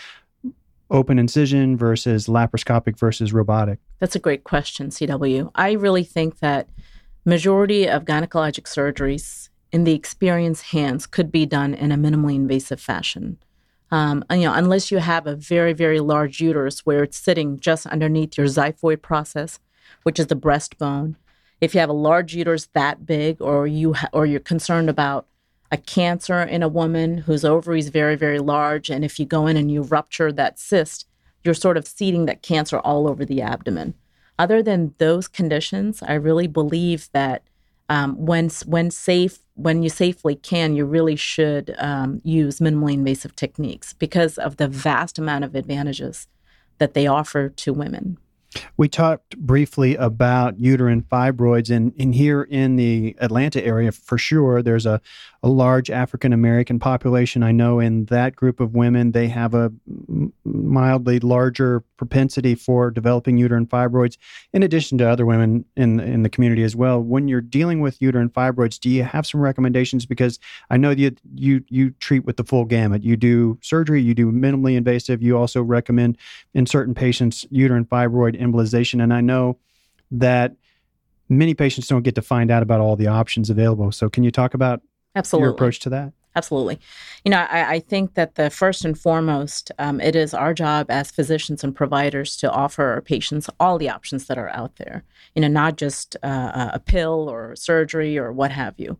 open 0.90 1.18
incision 1.18 1.77
versus 1.77 2.27
laparoscopic 2.27 2.98
versus 2.98 3.33
robotic? 3.33 3.79
That's 3.98 4.16
a 4.16 4.20
great 4.20 4.44
question, 4.44 4.90
CW. 4.90 5.51
I 5.55 5.72
really 5.72 6.05
think 6.05 6.38
that 6.38 6.68
majority 7.24 7.88
of 7.88 8.05
gynecologic 8.05 8.64
surgeries 8.64 9.48
in 9.70 9.85
the 9.85 9.92
experienced 9.92 10.64
hands 10.66 11.07
could 11.07 11.31
be 11.31 11.46
done 11.46 11.74
in 11.74 11.92
a 11.92 11.96
minimally 11.96 12.35
invasive 12.35 12.81
fashion. 12.81 13.38
Um, 13.90 14.24
you 14.31 14.40
know, 14.40 14.53
unless 14.55 14.90
you 14.90 14.98
have 14.98 15.27
a 15.27 15.37
very, 15.37 15.72
very 15.72 16.01
large 16.01 16.40
uterus 16.40 16.85
where 16.85 17.03
it's 17.03 17.18
sitting 17.18 17.59
just 17.59 17.87
underneath 17.87 18.37
your 18.37 18.46
xiphoid 18.46 19.03
process, 19.03 19.61
which 20.03 20.18
is 20.18 20.27
the 20.27 20.37
breastbone. 20.37 21.16
If 21.61 21.74
you 21.74 21.81
have 21.81 21.88
a 21.88 21.94
large 21.94 22.35
uterus 22.35 22.68
that 22.74 23.07
big, 23.07 23.40
or 23.40 23.66
you 23.66 23.94
ha- 23.94 24.11
or 24.12 24.27
you're 24.27 24.40
concerned 24.40 24.88
about 24.88 25.27
a 25.70 25.76
cancer 25.76 26.40
in 26.40 26.62
a 26.62 26.68
woman 26.68 27.18
whose 27.18 27.44
ovary 27.44 27.78
is 27.78 27.90
very, 27.90 28.16
very 28.16 28.38
large. 28.38 28.88
And 28.90 29.04
if 29.04 29.18
you 29.18 29.26
go 29.26 29.46
in 29.46 29.57
and 29.57 29.70
you 29.70 29.83
rupture 29.83 30.33
that 30.33 30.59
cyst, 30.59 31.07
you're 31.44 31.54
sort 31.54 31.76
of 31.76 31.87
seeding 31.87 32.26
that 32.26 32.42
cancer 32.42 32.78
all 32.78 33.09
over 33.09 33.24
the 33.24 33.42
abdomen. 33.42 33.94
Other 34.38 34.62
than 34.62 34.94
those 34.98 35.28
conditions, 35.28 36.02
I 36.02 36.14
really 36.14 36.46
believe 36.46 37.09
that 37.12 37.42
um, 37.88 38.16
when 38.16 38.50
when 38.66 38.90
safe, 38.90 39.38
when 39.54 39.83
you 39.83 39.88
safely 39.88 40.37
can, 40.37 40.76
you 40.76 40.85
really 40.85 41.16
should 41.16 41.74
um, 41.78 42.20
use 42.22 42.61
minimally 42.61 42.92
invasive 42.92 43.35
techniques 43.35 43.94
because 43.94 44.37
of 44.38 44.59
the 44.59 44.68
vast 44.68 45.18
amount 45.18 45.44
of 45.44 45.54
advantages 45.54 46.28
that 46.78 46.94
they 46.94 47.07
offer 47.07 47.48
to 47.48 47.72
women. 47.72 48.18
We 48.76 48.88
talked 48.88 49.37
briefly 49.38 49.94
about 49.96 50.58
uterine 50.58 51.02
fibroids, 51.02 51.74
and, 51.74 51.92
and 51.98 52.14
here 52.14 52.42
in 52.42 52.76
the 52.76 53.14
Atlanta 53.20 53.64
area, 53.64 53.92
for 53.92 54.16
sure, 54.16 54.62
there's 54.62 54.87
a, 54.87 55.00
a 55.42 55.48
large 55.48 55.90
African 55.90 56.32
American 56.32 56.78
population. 56.78 57.42
I 57.42 57.52
know 57.52 57.78
in 57.78 58.06
that 58.06 58.34
group 58.34 58.61
of 58.61 58.74
women, 58.74 59.12
they 59.12 59.28
have 59.28 59.54
a 59.54 59.72
mildly 60.44 61.20
larger 61.20 61.84
propensity 61.96 62.54
for 62.54 62.90
developing 62.90 63.37
uterine 63.37 63.66
fibroids, 63.66 64.16
in 64.52 64.62
addition 64.62 64.96
to 64.98 65.08
other 65.08 65.26
women 65.26 65.64
in, 65.76 66.00
in 66.00 66.22
the 66.22 66.30
community 66.30 66.62
as 66.62 66.74
well. 66.74 67.02
When 67.02 67.28
you're 67.28 67.40
dealing 67.40 67.80
with 67.80 68.00
uterine 68.00 68.30
fibroids, 68.30 68.80
do 68.80 68.88
you 68.88 69.02
have 69.02 69.26
some 69.26 69.40
recommendations? 69.40 70.06
Because 70.06 70.38
I 70.70 70.76
know 70.76 70.90
you, 70.90 71.14
you, 71.34 71.64
you 71.68 71.90
treat 71.90 72.24
with 72.24 72.37
the 72.37 72.44
full 72.44 72.64
gamut. 72.64 73.02
You 73.02 73.16
do 73.16 73.58
surgery, 73.61 74.00
you 74.00 74.14
do 74.14 74.32
minimally 74.32 74.76
invasive, 74.76 75.22
you 75.22 75.37
also 75.37 75.62
recommend 75.62 76.16
in 76.54 76.64
certain 76.66 76.94
patients 76.94 77.44
uterine 77.50 77.84
fibroid 77.84 78.38
embolization. 78.38 79.03
And 79.03 79.12
I 79.12 79.20
know 79.20 79.59
that 80.11 80.57
many 81.29 81.55
patients 81.55 81.88
don't 81.88 82.03
get 82.03 82.14
to 82.14 82.22
find 82.22 82.51
out 82.51 82.62
about 82.62 82.81
all 82.81 82.96
the 82.96 83.07
options 83.07 83.51
available. 83.51 83.92
So, 83.92 84.09
can 84.09 84.24
you 84.24 84.31
talk 84.31 84.55
about 84.55 84.81
Absolutely. 85.14 85.46
your 85.46 85.53
approach 85.53 85.81
to 85.81 85.90
that? 85.90 86.12
Absolutely. 86.38 86.79
You 87.24 87.33
know, 87.33 87.38
I, 87.51 87.74
I 87.74 87.81
think 87.81 88.14
that 88.14 88.37
the 88.37 88.48
first 88.48 88.85
and 88.85 88.96
foremost, 88.96 89.72
um, 89.81 90.01
it 90.01 90.14
is 90.14 90.33
our 90.35 90.55
job 90.55 90.88
as 90.88 91.11
physicians 91.11 91.64
and 91.64 91.74
providers 91.74 92.37
to 92.37 92.51
offer 92.51 92.85
our 92.85 93.01
patients 93.01 93.51
all 93.59 93.77
the 93.77 93.88
options 93.88 94.27
that 94.27 94.38
are 94.38 94.51
out 94.51 94.77
there. 94.77 95.03
You 95.35 95.42
know, 95.42 95.48
not 95.48 95.77
just 95.77 96.16
uh, 96.22 96.70
a 96.72 96.79
pill 96.79 97.29
or 97.29 97.57
surgery 97.57 98.16
or 98.16 98.33
what 98.33 98.53
have 98.53 98.74
you. 98.77 98.98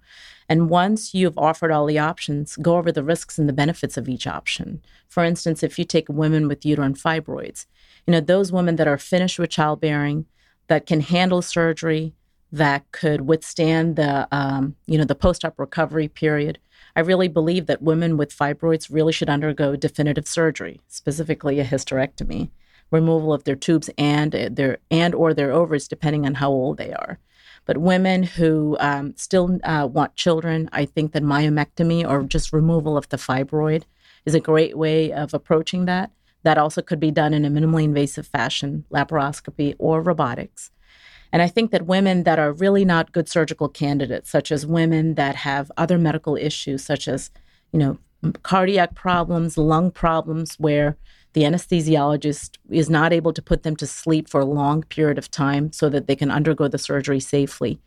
And 0.48 0.68
once 0.68 1.14
you've 1.14 1.38
offered 1.38 1.70
all 1.70 1.87
the 1.87 2.01
options, 2.01 2.57
go 2.57 2.77
over 2.77 2.90
the 2.90 3.05
risks 3.05 3.38
and 3.38 3.48
the 3.48 3.53
benefits 3.53 3.96
of 3.96 4.09
each 4.09 4.27
option. 4.27 4.83
For 5.07 5.22
instance, 5.22 5.62
if 5.62 5.79
you 5.79 5.85
take 5.85 6.09
women 6.09 6.48
with 6.48 6.66
uterine 6.66 6.94
fibroids, 6.94 7.66
you 8.09 8.12
know, 8.12 8.21
those 8.21 8.51
women 8.51 8.77
that 8.77 8.88
are 8.88 8.97
finished 8.97 9.38
with 9.38 9.51
childbearing, 9.51 10.25
that 10.68 10.87
can 10.87 11.03
handle 11.03 11.42
surgery, 11.42 12.14
that 12.51 12.90
could 12.90 13.21
withstand 13.29 13.97
the, 13.97 14.27
um, 14.35 14.77
you 14.87 14.97
know, 14.97 15.05
the 15.05 15.14
post-op 15.14 15.59
recovery 15.59 16.09
period. 16.09 16.59
I 16.97 17.01
really 17.01 17.29
believe 17.29 17.66
that 17.66 17.83
women 17.83 18.16
with 18.16 18.35
fibroids 18.35 18.88
really 18.90 19.12
should 19.12 19.29
undergo 19.29 19.77
definitive 19.77 20.27
surgery, 20.27 20.81
specifically 20.88 21.61
a 21.61 21.66
hysterectomy, 21.66 22.49
removal 22.90 23.35
of 23.35 23.44
their 23.44 23.57
tubes 23.57 23.90
and 23.99 24.33
their 24.33 24.79
and 24.90 25.15
or 25.15 25.35
their 25.35 25.52
ovaries, 25.52 25.87
depending 25.87 26.25
on 26.25 26.37
how 26.37 26.48
old 26.50 26.79
they 26.79 26.94
are. 26.94 27.19
But 27.67 27.77
women 27.77 28.23
who 28.23 28.79
um, 28.81 29.13
still 29.19 29.59
uh, 29.65 29.87
want 29.87 30.17
children, 30.17 30.71
I 30.73 30.87
think 30.87 31.13
that 31.13 31.23
myomectomy 31.23 32.09
or 32.09 32.23
just 32.23 32.54
removal 32.54 32.96
of 32.96 33.06
the 33.11 33.19
fibroid 33.19 33.83
is 34.25 34.35
a 34.35 34.40
great 34.40 34.79
way 34.79 35.13
of 35.13 35.35
approaching 35.35 35.85
that. 35.85 36.11
That 36.49 36.57
also 36.57 36.81
could 36.81 36.99
be 36.99 37.11
done 37.11 37.35
in 37.35 37.44
a 37.44 37.51
minimally 37.51 37.85
invasive 37.85 38.27
fashion, 38.27 38.87
laparoscopy 38.90 39.75
or 39.79 40.01
robotics. 40.01 40.71
And 41.31 41.42
I 41.42 41.46
think 41.46 41.73
that 41.73 41.85
women 41.85 42.23
that 42.23 42.38
are 42.38 42.55
really 42.55 42.87
not 42.87 43.13
good 43.13 43.29
surgical 43.29 43.69
candidates, 43.69 44.31
such 44.31 44.51
as 44.51 44.65
women 44.65 45.17
that 45.17 45.35
have 45.35 45.71
other 45.77 45.99
medical 45.99 46.37
issues, 46.37 46.83
such 46.83 47.07
as, 47.07 47.31
you 47.71 47.79
know, 47.79 47.99
cardiac 48.44 48.94
problems, 48.94 49.59
lung 49.59 49.90
problems, 49.90 50.55
where 50.55 50.96
the 51.35 51.42
anesthesiologist 51.42 52.57
is 52.71 52.88
not 52.88 53.13
able 53.13 53.35
to 53.35 53.42
put 53.42 53.63
them 53.63 53.77
to 53.77 53.87
sleep 53.87 54.27
for 54.27 54.40
a 54.40 54.46
long 54.46 54.85
period 54.85 55.19
of 55.19 55.31
time 55.31 55.71
so 55.71 55.90
that 55.90 56.07
they 56.07 56.17
can 56.17 56.31
undergo 56.31 56.67
the 56.67 56.79
surgery 56.79 57.21
safely. 57.21 57.79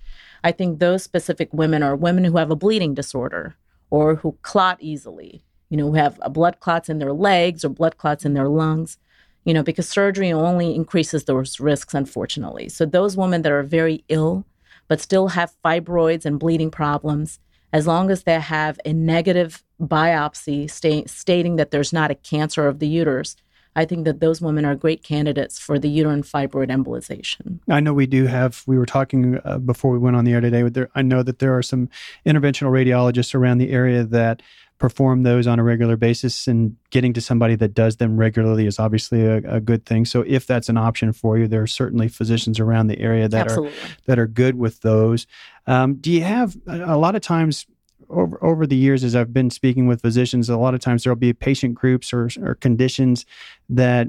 I 0.44 0.52
think 0.52 0.78
those 0.78 1.02
specific 1.02 1.52
women 1.52 1.82
are 1.82 1.96
women 1.96 2.26
who 2.26 2.38
have 2.38 2.52
a 2.52 2.56
bleeding 2.56 2.94
disorder 2.94 3.56
or 3.90 4.18
who 4.18 4.38
clot 4.44 4.78
easily, 4.82 5.44
you 5.72 5.78
know, 5.78 5.88
who 5.88 5.96
have 5.96 6.20
blood 6.32 6.60
clots 6.60 6.88
in 6.88 7.00
their 7.00 7.14
legs 7.14 7.66
or 7.66 7.70
blood 7.70 7.98
clots 7.98 8.26
in 8.26 8.36
their 8.36 8.48
lungs 8.48 9.00
you 9.44 9.54
know, 9.54 9.64
because 9.64 9.90
surgery 9.90 10.32
only 10.32 10.76
increases 10.76 11.24
those 11.24 11.60
risks, 11.60 11.94
unfortunately. 11.94 12.70
So, 12.70 12.86
those 12.86 13.18
women 13.18 13.42
that 13.42 13.52
are 13.52 13.64
very 13.64 14.04
ill, 14.08 14.46
but 14.88 15.02
still 15.02 15.30
have 15.30 15.54
fibroids 15.66 16.26
and 16.26 16.40
bleeding 16.40 16.72
problems, 16.72 17.40
as 17.74 17.88
long 17.88 18.12
as 18.12 18.24
they 18.24 18.40
have 18.40 18.80
a 18.86 18.94
negative 18.94 19.64
biopsy 19.82 20.70
sta- 20.70 21.08
stating 21.08 21.56
that 21.56 21.72
there's 21.72 21.94
not 21.94 22.12
a 22.12 22.16
cancer 22.16 22.68
of 22.68 22.80
the 22.80 22.88
uterus, 22.88 23.36
I 23.76 23.86
think 23.86 24.04
that 24.04 24.20
those 24.20 24.42
women 24.42 24.66
are 24.66 24.76
great 24.76 25.02
candidates 25.02 25.58
for 25.58 25.80
the 25.80 25.88
uterine 25.88 26.24
fibroid 26.24 26.70
embolization. 26.70 27.60
I 27.70 27.80
know 27.80 27.94
we 27.94 28.06
do 28.06 28.26
have, 28.28 28.64
we 28.68 28.78
were 28.78 28.86
talking 28.86 29.40
uh, 29.46 29.60
before 29.60 29.92
we 29.92 29.98
went 29.98 30.18
on 30.18 30.26
the 30.26 30.34
air 30.34 30.42
today, 30.42 30.64
there, 30.64 30.90
I 30.94 31.02
know 31.02 31.24
that 31.24 31.40
there 31.40 31.58
are 31.58 31.64
some 31.64 31.90
interventional 32.26 32.70
radiologists 32.72 33.34
around 33.34 33.60
the 33.60 33.72
area 33.72 34.04
that 34.04 34.42
perform 34.82 35.22
those 35.22 35.46
on 35.46 35.60
a 35.60 35.64
regular 35.64 35.96
basis 35.96 36.48
and 36.48 36.76
getting 36.90 37.14
to 37.14 37.22
somebody 37.22 37.54
that 37.54 37.76
does 37.76 37.98
them 37.98 38.18
regularly 38.18 38.66
is 38.66 38.80
obviously 38.80 39.24
a, 39.24 39.38
a, 39.38 39.60
good 39.60 39.86
thing 39.86 40.06
so 40.06 40.24
if 40.26 40.48
that's 40.48 40.70
an 40.70 40.76
option 40.76 41.14
for 41.14 41.38
you 41.38 41.48
there 41.48 41.62
are 41.62 41.68
certainly 41.68 42.08
physicians 42.08 42.60
around 42.60 42.88
the 42.88 43.00
area 43.00 43.30
that 43.30 43.46
Absolutely. 43.46 43.78
are 43.78 43.98
that 44.08 44.18
are 44.18 44.26
good 44.26 44.58
with 44.58 44.82
those 44.82 45.28
um, 45.68 45.94
do 45.98 46.12
you 46.12 46.24
have 46.24 46.58
a 46.66 46.98
lot 46.98 47.16
of 47.16 47.22
times 47.22 47.68
over, 48.10 48.44
over 48.44 48.66
the 48.66 48.76
years 48.76 49.04
as 49.04 49.16
i've 49.16 49.32
been 49.32 49.52
speaking 49.52 49.86
with 49.86 50.02
physicians 50.02 50.50
a 50.50 50.58
lot 50.58 50.74
of 50.74 50.80
times 50.80 51.04
there'll 51.04 51.16
be 51.16 51.32
patient 51.32 51.76
groups 51.76 52.12
or, 52.12 52.28
or 52.42 52.56
conditions 52.56 53.24
that 53.70 54.08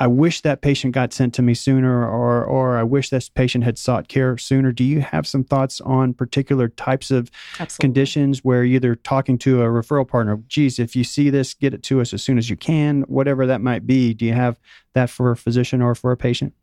I 0.00 0.06
wish 0.06 0.42
that 0.42 0.60
patient 0.60 0.94
got 0.94 1.12
sent 1.12 1.34
to 1.34 1.42
me 1.42 1.54
sooner, 1.54 2.06
or 2.06 2.44
or 2.44 2.78
I 2.78 2.84
wish 2.84 3.10
this 3.10 3.28
patient 3.28 3.64
had 3.64 3.78
sought 3.78 4.08
care 4.08 4.38
sooner. 4.38 4.70
Do 4.70 4.84
you 4.84 5.00
have 5.00 5.26
some 5.26 5.42
thoughts 5.42 5.80
on 5.80 6.14
particular 6.14 6.68
types 6.68 7.10
of 7.10 7.30
Absolutely. 7.58 7.82
conditions 7.82 8.44
where 8.44 8.64
either 8.64 8.94
talking 8.94 9.38
to 9.38 9.62
a 9.62 9.66
referral 9.66 10.06
partner, 10.06 10.40
geez, 10.46 10.78
if 10.78 10.94
you 10.94 11.02
see 11.02 11.30
this, 11.30 11.52
get 11.54 11.74
it 11.74 11.82
to 11.84 12.00
us 12.00 12.14
as 12.14 12.22
soon 12.22 12.38
as 12.38 12.48
you 12.48 12.56
can, 12.56 13.02
whatever 13.02 13.46
that 13.46 13.60
might 13.60 13.86
be. 13.86 14.14
Do 14.14 14.24
you 14.24 14.34
have 14.34 14.58
that 14.94 15.10
for 15.10 15.32
a 15.32 15.36
physician 15.36 15.82
or 15.82 15.94
for 15.94 16.12
a 16.12 16.16
patient? 16.16 16.54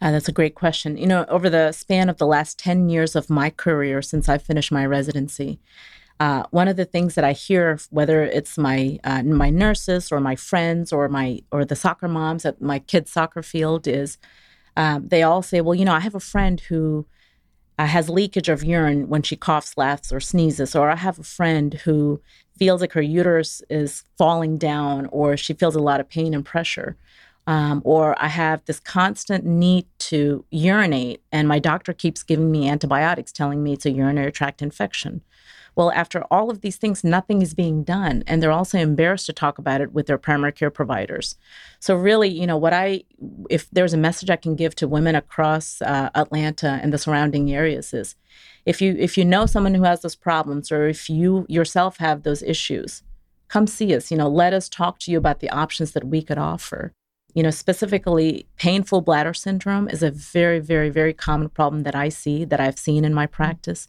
Uh, 0.00 0.12
that's 0.12 0.28
a 0.28 0.32
great 0.32 0.54
question. 0.54 0.96
You 0.96 1.06
know, 1.06 1.24
over 1.28 1.50
the 1.50 1.72
span 1.72 2.08
of 2.08 2.18
the 2.18 2.26
last 2.26 2.58
10 2.58 2.88
years 2.88 3.16
of 3.16 3.28
my 3.28 3.50
career 3.50 4.00
since 4.00 4.28
I 4.28 4.38
finished 4.38 4.70
my 4.70 4.86
residency, 4.86 5.58
uh, 6.20 6.42
one 6.50 6.66
of 6.66 6.76
the 6.76 6.84
things 6.84 7.14
that 7.14 7.24
I 7.24 7.32
hear, 7.32 7.78
whether 7.90 8.24
it's 8.24 8.58
my 8.58 8.98
uh, 9.04 9.22
my 9.22 9.50
nurses 9.50 10.10
or 10.10 10.20
my 10.20 10.34
friends 10.34 10.92
or 10.92 11.08
my 11.08 11.40
or 11.52 11.64
the 11.64 11.76
soccer 11.76 12.08
moms 12.08 12.44
at 12.44 12.60
my 12.60 12.80
kids' 12.80 13.12
soccer 13.12 13.42
field, 13.42 13.86
is 13.86 14.18
um, 14.76 15.06
they 15.08 15.22
all 15.22 15.42
say, 15.42 15.60
"Well, 15.60 15.76
you 15.76 15.84
know, 15.84 15.94
I 15.94 16.00
have 16.00 16.16
a 16.16 16.20
friend 16.20 16.58
who 16.60 17.06
uh, 17.78 17.86
has 17.86 18.10
leakage 18.10 18.48
of 18.48 18.64
urine 18.64 19.08
when 19.08 19.22
she 19.22 19.36
coughs, 19.36 19.76
laughs, 19.76 20.12
or 20.12 20.18
sneezes, 20.20 20.74
or 20.74 20.90
I 20.90 20.96
have 20.96 21.18
a 21.20 21.24
friend 21.24 21.74
who 21.74 22.20
feels 22.58 22.80
like 22.80 22.92
her 22.94 23.02
uterus 23.02 23.62
is 23.70 24.02
falling 24.16 24.58
down, 24.58 25.06
or 25.12 25.36
she 25.36 25.54
feels 25.54 25.76
a 25.76 25.80
lot 25.80 26.00
of 26.00 26.08
pain 26.08 26.34
and 26.34 26.44
pressure." 26.44 26.96
Um, 27.46 27.80
or 27.84 28.14
I 28.22 28.28
have 28.28 28.62
this 28.66 28.78
constant 28.80 29.46
need 29.46 29.86
to 30.00 30.44
urinate, 30.50 31.22
and 31.32 31.48
my 31.48 31.58
doctor 31.58 31.94
keeps 31.94 32.22
giving 32.22 32.50
me 32.50 32.68
antibiotics, 32.68 33.32
telling 33.32 33.62
me 33.62 33.72
it's 33.72 33.86
a 33.86 33.90
urinary 33.90 34.32
tract 34.32 34.60
infection. 34.60 35.22
Well, 35.78 35.92
after 35.92 36.24
all 36.28 36.50
of 36.50 36.60
these 36.60 36.76
things, 36.76 37.04
nothing 37.04 37.40
is 37.40 37.54
being 37.54 37.84
done. 37.84 38.24
And 38.26 38.42
they're 38.42 38.50
also 38.50 38.78
embarrassed 38.78 39.26
to 39.26 39.32
talk 39.32 39.58
about 39.58 39.80
it 39.80 39.92
with 39.92 40.08
their 40.08 40.18
primary 40.18 40.50
care 40.50 40.72
providers. 40.72 41.36
So, 41.78 41.94
really, 41.94 42.28
you 42.28 42.48
know, 42.48 42.56
what 42.56 42.72
I, 42.72 43.04
if 43.48 43.70
there's 43.70 43.94
a 43.94 43.96
message 43.96 44.28
I 44.28 44.34
can 44.34 44.56
give 44.56 44.74
to 44.74 44.88
women 44.88 45.14
across 45.14 45.80
uh, 45.80 46.10
Atlanta 46.16 46.80
and 46.82 46.92
the 46.92 46.98
surrounding 46.98 47.52
areas 47.54 47.94
is 47.94 48.16
if 48.66 48.82
you, 48.82 48.96
if 48.98 49.16
you 49.16 49.24
know 49.24 49.46
someone 49.46 49.72
who 49.72 49.84
has 49.84 50.02
those 50.02 50.16
problems 50.16 50.72
or 50.72 50.88
if 50.88 51.08
you 51.08 51.46
yourself 51.48 51.98
have 51.98 52.24
those 52.24 52.42
issues, 52.42 53.04
come 53.46 53.68
see 53.68 53.94
us. 53.94 54.10
You 54.10 54.16
know, 54.16 54.28
let 54.28 54.52
us 54.52 54.68
talk 54.68 54.98
to 55.00 55.12
you 55.12 55.18
about 55.18 55.38
the 55.38 55.50
options 55.50 55.92
that 55.92 56.08
we 56.08 56.22
could 56.22 56.38
offer. 56.38 56.92
You 57.34 57.44
know, 57.44 57.50
specifically, 57.50 58.48
painful 58.56 59.02
bladder 59.02 59.32
syndrome 59.32 59.88
is 59.88 60.02
a 60.02 60.10
very, 60.10 60.58
very, 60.58 60.90
very 60.90 61.14
common 61.14 61.50
problem 61.50 61.84
that 61.84 61.94
I 61.94 62.08
see, 62.08 62.44
that 62.46 62.58
I've 62.58 62.80
seen 62.80 63.04
in 63.04 63.14
my 63.14 63.26
practice. 63.26 63.86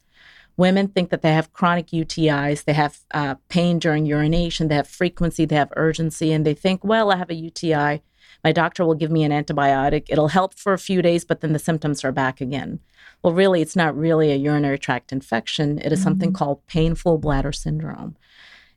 Women 0.59 0.89
think 0.89 1.09
that 1.09 1.21
they 1.21 1.31
have 1.31 1.53
chronic 1.53 1.87
UTIs, 1.87 2.65
they 2.65 2.73
have 2.73 2.99
uh, 3.13 3.35
pain 3.47 3.79
during 3.79 4.05
urination, 4.05 4.67
they 4.67 4.75
have 4.75 4.89
frequency, 4.89 5.45
they 5.45 5.55
have 5.55 5.71
urgency, 5.77 6.33
and 6.33 6.45
they 6.45 6.53
think, 6.53 6.83
well, 6.83 7.13
I 7.13 7.15
have 7.15 7.29
a 7.29 7.33
UTI. 7.33 8.01
My 8.43 8.51
doctor 8.51 8.83
will 8.83 8.93
give 8.93 9.09
me 9.09 9.23
an 9.23 9.31
antibiotic. 9.31 10.07
It'll 10.09 10.27
help 10.27 10.53
for 10.53 10.73
a 10.73 10.77
few 10.77 11.01
days, 11.01 11.23
but 11.23 11.39
then 11.39 11.53
the 11.53 11.59
symptoms 11.59 12.03
are 12.03 12.11
back 12.11 12.41
again. 12.41 12.81
Well, 13.23 13.33
really, 13.33 13.61
it's 13.61 13.77
not 13.77 13.97
really 13.97 14.33
a 14.33 14.35
urinary 14.35 14.77
tract 14.77 15.13
infection. 15.13 15.79
It 15.79 15.93
is 15.93 15.99
mm-hmm. 15.99 16.03
something 16.03 16.33
called 16.33 16.67
painful 16.67 17.19
bladder 17.19 17.53
syndrome. 17.53 18.17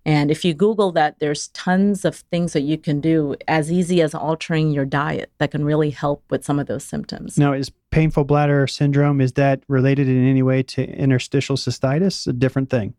And 0.05 0.31
if 0.31 0.45
you 0.45 0.55
Google 0.55 0.93
that, 0.93 1.19
there's 1.19 1.49
tons 1.49 2.05
of 2.05 2.15
things 2.15 2.53
that 2.53 2.63
you 2.63 2.79
can 2.79 3.01
do 3.01 3.35
as 3.49 3.73
easy 3.73 4.01
as 4.03 4.15
altering 4.15 4.71
your 4.71 4.85
diet 4.85 5.33
that 5.39 5.51
can 5.51 5.65
really 5.65 5.91
help 5.91 6.23
with 6.31 6.45
some 6.45 6.61
of 6.61 6.69
those 6.69 6.85
symptoms. 6.85 7.37
Now, 7.37 7.53
is 7.55 7.73
painful 7.93 8.25
bladder 8.25 8.67
syndrome, 8.67 9.21
is 9.21 9.35
that 9.35 9.63
related 9.69 10.09
in 10.09 10.27
any 10.27 10.43
way 10.43 10.65
to 10.65 10.85
interstitial 10.85 11.57
cystitis? 11.57 12.27
A 12.27 12.33
different 12.33 12.71
thing? 12.71 12.95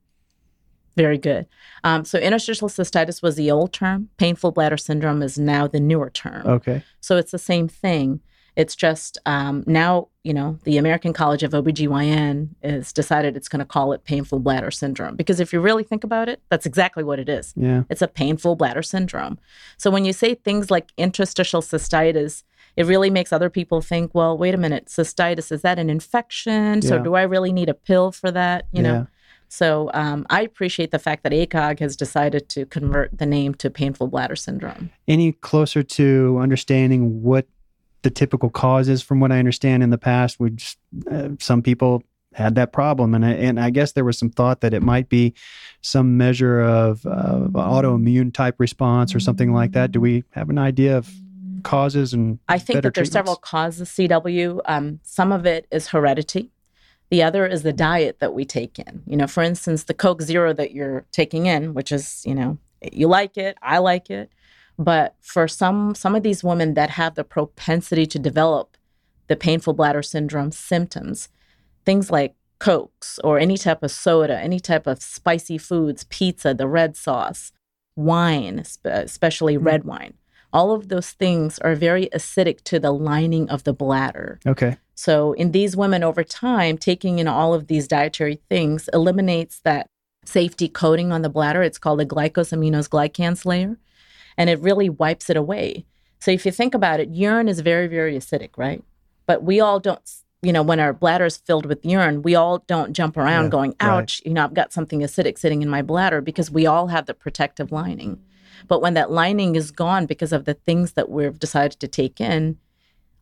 Very 0.95 1.17
good. 1.17 1.47
Um, 1.83 2.05
so 2.05 2.19
interstitial 2.19 2.69
cystitis 2.69 3.21
was 3.21 3.35
the 3.35 3.51
old 3.51 3.73
term. 3.73 4.09
Painful 4.17 4.51
bladder 4.51 4.77
syndrome 4.77 5.21
is 5.23 5.37
now 5.37 5.67
the 5.67 5.79
newer 5.79 6.11
term. 6.11 6.45
Okay. 6.45 6.83
So 7.01 7.17
it's 7.17 7.31
the 7.31 7.39
same 7.39 7.67
thing. 7.67 8.21
It's 8.55 8.75
just 8.75 9.17
um, 9.25 9.63
now, 9.65 10.09
you 10.23 10.31
know, 10.31 10.59
the 10.63 10.77
American 10.77 11.11
College 11.11 11.41
of 11.41 11.53
OBGYN 11.53 12.49
has 12.61 12.93
decided 12.93 13.35
it's 13.35 13.47
going 13.47 13.61
to 13.61 13.65
call 13.65 13.93
it 13.93 14.03
painful 14.03 14.37
bladder 14.37 14.69
syndrome. 14.69 15.15
Because 15.15 15.39
if 15.39 15.51
you 15.51 15.59
really 15.59 15.83
think 15.83 16.03
about 16.03 16.29
it, 16.29 16.39
that's 16.49 16.67
exactly 16.67 17.03
what 17.03 17.17
it 17.17 17.27
is. 17.27 17.53
Yeah. 17.55 17.83
It's 17.89 18.03
a 18.03 18.07
painful 18.07 18.55
bladder 18.55 18.83
syndrome. 18.83 19.39
So 19.77 19.89
when 19.89 20.05
you 20.05 20.13
say 20.13 20.35
things 20.35 20.69
like 20.69 20.91
interstitial 20.97 21.63
cystitis, 21.63 22.43
it 22.76 22.86
really 22.86 23.09
makes 23.09 23.32
other 23.32 23.49
people 23.49 23.82
think, 23.82 24.13
well, 24.13 24.38
wait 24.38 24.53
a 24.53 24.57
minute, 24.57 24.88
cystitis, 24.88 25.51
is 25.51 25.61
that 25.61 25.80
an 25.80 25.89
infection? 25.89 26.82
So 26.82 26.99
do 26.99 27.13
I 27.15 27.24
really 27.24 27.53
need 27.53 27.69
a 27.69 27.74
pill 27.74 28.11
for 28.11 28.32
that? 28.32 28.65
You 28.71 28.82
know? 28.82 29.07
So 29.47 29.91
um, 29.93 30.26
I 30.32 30.41
appreciate 30.41 30.89
the 30.89 30.97
fact 30.97 31.21
that 31.24 31.32
ACOG 31.32 31.80
has 31.80 31.95
decided 31.95 32.49
to 32.49 32.65
convert 32.65 33.15
the 33.15 33.28
name 33.28 33.53
to 33.55 33.69
painful 33.69 34.07
bladder 34.07 34.36
syndrome. 34.36 34.89
Any 35.07 35.34
closer 35.34 35.84
to 35.84 36.39
understanding 36.41 37.21
what 37.21 37.45
the 38.03 38.09
typical 38.09 38.49
causes 38.49 39.01
from 39.01 39.19
what 39.19 39.32
I 39.32 39.39
understand 39.39 39.82
in 39.82 39.89
the 39.89 39.97
past. 39.97 40.39
We 40.39 40.51
just, 40.51 40.78
uh, 41.09 41.30
some 41.39 41.61
people 41.61 42.03
had 42.34 42.55
that 42.55 42.74
problem, 42.74 43.13
and 43.13 43.26
I, 43.26 43.32
and 43.32 43.59
I 43.59 43.69
guess 43.69 43.91
there 43.93 44.03
was 44.03 44.17
some 44.17 44.30
thought 44.30 44.61
that 44.61 44.74
it 44.74 44.82
might 44.82 45.07
be 45.07 45.34
some 45.82 46.17
measure 46.17 46.61
of 46.61 47.05
uh, 47.05 47.47
autoimmune 47.53 48.34
type 48.34 48.55
response 48.59 49.13
or 49.15 49.19
something 49.19 49.53
like 49.53 49.71
that. 49.74 49.91
Do 49.91 50.01
we 50.01 50.24
have 50.32 50.49
an 50.49 50.57
idea 50.57 50.97
of 50.97 51.11
causes 51.64 52.14
and? 52.14 52.39
I 52.47 52.59
think 52.59 52.84
that 52.84 52.93
there's 52.93 53.11
several 53.11 53.36
causes. 53.36 53.89
CW. 53.89 54.61
Um, 54.66 54.99
some 55.03 55.32
of 55.32 55.45
it 55.45 55.68
is 55.72 55.88
heredity. 55.88 56.51
The 57.09 57.24
other 57.24 57.45
is 57.45 57.64
the 57.64 57.74
diet 57.74 58.20
that 58.20 58.34
we 58.34 58.45
take 58.45 58.80
in. 58.80 59.03
You 59.05 59.18
know, 59.18 59.28
for 59.28 59.43
instance, 59.43 59.84
the 59.84 59.93
Coke 59.93 60.22
Zero 60.22 60.53
that 60.53 60.72
you're 60.72 61.05
taking 61.11 61.45
in, 61.45 61.74
which 61.74 61.91
is 61.91 62.24
you 62.26 62.36
know 62.36 62.57
you 62.91 63.07
like 63.07 63.38
it, 63.38 63.57
I 63.61 63.78
like 63.78 64.09
it 64.09 64.30
but 64.78 65.16
for 65.22 65.47
some 65.47 65.95
some 65.95 66.16
of 66.16 66.24
these 66.24 66.43
women 66.43 66.74
that 66.74 66.91
have 66.91 67.16
the 67.16 67.24
propensity 67.24 68.05
to 68.07 68.20
develop 68.20 68.78
the 69.28 69.36
painful 69.36 69.74
bladder 69.74 70.01
syndrome 70.01 70.51
symptoms, 70.51 71.30
things 71.86 72.11
like 72.11 72.36
cokes 72.59 73.20
or 73.24 73.39
any 73.39 73.57
type 73.57 73.84
of 73.84 73.91
soda, 73.91 74.39
any 74.39 74.59
type 74.59 74.88
of 74.88 75.01
spicy 75.01 75.57
foods, 75.57 76.05
pizza, 76.05 76.53
the 76.53 76.68
red 76.68 76.95
sauce, 76.95 77.51
wine, 77.95 78.64
especially 78.84 79.57
mm. 79.57 79.66
red 79.66 79.84
wine. 79.84 80.14
All 80.54 80.72
of 80.72 80.88
those 80.88 81.12
things 81.12 81.60
are 81.60 81.76
very 81.76 82.08
acidic 82.14 82.62
to 82.66 82.80
the 82.80 82.91
lining 82.91 83.49
of 83.49 83.64
the 83.64 83.74
bladder. 83.74 84.39
Okay. 84.45 84.78
So, 84.95 85.34
in 85.34 85.51
these 85.51 85.76
women 85.76 86.04
over 86.04 86.24
time, 86.24 86.78
taking 86.78 87.18
in 87.18 87.28
all 87.28 87.54
of 87.56 87.68
these 87.68 87.88
dietary 87.88 88.39
things 88.47 88.88
eliminates 88.93 89.60
that 89.62 89.88
safety 90.26 90.68
coating 90.68 91.12
on 91.12 91.22
the 91.22 91.30
bladder. 91.30 91.62
It's 91.62 91.78
called 91.78 92.01
a 92.01 92.06
glycosaminoglycans 92.06 93.45
layer 93.45 93.78
and 94.38 94.49
it 94.49 94.60
really 94.60 94.89
wipes 94.89 95.30
it 95.30 95.38
away. 95.38 95.86
So 96.20 96.32
if 96.32 96.45
you 96.45 96.51
think 96.51 96.74
about 96.74 96.99
it, 96.99 97.10
urine 97.10 97.49
is 97.49 97.60
very, 97.60 97.88
very 97.88 98.16
acidic, 98.16 98.51
right? 98.58 98.84
But 99.26 99.43
we 99.43 99.60
all 99.60 99.80
don't, 99.80 100.01
you 100.41 100.54
know, 100.54 100.64
when 100.64 100.80
our 100.80 100.93
bladder 100.93 101.26
is 101.26 101.38
filled 101.38 101.66
with 101.66 101.86
urine, 101.86 102.22
we 102.22 102.36
all 102.36 102.60
don't 102.60 102.93
jump 102.93 103.18
around 103.18 103.45
yeah, 103.45 103.49
going, 103.49 103.76
ouch, 103.80 104.22
right. 104.22 104.28
you 104.28 104.34
know, 104.34 104.43
I've 104.43 104.54
got 104.54 104.74
something 104.74 105.01
acidic 105.01 105.38
sitting 105.38 105.62
in 105.62 105.70
my 105.70 105.82
bladder 105.82 106.22
because 106.22 106.49
we 106.49 106.66
all 106.66 106.88
have 106.88 107.06
the 107.06 107.14
protective 107.14 107.72
lining. 107.72 108.22
But 108.68 108.82
when 108.82 108.93
that 108.95 109.11
lining 109.11 109.55
is 109.55 109.72
gone 109.72 110.05
because 110.05 110.34
of 110.34 110.45
the 110.45 110.53
things 110.53 110.93
that 110.93 111.09
we've 111.09 111.38
decided 111.39 111.80
to 111.80 111.88
take 111.88 112.20
in, 112.22 112.57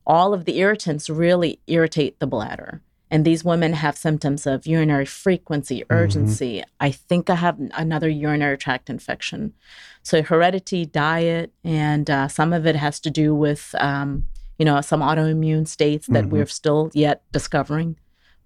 all 0.06 0.34
of 0.34 0.46
the 0.46 0.58
irritants 0.60 1.10
really 1.10 1.60
irritate 1.68 2.20
the 2.20 2.28
bladder. 2.28 2.82
And 3.10 3.26
these 3.26 3.44
women 3.44 3.74
have 3.74 3.98
symptoms 3.98 4.48
of 4.48 4.66
urinary 4.66 5.06
frequency, 5.06 5.82
Mm-hmm. 5.82 5.94
urgency. 5.94 6.64
I 6.80 6.92
think 6.92 7.30
I 7.30 7.36
have 7.36 7.60
another 7.74 8.08
urinary 8.08 8.58
tract 8.58 8.90
infection. 8.90 9.54
So, 10.02 10.22
heredity, 10.24 10.86
diet, 10.86 11.52
and 11.64 12.10
uh, 12.10 12.28
some 12.30 12.54
of 12.54 12.66
it 12.66 12.76
has 12.78 13.00
to 13.02 13.10
do 13.12 13.36
with, 13.36 13.76
um, 13.80 14.26
you 14.58 14.64
know, 14.66 14.80
some 14.82 15.02
autoimmune 15.02 15.68
states 15.68 16.08
that 16.08 16.26
Mhm. 16.26 16.30
we're 16.30 16.46
still 16.46 16.90
yet 16.94 17.22
discovering. 17.34 17.98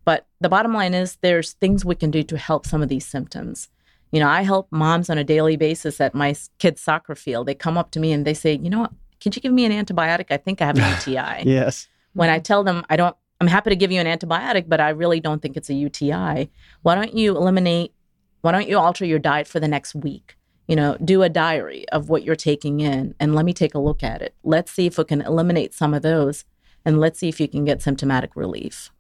But 0.03 0.25
the 0.41 0.49
bottom 0.49 0.73
line 0.73 0.93
is 0.93 1.17
there's 1.21 1.53
things 1.53 1.85
we 1.85 1.95
can 1.95 2.09
do 2.11 2.23
to 2.23 2.37
help 2.37 2.65
some 2.65 2.81
of 2.81 2.89
these 2.89 3.05
symptoms. 3.05 3.69
You 4.15 4.21
know, 4.21 4.29
I 4.29 4.43
help 4.43 4.71
moms 4.71 5.09
on 5.09 5.17
a 5.17 5.25
daily 5.25 5.57
basis 5.57 5.99
at 5.99 6.15
my 6.15 6.33
kids' 6.57 6.79
soccer 6.79 7.15
field. 7.15 7.47
They 7.47 7.53
come 7.53 7.77
up 7.77 7.91
to 7.91 7.99
me 7.99 8.13
and 8.13 8.25
they 8.25 8.33
say, 8.33 8.53
you 8.53 8.69
know 8.69 8.79
what, 8.79 8.93
could 9.21 9.35
you 9.35 9.41
give 9.41 9.51
me 9.51 9.65
an 9.65 9.73
antibiotic? 9.73 10.27
I 10.29 10.37
think 10.37 10.61
I 10.61 10.67
have 10.67 10.77
an 10.77 10.89
UTI. 11.05 11.43
Yes. 11.43 11.89
When 12.13 12.29
I 12.29 12.39
tell 12.39 12.63
them 12.63 12.85
I 12.89 12.95
don't, 12.95 13.13
I'm 13.41 13.47
happy 13.47 13.71
to 13.71 13.75
give 13.75 13.91
you 13.91 13.99
an 13.99 14.07
antibiotic, 14.07 14.69
but 14.69 14.79
I 14.79 14.91
really 14.91 15.19
don't 15.19 15.41
think 15.41 15.57
it's 15.57 15.69
a 15.69 15.73
UTI. 15.73 16.49
Why 16.81 16.95
don't 16.95 17.13
you 17.13 17.35
eliminate, 17.35 17.93
why 18.39 18.53
don't 18.53 18.69
you 18.69 18.77
alter 18.77 19.03
your 19.03 19.19
diet 19.19 19.49
for 19.49 19.59
the 19.59 19.67
next 19.67 19.93
week? 19.95 20.37
You 20.69 20.77
know, 20.77 20.95
do 21.03 21.21
a 21.21 21.27
diary 21.27 21.85
of 21.89 22.07
what 22.07 22.23
you're 22.23 22.37
taking 22.37 22.79
in 22.79 23.15
and 23.19 23.35
let 23.35 23.43
me 23.43 23.51
take 23.51 23.75
a 23.75 23.79
look 23.79 24.01
at 24.01 24.21
it. 24.21 24.33
Let's 24.45 24.71
see 24.71 24.85
if 24.85 24.97
we 24.97 25.03
can 25.03 25.23
eliminate 25.23 25.73
some 25.73 25.93
of 25.93 26.03
those 26.03 26.45
and 26.85 27.01
let's 27.01 27.19
see 27.19 27.27
if 27.27 27.41
you 27.41 27.49
can 27.49 27.65
get 27.65 27.81
symptomatic 27.81 28.37
relief. 28.37 28.91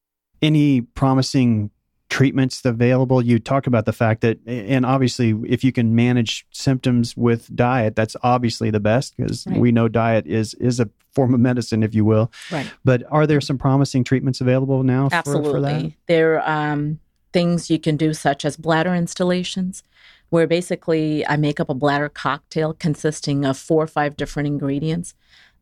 Any 0.41 0.81
promising 0.81 1.71
treatments 2.09 2.63
available? 2.63 3.21
You 3.21 3.39
talk 3.39 3.67
about 3.67 3.85
the 3.85 3.93
fact 3.93 4.21
that, 4.21 4.39
and 4.45 4.85
obviously, 4.85 5.35
if 5.47 5.63
you 5.63 5.71
can 5.71 5.95
manage 5.95 6.45
symptoms 6.51 7.15
with 7.17 7.53
diet, 7.55 7.95
that's 7.95 8.15
obviously 8.23 8.69
the 8.69 8.79
best 8.79 9.15
because 9.17 9.45
Right. 9.47 9.59
we 9.59 9.71
know 9.71 9.87
diet 9.87 10.25
is 10.27 10.53
is 10.55 10.79
a 10.79 10.89
form 11.13 11.33
of 11.33 11.39
medicine, 11.39 11.81
if 11.81 11.95
you 11.95 12.03
will. 12.05 12.31
Right. 12.51 12.69
But 12.83 13.03
are 13.09 13.25
there 13.25 13.41
some 13.41 13.57
promising 13.57 14.03
treatments 14.03 14.41
available 14.41 14.83
now 14.83 15.09
for, 15.09 15.15
Absolutely. 15.15 15.51
for 15.51 15.61
that? 15.61 15.91
There 16.07 16.41
are 16.41 16.71
um, 16.73 16.99
things 17.31 17.69
you 17.69 17.79
can 17.79 17.97
do, 17.97 18.13
such 18.13 18.45
as 18.45 18.57
bladder 18.57 18.93
instillations, 18.93 19.81
where 20.29 20.47
basically 20.47 21.25
I 21.25 21.37
make 21.37 21.59
up 21.59 21.69
a 21.69 21.73
bladder 21.73 22.09
cocktail 22.09 22.73
consisting 22.73 23.45
of 23.45 23.57
four 23.57 23.83
or 23.83 23.87
five 23.87 24.17
different 24.17 24.47
ingredients. 24.47 25.13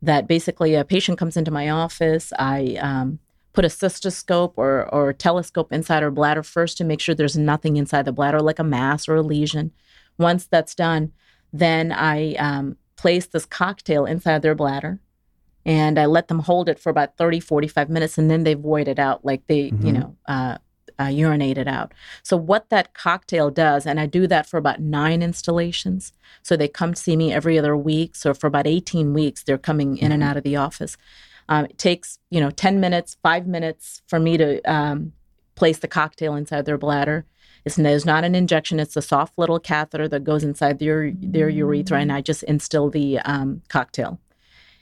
That 0.01 0.27
basically 0.27 0.75
a 0.75 0.83
patient 0.83 1.17
comes 1.17 1.37
into 1.37 1.51
my 1.51 1.69
office, 1.69 2.33
I 2.37 2.77
um, 2.81 3.19
put 3.53 3.65
a 3.65 3.69
cystoscope 3.69 4.53
or, 4.57 4.93
or 4.93 5.13
telescope 5.13 5.71
inside 5.71 6.03
her 6.03 6.11
bladder 6.11 6.43
first 6.43 6.77
to 6.77 6.83
make 6.83 6.99
sure 6.99 7.13
there's 7.15 7.37
nothing 7.37 7.77
inside 7.77 8.05
the 8.05 8.11
bladder, 8.11 8.39
like 8.39 8.59
a 8.59 8.63
mass 8.63 9.07
or 9.07 9.15
a 9.15 9.21
lesion. 9.21 9.71
Once 10.17 10.47
that's 10.47 10.75
done, 10.75 11.11
then 11.51 11.91
I 11.91 12.33
um, 12.35 12.77
place 12.95 13.27
this 13.27 13.45
cocktail 13.45 14.05
inside 14.05 14.41
their 14.41 14.55
bladder 14.55 14.99
and 15.65 15.97
I 15.97 16.07
let 16.07 16.27
them 16.27 16.39
hold 16.39 16.67
it 16.67 16.79
for 16.79 16.89
about 16.89 17.15
30, 17.17 17.39
45 17.39 17.89
minutes, 17.89 18.17
and 18.17 18.29
then 18.29 18.43
they 18.43 18.53
void 18.53 18.87
it 18.89 18.99
out, 18.99 19.23
like 19.23 19.47
they, 19.47 19.73
you 19.79 19.93
Mhm. 19.93 19.93
know, 19.93 20.15
uh, 20.27 20.57
uh, 20.99 21.05
urinate 21.05 21.57
it 21.57 21.67
out. 21.67 21.93
So, 22.21 22.35
what 22.37 22.69
that 22.69 22.93
cocktail 22.93 23.49
does, 23.49 23.85
and 23.85 23.99
I 23.99 24.05
do 24.05 24.27
that 24.27 24.45
for 24.45 24.57
about 24.57 24.79
nine 24.81 25.21
instillations. 25.21 26.11
So, 26.43 26.57
they 26.57 26.67
come 26.67 26.93
see 26.93 27.15
me 27.15 27.31
every 27.33 27.57
other 27.57 27.75
week. 27.77 28.15
So, 28.15 28.33
for 28.33 28.47
about 28.47 28.67
18 28.67 29.13
weeks, 29.13 29.43
they're 29.43 29.57
coming 29.57 29.97
in 29.97 30.11
and 30.11 30.21
out 30.21 30.37
of 30.37 30.43
the 30.43 30.57
office. 30.57 30.97
Um, 31.49 31.65
it 31.65 31.77
takes, 31.77 32.19
you 32.29 32.39
know, 32.39 32.49
10 32.49 32.79
minutes, 32.79 33.17
five 33.21 33.47
minutes 33.47 34.01
for 34.07 34.19
me 34.19 34.37
to 34.37 34.61
um, 34.71 35.13
place 35.55 35.79
the 35.79 35.87
cocktail 35.87 36.35
inside 36.35 36.65
their 36.65 36.77
bladder. 36.77 37.25
It's, 37.65 37.77
not 37.77 38.25
an 38.25 38.35
injection. 38.35 38.79
It's 38.79 38.97
a 38.97 39.01
soft 39.01 39.37
little 39.37 39.59
catheter 39.59 40.07
that 40.09 40.23
goes 40.23 40.43
inside 40.43 40.79
their, 40.79 41.11
their 41.11 41.47
urethra, 41.47 41.99
and 41.99 42.11
I 42.11 42.21
just 42.21 42.43
instill 42.43 42.89
the 42.89 43.19
um, 43.19 43.61
cocktail. 43.69 44.19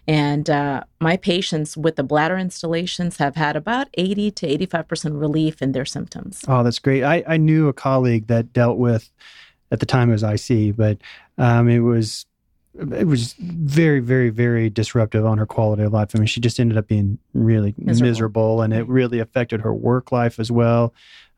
And 0.07 0.49
uh, 0.49 0.83
my 0.99 1.17
patients 1.17 1.77
with 1.77 1.95
the 1.95 2.03
bladder 2.03 2.35
instillations 2.37 3.17
have 3.17 3.35
had 3.35 3.55
about 3.55 3.87
80 3.93 4.31
to 4.31 4.57
85% 4.57 5.19
relief 5.19 5.61
in 5.61 5.73
their 5.73 5.85
symptoms. 5.85 6.43
Oh, 6.47 6.63
that's 6.63 6.79
great. 6.79 7.03
I, 7.03 7.23
I 7.27 7.37
knew 7.37 7.67
a 7.67 7.73
colleague 7.73 8.27
that 8.27 8.51
dealt 8.51 8.77
with, 8.77 9.11
at 9.69 9.79
the 9.79 9.85
time 9.85 10.09
it 10.09 10.19
was 10.19 10.23
IC, 10.23 10.75
but 10.75 10.97
um, 11.37 11.69
it 11.69 11.79
was 11.79 12.25
it 12.73 13.05
was 13.05 13.33
very, 13.39 13.99
very, 13.99 14.29
very 14.29 14.69
disruptive 14.69 15.25
on 15.25 15.37
her 15.37 15.45
quality 15.45 15.83
of 15.83 15.91
life. 15.93 16.11
I 16.15 16.19
mean, 16.19 16.27
she 16.27 16.39
just 16.39 16.59
ended 16.59 16.77
up 16.77 16.87
being 16.87 17.17
really 17.33 17.73
miserable, 17.77 18.09
Miserable. 18.09 18.61
and 18.61 18.73
it 18.73 18.87
really 18.87 19.19
affected 19.19 19.61
her 19.61 19.73
work 19.73 20.11
life 20.11 20.39
as 20.39 20.51
well. 20.51 20.93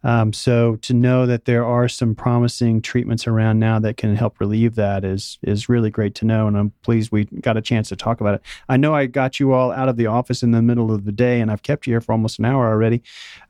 Um, 0.06 0.34
so 0.34 0.76
to 0.78 0.94
know 0.94 1.26
that 1.26 1.46
there 1.46 1.64
are 1.64 1.88
some 1.88 2.14
promising 2.14 2.82
treatments 2.82 3.26
around 3.26 3.60
now 3.60 3.80
that 3.80 3.96
can 3.96 4.18
help 4.18 4.38
relieve 4.42 4.76
that 4.76 5.06
is 5.06 5.40
is 5.44 5.70
really 5.70 5.90
great 5.90 6.14
to 6.16 6.26
know, 6.26 6.46
and 6.46 6.58
I'm 6.58 6.72
pleased 6.82 7.10
we 7.14 7.24
got 7.24 7.56
a 7.56 7.62
chance 7.62 7.88
to 7.88 7.96
talk 7.96 8.20
about 8.20 8.36
it. 8.36 8.42
I 8.68 8.76
know 8.76 8.94
I 8.94 9.06
got 9.06 9.40
you 9.40 9.54
all 9.54 9.72
out 9.72 9.88
of 9.88 9.96
the 9.96 10.08
office 10.08 10.44
in 10.44 10.52
the 10.52 10.62
middle 10.62 10.94
of 10.94 11.06
the 11.06 11.14
day, 11.14 11.40
and 11.40 11.50
I've 11.50 11.64
kept 11.64 11.88
you 11.88 11.94
here 11.94 12.02
for 12.02 12.12
almost 12.12 12.38
an 12.38 12.44
hour 12.44 12.68
already. 12.68 13.02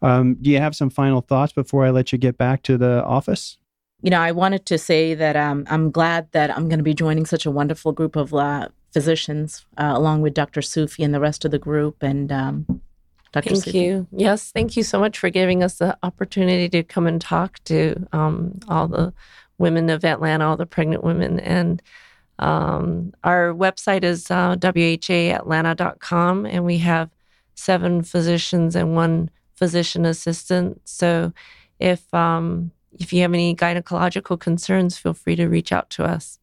Um, 0.03 0.35
do 0.35 0.51
you 0.51 0.59
have 0.59 0.75
some 0.75 0.91
final 0.91 1.21
thoughts 1.21 1.53
before 1.53 1.85
I 1.85 1.89
let 1.89 2.11
you 2.11 2.19
get 2.19 2.37
back 2.37 2.61
to 2.63 2.77
the 2.77 3.03
office? 3.03 3.57
You 4.03 4.09
know, 4.09 4.19
I 4.19 4.33
wanted 4.33 4.65
to 4.65 4.77
say 4.77 5.13
that 5.13 5.37
um, 5.37 5.65
I'm 5.69 5.89
glad 5.89 6.29
that 6.33 6.51
I'm 6.55 6.67
going 6.67 6.79
to 6.79 6.83
be 6.83 6.93
joining 6.93 7.25
such 7.25 7.45
a 7.45 7.51
wonderful 7.51 7.93
group 7.93 8.17
of 8.17 8.33
uh, 8.33 8.67
physicians, 8.91 9.65
uh, 9.77 9.93
along 9.95 10.21
with 10.21 10.33
Dr. 10.33 10.61
Sufi 10.61 11.03
and 11.03 11.13
the 11.13 11.21
rest 11.21 11.45
of 11.45 11.51
the 11.51 11.57
group. 11.57 12.03
And 12.03 12.29
um, 12.29 12.81
Dr. 13.31 13.51
Thank 13.51 13.63
Sufi. 13.63 13.77
you. 13.79 14.07
Yes, 14.11 14.51
thank 14.51 14.75
you 14.75 14.83
so 14.83 14.99
much 14.99 15.17
for 15.17 15.29
giving 15.29 15.63
us 15.63 15.77
the 15.77 15.97
opportunity 16.03 16.67
to 16.67 16.83
come 16.83 17.07
and 17.07 17.21
talk 17.21 17.63
to 17.63 18.05
um, 18.11 18.59
all 18.67 18.89
the 18.89 19.13
women 19.57 19.89
of 19.89 20.03
Atlanta, 20.03 20.49
all 20.49 20.57
the 20.57 20.65
pregnant 20.65 21.05
women. 21.05 21.39
And 21.39 21.81
um, 22.39 23.13
our 23.23 23.53
website 23.53 24.03
is 24.03 24.29
uh, 24.29 24.57
whaatlanta.com, 24.57 26.45
and 26.45 26.65
we 26.65 26.77
have 26.79 27.09
seven 27.55 28.03
physicians 28.03 28.75
and 28.75 28.97
one 28.97 29.29
physician 29.55 30.05
assistant. 30.05 30.81
So 30.83 31.31
if 31.79 32.13
um, 32.13 32.71
if 32.99 33.13
you 33.13 33.21
have 33.21 33.33
any 33.33 33.55
gynecological 33.55 34.39
concerns, 34.39 34.97
feel 34.97 35.13
free 35.13 35.35
to 35.35 35.47
reach 35.47 35.71
out 35.71 35.89
to 35.91 36.03
us. 36.03 36.39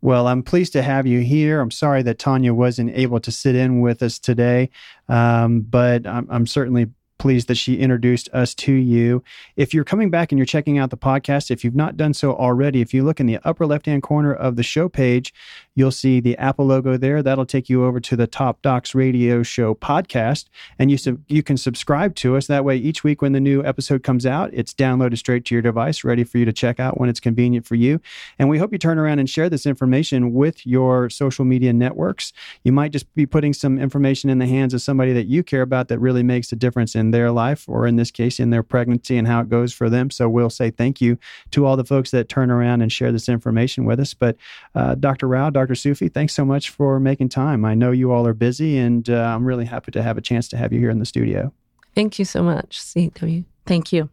Well, 0.00 0.26
I'm 0.26 0.42
pleased 0.42 0.74
to 0.74 0.82
have 0.82 1.06
you 1.06 1.20
here. 1.20 1.60
I'm 1.60 1.70
sorry 1.70 2.02
that 2.02 2.18
Tanya 2.18 2.52
wasn't 2.52 2.90
able 2.90 3.20
to 3.20 3.32
sit 3.32 3.54
in 3.54 3.80
with 3.80 4.02
us 4.02 4.18
today, 4.18 4.68
um, 5.08 5.62
but 5.62 6.06
I'm, 6.06 6.26
I'm 6.30 6.46
certainly 6.46 6.88
pleased 7.24 7.48
that 7.48 7.54
she 7.54 7.78
introduced 7.78 8.28
us 8.34 8.54
to 8.54 8.70
you. 8.70 9.24
If 9.56 9.72
you're 9.72 9.82
coming 9.82 10.10
back 10.10 10.30
and 10.30 10.38
you're 10.38 10.44
checking 10.44 10.76
out 10.76 10.90
the 10.90 10.98
podcast, 10.98 11.50
if 11.50 11.64
you've 11.64 11.74
not 11.74 11.96
done 11.96 12.12
so 12.12 12.34
already, 12.34 12.82
if 12.82 12.92
you 12.92 13.02
look 13.02 13.18
in 13.18 13.24
the 13.24 13.38
upper 13.44 13.64
left 13.64 13.86
hand 13.86 14.02
corner 14.02 14.34
of 14.34 14.56
the 14.56 14.62
show 14.62 14.90
page, 14.90 15.32
you'll 15.74 15.90
see 15.90 16.20
the 16.20 16.36
Apple 16.36 16.66
logo 16.66 16.98
there. 16.98 17.22
That'll 17.22 17.46
take 17.46 17.70
you 17.70 17.86
over 17.86 17.98
to 17.98 18.14
the 18.14 18.26
Top 18.26 18.60
Docs 18.60 18.94
Radio 18.94 19.42
Show 19.42 19.74
podcast, 19.74 20.50
and 20.78 20.90
you 20.90 20.98
sub- 20.98 21.22
you 21.26 21.42
can 21.42 21.56
subscribe 21.56 22.14
to 22.16 22.36
us. 22.36 22.46
That 22.46 22.62
way, 22.62 22.76
each 22.76 23.02
week 23.02 23.22
when 23.22 23.32
the 23.32 23.40
new 23.40 23.64
episode 23.64 24.02
comes 24.02 24.26
out, 24.26 24.50
it's 24.52 24.74
downloaded 24.74 25.16
straight 25.16 25.46
to 25.46 25.54
your 25.54 25.62
device, 25.62 26.04
ready 26.04 26.24
for 26.24 26.36
you 26.36 26.44
to 26.44 26.52
check 26.52 26.78
out 26.78 27.00
when 27.00 27.08
it's 27.08 27.20
convenient 27.20 27.64
for 27.64 27.74
you. 27.74 28.02
And 28.38 28.50
we 28.50 28.58
hope 28.58 28.70
you 28.70 28.78
turn 28.78 28.98
around 28.98 29.18
and 29.18 29.30
share 29.30 29.48
this 29.48 29.64
information 29.64 30.34
with 30.34 30.66
your 30.66 31.08
social 31.08 31.46
media 31.46 31.72
networks. 31.72 32.34
You 32.64 32.72
might 32.72 32.92
just 32.92 33.14
be 33.14 33.24
putting 33.24 33.54
some 33.54 33.78
information 33.78 34.28
in 34.28 34.40
the 34.40 34.46
hands 34.46 34.74
of 34.74 34.82
somebody 34.82 35.14
that 35.14 35.24
you 35.24 35.42
care 35.42 35.62
about 35.62 35.88
that 35.88 35.98
really 35.98 36.22
makes 36.22 36.52
a 36.52 36.56
difference 36.56 36.94
in 36.94 37.13
their 37.14 37.30
life, 37.30 37.68
or 37.68 37.86
in 37.86 37.94
this 37.94 38.10
case, 38.10 38.40
in 38.40 38.50
their 38.50 38.64
pregnancy 38.64 39.16
and 39.16 39.26
how 39.26 39.40
it 39.40 39.48
goes 39.48 39.72
for 39.72 39.88
them. 39.88 40.10
So 40.10 40.28
we'll 40.28 40.50
say 40.50 40.70
thank 40.70 41.00
you 41.00 41.16
to 41.52 41.64
all 41.64 41.76
the 41.76 41.84
folks 41.84 42.10
that 42.10 42.28
turn 42.28 42.50
around 42.50 42.82
and 42.82 42.90
share 42.90 43.12
this 43.12 43.28
information 43.28 43.84
with 43.84 44.00
us. 44.00 44.14
But 44.14 44.36
uh, 44.74 44.96
Dr. 44.96 45.28
Rao, 45.28 45.50
Dr. 45.50 45.76
Sufi, 45.76 46.08
thanks 46.08 46.34
so 46.34 46.44
much 46.44 46.70
for 46.70 46.98
making 46.98 47.28
time. 47.28 47.64
I 47.64 47.74
know 47.74 47.92
you 47.92 48.10
all 48.10 48.26
are 48.26 48.34
busy, 48.34 48.76
and 48.76 49.08
uh, 49.08 49.14
I'm 49.14 49.44
really 49.44 49.64
happy 49.64 49.92
to 49.92 50.02
have 50.02 50.18
a 50.18 50.20
chance 50.20 50.48
to 50.48 50.56
have 50.56 50.72
you 50.72 50.80
here 50.80 50.90
in 50.90 50.98
the 50.98 51.06
studio. 51.06 51.52
Thank 51.94 52.18
you 52.18 52.24
so 52.24 52.42
much, 52.42 52.80
CW. 52.80 53.44
Thank 53.66 53.92
you. 53.92 54.10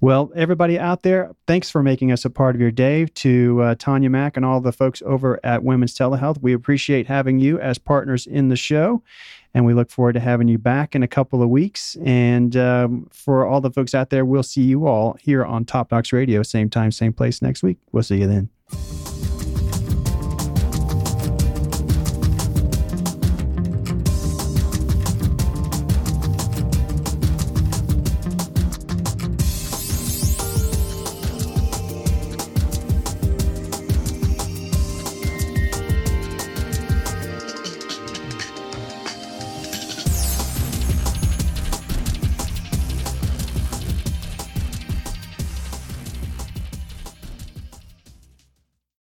Well, 0.00 0.30
everybody 0.36 0.78
out 0.78 1.02
there, 1.02 1.32
thanks 1.46 1.70
for 1.70 1.82
making 1.82 2.12
us 2.12 2.24
a 2.24 2.30
part 2.30 2.54
of 2.54 2.60
your 2.60 2.70
day. 2.70 3.06
To 3.06 3.62
uh, 3.62 3.74
Tanya 3.76 4.10
Mack 4.10 4.36
and 4.36 4.46
all 4.46 4.60
the 4.60 4.72
folks 4.72 5.02
over 5.04 5.40
at 5.42 5.64
Women's 5.64 5.94
Telehealth, 5.94 6.40
we 6.40 6.52
appreciate 6.52 7.06
having 7.06 7.40
you 7.40 7.58
as 7.58 7.78
partners 7.78 8.26
in 8.26 8.48
the 8.48 8.56
show. 8.56 9.02
And 9.54 9.66
we 9.66 9.74
look 9.74 9.90
forward 9.90 10.14
to 10.14 10.20
having 10.20 10.48
you 10.48 10.58
back 10.58 10.94
in 10.94 11.02
a 11.02 11.08
couple 11.08 11.42
of 11.42 11.48
weeks. 11.48 11.96
And 12.04 12.56
um, 12.56 13.08
for 13.12 13.46
all 13.46 13.60
the 13.60 13.70
folks 13.70 13.94
out 13.94 14.10
there, 14.10 14.24
we'll 14.24 14.42
see 14.42 14.62
you 14.62 14.86
all 14.86 15.16
here 15.20 15.44
on 15.44 15.64
Top 15.64 15.90
Docs 15.90 16.12
Radio, 16.12 16.42
same 16.42 16.70
time, 16.70 16.90
same 16.90 17.12
place 17.12 17.42
next 17.42 17.62
week. 17.62 17.78
We'll 17.92 18.02
see 18.02 18.18
you 18.18 18.26
then. 18.26 19.01